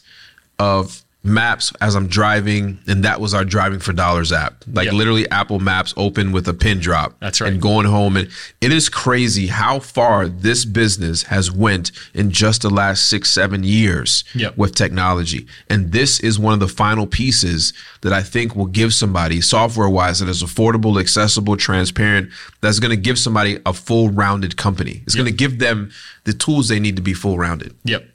of 0.61 1.02
maps 1.25 1.73
as 1.81 1.95
I'm 1.95 2.09
driving, 2.09 2.81
and 2.89 3.05
that 3.05 3.21
was 3.21 3.33
our 3.33 3.45
driving 3.45 3.79
for 3.79 3.93
dollars 3.93 4.33
app. 4.33 4.65
Like 4.73 4.87
Yep. 4.87 4.95
literally 4.95 5.31
Apple 5.31 5.61
Maps 5.61 5.95
open 5.97 6.33
with 6.33 6.49
a 6.49 6.53
pin 6.55 6.81
drop. 6.81 7.15
That's 7.21 7.41
right. 7.41 7.53
And 7.53 7.63
going 7.63 7.87
home, 7.87 8.17
and 8.17 8.29
it 8.61 8.73
is 8.73 8.89
crazy 8.89 9.47
how 9.47 9.79
far 9.79 10.27
this 10.27 10.65
business 10.65 11.25
has 11.25 11.53
went 11.53 11.93
in 12.13 12.33
just 12.33 12.63
the 12.63 12.71
last 12.71 13.07
six, 13.09 13.31
seven 13.31 13.63
years 13.63 14.25
Yep. 14.35 14.57
with 14.57 14.75
technology. 14.75 15.47
And 15.71 15.93
this 15.93 16.19
is 16.19 16.41
one 16.41 16.55
of 16.55 16.61
the 16.61 16.67
final 16.69 17.07
pieces 17.07 17.73
that 18.01 18.13
I 18.13 18.23
think 18.25 18.57
will 18.57 18.67
give 18.67 18.93
somebody 18.93 19.41
software 19.41 19.89
wise 19.89 20.19
that 20.19 20.29
is 20.29 20.43
affordable, 20.43 20.99
accessible, 20.99 21.57
transparent, 21.57 22.31
that's 22.61 22.81
going 22.81 22.91
to 22.91 22.97
give 22.97 23.17
somebody 23.19 23.61
a 23.65 23.73
full 23.73 24.09
rounded 24.11 24.57
company. 24.57 25.03
It's 25.05 25.15
going 25.15 25.27
to 25.27 25.33
give 25.33 25.61
them 25.61 25.91
the 26.25 26.33
tools 26.33 26.69
they 26.69 26.81
need 26.81 26.97
to 26.97 27.03
be 27.03 27.15
full 27.15 27.39
rounded. 27.39 27.75
Yep. 27.85 28.09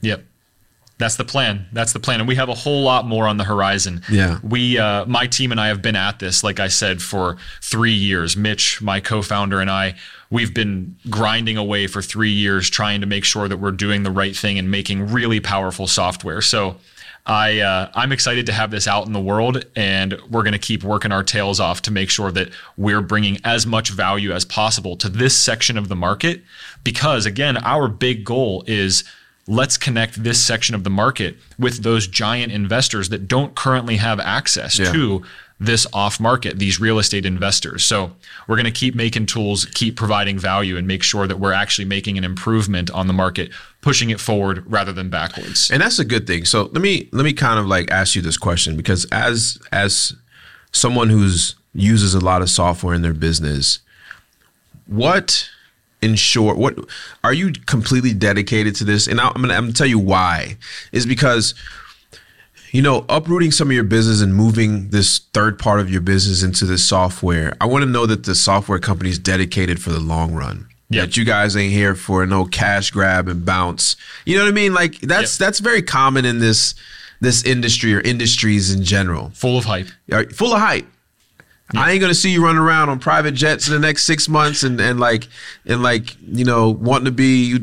Yep. 0.00 0.24
That's 0.98 1.14
the 1.14 1.24
plan. 1.24 1.66
That's 1.72 1.92
the 1.92 2.00
plan. 2.00 2.20
And 2.20 2.28
we 2.28 2.34
have 2.34 2.48
a 2.48 2.54
whole 2.54 2.82
lot 2.82 3.06
more 3.06 3.28
on 3.28 3.36
the 3.36 3.44
horizon. 3.44 4.02
Yeah. 4.10 4.40
We, 4.42 4.78
uh, 4.78 5.06
my 5.06 5.28
team 5.28 5.52
and 5.52 5.60
I 5.60 5.68
have 5.68 5.80
been 5.80 5.94
at 5.94 6.18
this, 6.18 6.42
like 6.42 6.58
I 6.58 6.66
said, 6.66 7.00
for 7.00 7.36
three 7.62 7.92
years. 7.92 8.36
Mitch, 8.36 8.82
my 8.82 8.98
co 8.98 9.22
founder, 9.22 9.60
and 9.60 9.70
I, 9.70 9.94
we've 10.28 10.52
been 10.52 10.96
grinding 11.08 11.56
away 11.56 11.86
for 11.86 12.02
three 12.02 12.32
years 12.32 12.68
trying 12.68 13.00
to 13.00 13.06
make 13.06 13.24
sure 13.24 13.46
that 13.46 13.58
we're 13.58 13.70
doing 13.70 14.02
the 14.02 14.10
right 14.10 14.36
thing 14.36 14.58
and 14.58 14.70
making 14.70 15.12
really 15.12 15.38
powerful 15.38 15.86
software. 15.86 16.42
So, 16.42 16.76
I, 17.28 17.60
uh, 17.60 17.90
I'm 17.94 18.10
excited 18.10 18.46
to 18.46 18.52
have 18.52 18.70
this 18.70 18.88
out 18.88 19.06
in 19.06 19.12
the 19.12 19.20
world, 19.20 19.62
and 19.76 20.18
we're 20.30 20.42
going 20.42 20.54
to 20.54 20.58
keep 20.58 20.82
working 20.82 21.12
our 21.12 21.22
tails 21.22 21.60
off 21.60 21.82
to 21.82 21.90
make 21.90 22.08
sure 22.08 22.32
that 22.32 22.48
we're 22.78 23.02
bringing 23.02 23.38
as 23.44 23.66
much 23.66 23.90
value 23.90 24.32
as 24.32 24.46
possible 24.46 24.96
to 24.96 25.10
this 25.10 25.36
section 25.36 25.76
of 25.76 25.88
the 25.88 25.94
market. 25.94 26.42
Because 26.84 27.26
again, 27.26 27.58
our 27.58 27.86
big 27.86 28.24
goal 28.24 28.64
is 28.66 29.04
let's 29.48 29.76
connect 29.78 30.22
this 30.22 30.40
section 30.40 30.74
of 30.74 30.84
the 30.84 30.90
market 30.90 31.36
with 31.58 31.82
those 31.82 32.06
giant 32.06 32.52
investors 32.52 33.08
that 33.08 33.26
don't 33.26 33.54
currently 33.56 33.96
have 33.96 34.20
access 34.20 34.78
Yeah. 34.78 34.92
to 34.92 35.22
this 35.58 35.86
off 35.92 36.20
market, 36.20 36.58
these 36.60 36.78
real 36.78 36.98
estate 37.00 37.24
investors. 37.26 37.82
So 37.82 38.12
we're 38.46 38.54
going 38.56 38.66
to 38.66 38.70
keep 38.70 38.94
making 38.94 39.26
tools, 39.26 39.64
keep 39.64 39.96
providing 39.96 40.38
value, 40.38 40.76
and 40.76 40.86
make 40.86 41.02
sure 41.02 41.26
that 41.26 41.40
we're 41.40 41.52
actually 41.54 41.86
making 41.86 42.16
an 42.18 42.22
improvement 42.24 42.90
on 42.90 43.06
the 43.08 43.12
market, 43.12 43.50
pushing 43.80 44.10
it 44.10 44.20
forward 44.20 44.62
rather 44.70 44.92
than 44.92 45.08
backwards. 45.10 45.68
And 45.70 45.80
that's 45.82 45.98
a 45.98 46.04
good 46.04 46.26
thing. 46.28 46.44
So 46.44 46.64
let 46.72 46.80
me 46.82 47.08
let 47.10 47.24
me 47.24 47.32
kind 47.32 47.58
of 47.58 47.66
like 47.66 47.90
ask 47.90 48.14
you 48.14 48.22
this 48.22 48.36
question 48.36 48.76
because 48.76 49.04
as 49.10 49.58
as 49.72 50.14
someone 50.72 51.08
who's 51.08 51.56
uses 51.74 52.14
a 52.14 52.20
lot 52.20 52.42
of 52.42 52.50
software 52.50 52.94
in 52.94 53.02
their 53.02 53.14
business, 53.14 53.80
what 54.86 55.48
in 56.00 56.14
short, 56.14 56.56
what 56.56 56.78
are 57.24 57.32
you 57.32 57.52
completely 57.66 58.12
dedicated 58.14 58.74
to 58.76 58.84
this? 58.84 59.06
And 59.06 59.20
I- 59.20 59.28
I'm 59.34 59.42
gonna, 59.42 59.54
I'm 59.54 59.64
gonna 59.64 59.72
tell 59.72 59.86
you 59.86 59.98
why. 59.98 60.56
Is 60.92 61.06
because 61.06 61.54
you 62.70 62.82
know, 62.82 63.06
uprooting 63.08 63.50
some 63.50 63.68
of 63.68 63.72
your 63.74 63.82
business 63.84 64.20
and 64.20 64.34
moving 64.34 64.90
this 64.90 65.20
third 65.32 65.58
part 65.58 65.80
of 65.80 65.90
your 65.90 66.02
business 66.02 66.42
into 66.42 66.66
this 66.66 66.84
software, 66.84 67.56
I 67.62 67.66
want 67.66 67.82
to 67.82 67.88
know 67.90 68.04
that 68.04 68.24
the 68.24 68.34
software 68.34 68.78
company 68.78 69.08
is 69.08 69.18
dedicated 69.18 69.80
for 69.80 69.88
the 69.90 69.98
long 70.00 70.34
run. 70.34 70.68
Yeah. 70.90 71.02
That 71.02 71.16
you 71.16 71.24
guys 71.24 71.56
ain't 71.56 71.72
here 71.72 71.94
for 71.94 72.26
no 72.26 72.44
cash 72.44 72.90
grab 72.90 73.26
and 73.28 73.44
bounce. 73.44 73.96
You 74.26 74.36
know 74.36 74.44
what 74.44 74.50
I 74.50 74.52
mean? 74.52 74.74
Like 74.74 75.00
that's 75.00 75.38
Yeah. 75.40 75.46
that's 75.46 75.58
very 75.60 75.82
common 75.82 76.24
in 76.24 76.38
this 76.40 76.74
this 77.20 77.42
industry 77.42 77.94
or 77.94 78.00
industries 78.00 78.72
in 78.72 78.84
general. 78.84 79.30
Full 79.34 79.58
of 79.58 79.64
hype. 79.64 79.88
Full 80.34 80.52
of 80.54 80.60
hype. 80.60 80.86
I 81.76 81.92
ain't 81.92 82.00
gonna 82.00 82.14
see 82.14 82.30
you 82.30 82.42
running 82.42 82.62
around 82.62 82.88
on 82.88 82.98
private 82.98 83.32
jets 83.32 83.68
in 83.68 83.74
the 83.74 83.78
next 83.78 84.04
six 84.04 84.28
months 84.28 84.62
and, 84.62 84.80
and 84.80 84.98
like 84.98 85.28
and 85.66 85.82
like 85.82 86.16
you 86.22 86.44
know 86.44 86.70
wanting 86.70 87.06
to 87.06 87.10
be 87.10 87.58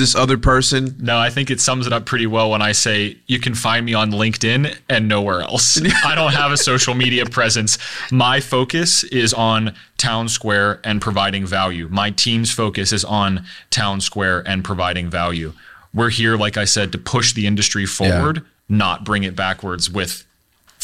this 0.00 0.14
other 0.16 0.36
person? 0.36 0.96
No, 0.98 1.18
I 1.18 1.30
think 1.30 1.50
it 1.50 1.60
sums 1.60 1.86
it 1.86 1.92
up 1.92 2.06
pretty 2.06 2.26
well 2.26 2.50
when 2.50 2.62
I 2.62 2.72
say 2.72 3.16
you 3.26 3.38
can 3.38 3.54
find 3.54 3.86
me 3.86 3.94
on 3.94 4.10
LinkedIn 4.10 4.76
and 4.88 5.08
nowhere 5.08 5.42
else. 5.42 5.80
I 6.04 6.14
don't 6.16 6.32
have 6.32 6.50
a 6.50 6.56
social 6.56 6.94
media 6.94 7.26
presence. 7.26 7.78
My 8.10 8.40
focus 8.40 9.04
is 9.04 9.32
on 9.32 9.74
town 9.98 10.28
square 10.28 10.80
and 10.82 11.00
providing 11.00 11.46
value. 11.46 11.88
My 11.88 12.10
team's 12.10 12.50
focus 12.50 12.92
is 12.92 13.04
on 13.04 13.44
town 13.70 14.00
square 14.00 14.42
and 14.46 14.64
providing 14.64 15.08
value. 15.10 15.52
We're 15.94 16.10
here, 16.10 16.36
like 16.36 16.56
I 16.56 16.64
said, 16.64 16.92
to 16.92 16.98
push 16.98 17.32
the 17.32 17.46
industry 17.46 17.86
forward, 17.86 18.36
yeah. 18.36 18.42
not 18.68 19.04
bring 19.04 19.24
it 19.24 19.36
backwards 19.36 19.90
with 19.90 20.24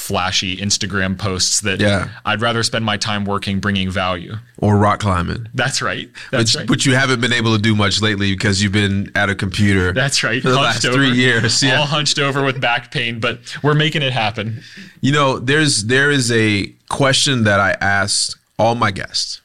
flashy 0.06 0.56
Instagram 0.56 1.18
posts 1.18 1.60
that 1.62 1.80
yeah. 1.80 2.10
I'd 2.24 2.40
rather 2.40 2.62
spend 2.62 2.84
my 2.84 2.96
time 2.96 3.24
working 3.24 3.58
bringing 3.58 3.90
value. 3.90 4.36
Or 4.58 4.76
rock 4.76 5.00
climbing. 5.00 5.48
That's 5.52 5.82
right. 5.82 6.08
That's 6.30 6.52
but, 6.52 6.58
right. 6.60 6.68
But 6.68 6.86
you 6.86 6.94
haven't 6.94 7.20
been 7.20 7.32
able 7.32 7.56
to 7.56 7.60
do 7.60 7.74
much 7.74 8.00
lately 8.00 8.32
because 8.32 8.62
you've 8.62 8.72
been 8.72 9.10
at 9.16 9.28
a 9.30 9.34
computer. 9.34 9.92
That's 9.94 10.22
right. 10.22 10.40
For 10.40 10.50
the 10.50 10.58
hunched 10.58 10.84
last 10.84 10.86
over, 10.86 10.96
three 10.96 11.16
years. 11.16 11.60
Yeah. 11.62 11.80
All 11.80 11.86
hunched 11.86 12.20
over 12.20 12.44
with 12.44 12.60
back 12.60 12.92
pain, 12.92 13.18
but 13.18 13.40
we're 13.64 13.74
making 13.74 14.02
it 14.02 14.12
happen. 14.12 14.62
You 15.00 15.10
know, 15.10 15.40
there's 15.40 15.84
there 15.84 16.12
is 16.12 16.30
a 16.30 16.72
question 16.88 17.44
that 17.44 17.58
I 17.58 17.72
asked 17.80 18.36
all 18.60 18.76
my 18.76 18.92
guests. 18.92 19.40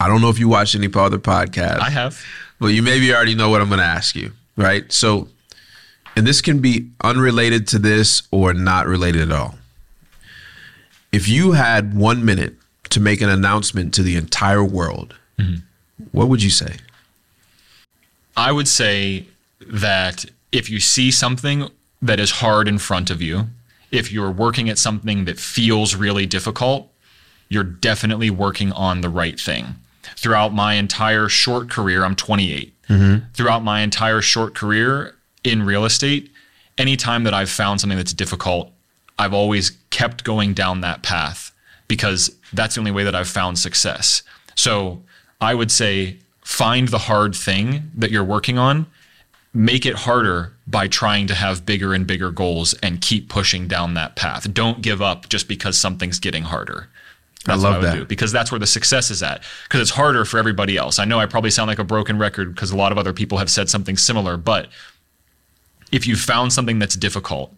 I 0.00 0.08
don't 0.08 0.20
know 0.20 0.30
if 0.30 0.40
you 0.40 0.48
watch 0.48 0.74
any 0.74 0.88
other 0.92 1.18
podcasts. 1.18 1.78
I 1.78 1.90
have. 1.90 2.20
But 2.58 2.68
you 2.68 2.82
maybe 2.82 3.14
already 3.14 3.36
know 3.36 3.50
what 3.50 3.60
I'm 3.60 3.68
going 3.68 3.78
to 3.78 3.86
ask 3.86 4.16
you, 4.16 4.32
right? 4.56 4.90
So 4.92 5.28
and 6.16 6.26
this 6.26 6.40
can 6.40 6.60
be 6.60 6.90
unrelated 7.02 7.66
to 7.68 7.78
this 7.78 8.22
or 8.30 8.52
not 8.54 8.86
related 8.86 9.30
at 9.30 9.32
all. 9.32 9.54
If 11.10 11.28
you 11.28 11.52
had 11.52 11.94
one 11.94 12.24
minute 12.24 12.54
to 12.90 13.00
make 13.00 13.20
an 13.20 13.28
announcement 13.28 13.94
to 13.94 14.02
the 14.02 14.16
entire 14.16 14.64
world, 14.64 15.14
mm-hmm. 15.38 15.56
what 16.12 16.28
would 16.28 16.42
you 16.42 16.50
say? 16.50 16.76
I 18.36 18.52
would 18.52 18.68
say 18.68 19.26
that 19.60 20.24
if 20.52 20.70
you 20.70 20.80
see 20.80 21.10
something 21.10 21.68
that 22.00 22.18
is 22.18 22.30
hard 22.30 22.68
in 22.68 22.78
front 22.78 23.10
of 23.10 23.20
you, 23.20 23.48
if 23.90 24.10
you're 24.10 24.30
working 24.30 24.68
at 24.68 24.78
something 24.78 25.26
that 25.26 25.38
feels 25.38 25.94
really 25.94 26.26
difficult, 26.26 26.88
you're 27.48 27.62
definitely 27.62 28.30
working 28.30 28.72
on 28.72 29.02
the 29.02 29.10
right 29.10 29.38
thing. 29.38 29.74
Throughout 30.16 30.54
my 30.54 30.74
entire 30.74 31.28
short 31.28 31.68
career, 31.68 32.04
I'm 32.04 32.16
28. 32.16 32.74
Mm-hmm. 32.88 33.26
Throughout 33.34 33.62
my 33.62 33.80
entire 33.82 34.22
short 34.22 34.54
career, 34.54 35.14
in 35.44 35.62
real 35.62 35.84
estate, 35.84 36.30
anytime 36.78 37.24
that 37.24 37.34
I've 37.34 37.50
found 37.50 37.80
something 37.80 37.96
that's 37.96 38.12
difficult, 38.12 38.70
I've 39.18 39.34
always 39.34 39.72
kept 39.90 40.24
going 40.24 40.54
down 40.54 40.80
that 40.80 41.02
path 41.02 41.52
because 41.88 42.34
that's 42.52 42.74
the 42.74 42.80
only 42.80 42.90
way 42.90 43.04
that 43.04 43.14
I've 43.14 43.28
found 43.28 43.58
success. 43.58 44.22
So 44.54 45.02
I 45.40 45.54
would 45.54 45.70
say 45.70 46.18
find 46.40 46.88
the 46.88 46.98
hard 46.98 47.34
thing 47.34 47.90
that 47.94 48.10
you're 48.10 48.24
working 48.24 48.58
on, 48.58 48.86
make 49.52 49.84
it 49.84 49.94
harder 49.94 50.54
by 50.66 50.88
trying 50.88 51.26
to 51.26 51.34
have 51.34 51.66
bigger 51.66 51.92
and 51.92 52.06
bigger 52.06 52.30
goals 52.30 52.74
and 52.82 53.00
keep 53.00 53.28
pushing 53.28 53.68
down 53.68 53.94
that 53.94 54.16
path. 54.16 54.52
Don't 54.54 54.80
give 54.80 55.02
up 55.02 55.28
just 55.28 55.48
because 55.48 55.76
something's 55.76 56.18
getting 56.18 56.44
harder. 56.44 56.88
That's 57.44 57.62
I 57.62 57.68
love 57.68 57.82
I 57.82 57.86
that 57.86 57.96
do, 57.96 58.04
because 58.04 58.30
that's 58.30 58.52
where 58.52 58.58
the 58.58 58.66
success 58.66 59.10
is 59.10 59.22
at. 59.22 59.42
Because 59.64 59.80
it's 59.80 59.90
harder 59.90 60.24
for 60.24 60.38
everybody 60.38 60.76
else. 60.76 60.98
I 60.98 61.04
know 61.04 61.18
I 61.18 61.26
probably 61.26 61.50
sound 61.50 61.68
like 61.68 61.80
a 61.80 61.84
broken 61.84 62.18
record 62.18 62.54
because 62.54 62.70
a 62.70 62.76
lot 62.76 62.92
of 62.92 62.98
other 62.98 63.12
people 63.12 63.38
have 63.38 63.50
said 63.50 63.68
something 63.68 63.96
similar, 63.96 64.36
but 64.36 64.68
if 65.92 66.06
you 66.06 66.16
found 66.16 66.52
something 66.52 66.78
that's 66.78 66.96
difficult, 66.96 67.54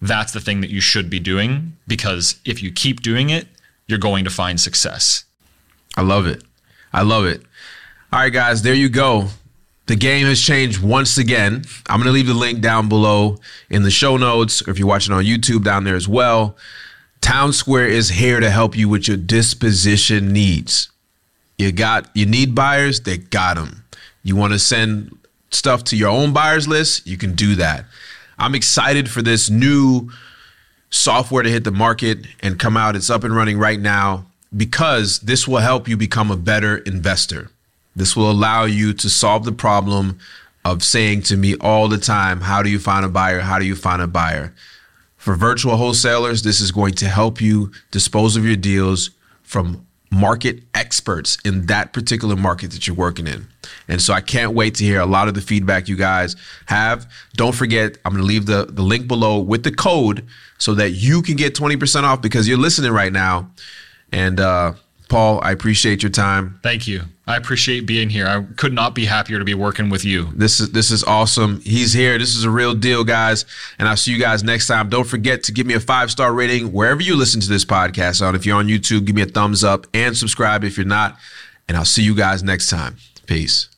that's 0.00 0.32
the 0.32 0.40
thing 0.40 0.60
that 0.60 0.70
you 0.70 0.80
should 0.80 1.10
be 1.10 1.18
doing 1.18 1.76
because 1.86 2.38
if 2.44 2.62
you 2.62 2.72
keep 2.72 3.02
doing 3.02 3.30
it, 3.30 3.48
you're 3.86 3.98
going 3.98 4.24
to 4.24 4.30
find 4.30 4.60
success. 4.60 5.24
I 5.96 6.02
love 6.02 6.26
it. 6.26 6.42
I 6.92 7.02
love 7.02 7.26
it. 7.26 7.42
All 8.12 8.20
right, 8.20 8.32
guys, 8.32 8.62
there 8.62 8.74
you 8.74 8.88
go. 8.88 9.28
The 9.86 9.96
game 9.96 10.26
has 10.26 10.40
changed 10.40 10.82
once 10.82 11.16
again. 11.16 11.64
I'm 11.88 11.98
going 11.98 12.06
to 12.06 12.12
leave 12.12 12.26
the 12.26 12.34
link 12.34 12.60
down 12.60 12.88
below 12.88 13.38
in 13.70 13.82
the 13.82 13.90
show 13.90 14.16
notes, 14.16 14.66
or 14.66 14.70
if 14.70 14.78
you're 14.78 14.88
watching 14.88 15.14
on 15.14 15.24
YouTube, 15.24 15.64
down 15.64 15.84
there 15.84 15.94
as 15.94 16.08
well. 16.08 16.56
Town 17.20 17.52
Square 17.52 17.88
is 17.88 18.10
here 18.10 18.40
to 18.40 18.50
help 18.50 18.76
you 18.76 18.88
with 18.88 19.08
your 19.08 19.16
disposition 19.16 20.32
needs. 20.32 20.90
You 21.58 21.72
got 21.72 22.10
you 22.14 22.26
need 22.26 22.54
buyers, 22.54 23.00
they 23.00 23.16
got 23.16 23.56
them. 23.56 23.84
You 24.22 24.36
want 24.36 24.52
to 24.52 24.58
send 24.58 25.16
stuff 25.56 25.84
to 25.84 25.96
your 25.96 26.10
own 26.10 26.32
buyers 26.32 26.68
list, 26.68 27.06
you 27.06 27.16
can 27.16 27.34
do 27.34 27.54
that. 27.56 27.84
I'm 28.38 28.54
excited 28.54 29.10
for 29.10 29.22
this 29.22 29.48
new 29.50 30.10
software 30.90 31.42
to 31.42 31.50
hit 31.50 31.64
the 31.64 31.70
market 31.70 32.26
and 32.40 32.58
come 32.58 32.76
out. 32.76 32.96
It's 32.96 33.10
up 33.10 33.24
and 33.24 33.34
running 33.34 33.58
right 33.58 33.80
now 33.80 34.26
because 34.56 35.20
this 35.20 35.48
will 35.48 35.58
help 35.58 35.88
you 35.88 35.96
become 35.96 36.30
a 36.30 36.36
better 36.36 36.78
investor. 36.78 37.50
This 37.94 38.14
will 38.14 38.30
allow 38.30 38.64
you 38.64 38.92
to 38.92 39.08
solve 39.08 39.44
the 39.44 39.52
problem 39.52 40.18
of 40.64 40.82
saying 40.82 41.22
to 41.22 41.36
me 41.36 41.54
all 41.56 41.88
the 41.88 41.98
time, 41.98 42.42
How 42.42 42.62
do 42.62 42.68
you 42.68 42.78
find 42.78 43.04
a 43.04 43.08
buyer? 43.08 43.40
How 43.40 43.58
do 43.58 43.64
you 43.64 43.74
find 43.76 44.02
a 44.02 44.06
buyer? 44.06 44.52
For 45.16 45.34
virtual 45.34 45.76
wholesalers, 45.76 46.42
this 46.42 46.60
is 46.60 46.70
going 46.70 46.94
to 46.94 47.08
help 47.08 47.40
you 47.40 47.72
dispose 47.90 48.36
of 48.36 48.44
your 48.44 48.56
deals 48.56 49.10
from 49.42 49.85
market 50.16 50.62
experts 50.74 51.38
in 51.44 51.66
that 51.66 51.92
particular 51.92 52.36
market 52.36 52.70
that 52.70 52.86
you're 52.86 52.96
working 52.96 53.26
in. 53.26 53.46
And 53.88 54.00
so 54.00 54.14
I 54.14 54.20
can't 54.20 54.54
wait 54.54 54.74
to 54.76 54.84
hear 54.84 55.00
a 55.00 55.06
lot 55.06 55.28
of 55.28 55.34
the 55.34 55.40
feedback 55.40 55.88
you 55.88 55.96
guys 55.96 56.36
have. 56.66 57.10
Don't 57.34 57.54
forget, 57.54 57.98
I'm 58.04 58.12
going 58.12 58.22
to 58.22 58.26
leave 58.26 58.46
the, 58.46 58.66
the 58.68 58.82
link 58.82 59.06
below 59.06 59.38
with 59.38 59.62
the 59.62 59.72
code 59.72 60.26
so 60.58 60.74
that 60.74 60.90
you 60.90 61.22
can 61.22 61.36
get 61.36 61.54
20% 61.54 62.04
off 62.04 62.22
because 62.22 62.48
you're 62.48 62.58
listening 62.58 62.92
right 62.92 63.12
now. 63.12 63.50
And 64.10 64.40
uh, 64.40 64.72
Paul, 65.08 65.40
I 65.42 65.52
appreciate 65.52 66.02
your 66.02 66.10
time. 66.10 66.58
Thank 66.62 66.88
you. 66.88 67.02
I 67.28 67.36
appreciate 67.36 67.86
being 67.86 68.08
here. 68.08 68.26
I 68.26 68.44
could 68.54 68.72
not 68.72 68.94
be 68.94 69.04
happier 69.04 69.40
to 69.40 69.44
be 69.44 69.54
working 69.54 69.90
with 69.90 70.04
you. 70.04 70.30
This 70.34 70.60
is 70.60 70.70
this 70.70 70.92
is 70.92 71.02
awesome. 71.02 71.60
He's 71.62 71.92
here. 71.92 72.18
This 72.18 72.36
is 72.36 72.44
a 72.44 72.50
real 72.50 72.72
deal, 72.72 73.02
guys. 73.02 73.44
And 73.80 73.88
I'll 73.88 73.96
see 73.96 74.12
you 74.12 74.20
guys 74.20 74.44
next 74.44 74.68
time. 74.68 74.88
Don't 74.88 75.06
forget 75.06 75.42
to 75.44 75.52
give 75.52 75.66
me 75.66 75.74
a 75.74 75.80
five 75.80 76.12
star 76.12 76.32
rating 76.32 76.72
wherever 76.72 77.02
you 77.02 77.16
listen 77.16 77.40
to 77.40 77.48
this 77.48 77.64
podcast 77.64 78.24
on. 78.24 78.36
If 78.36 78.46
you're 78.46 78.56
on 78.56 78.68
YouTube, 78.68 79.06
give 79.06 79.16
me 79.16 79.22
a 79.22 79.26
thumbs 79.26 79.64
up 79.64 79.88
and 79.92 80.16
subscribe 80.16 80.62
if 80.62 80.76
you're 80.76 80.86
not. 80.86 81.18
And 81.66 81.76
I'll 81.76 81.84
see 81.84 82.02
you 82.02 82.14
guys 82.14 82.44
next 82.44 82.68
time. 82.68 82.96
Peace. 83.26 83.68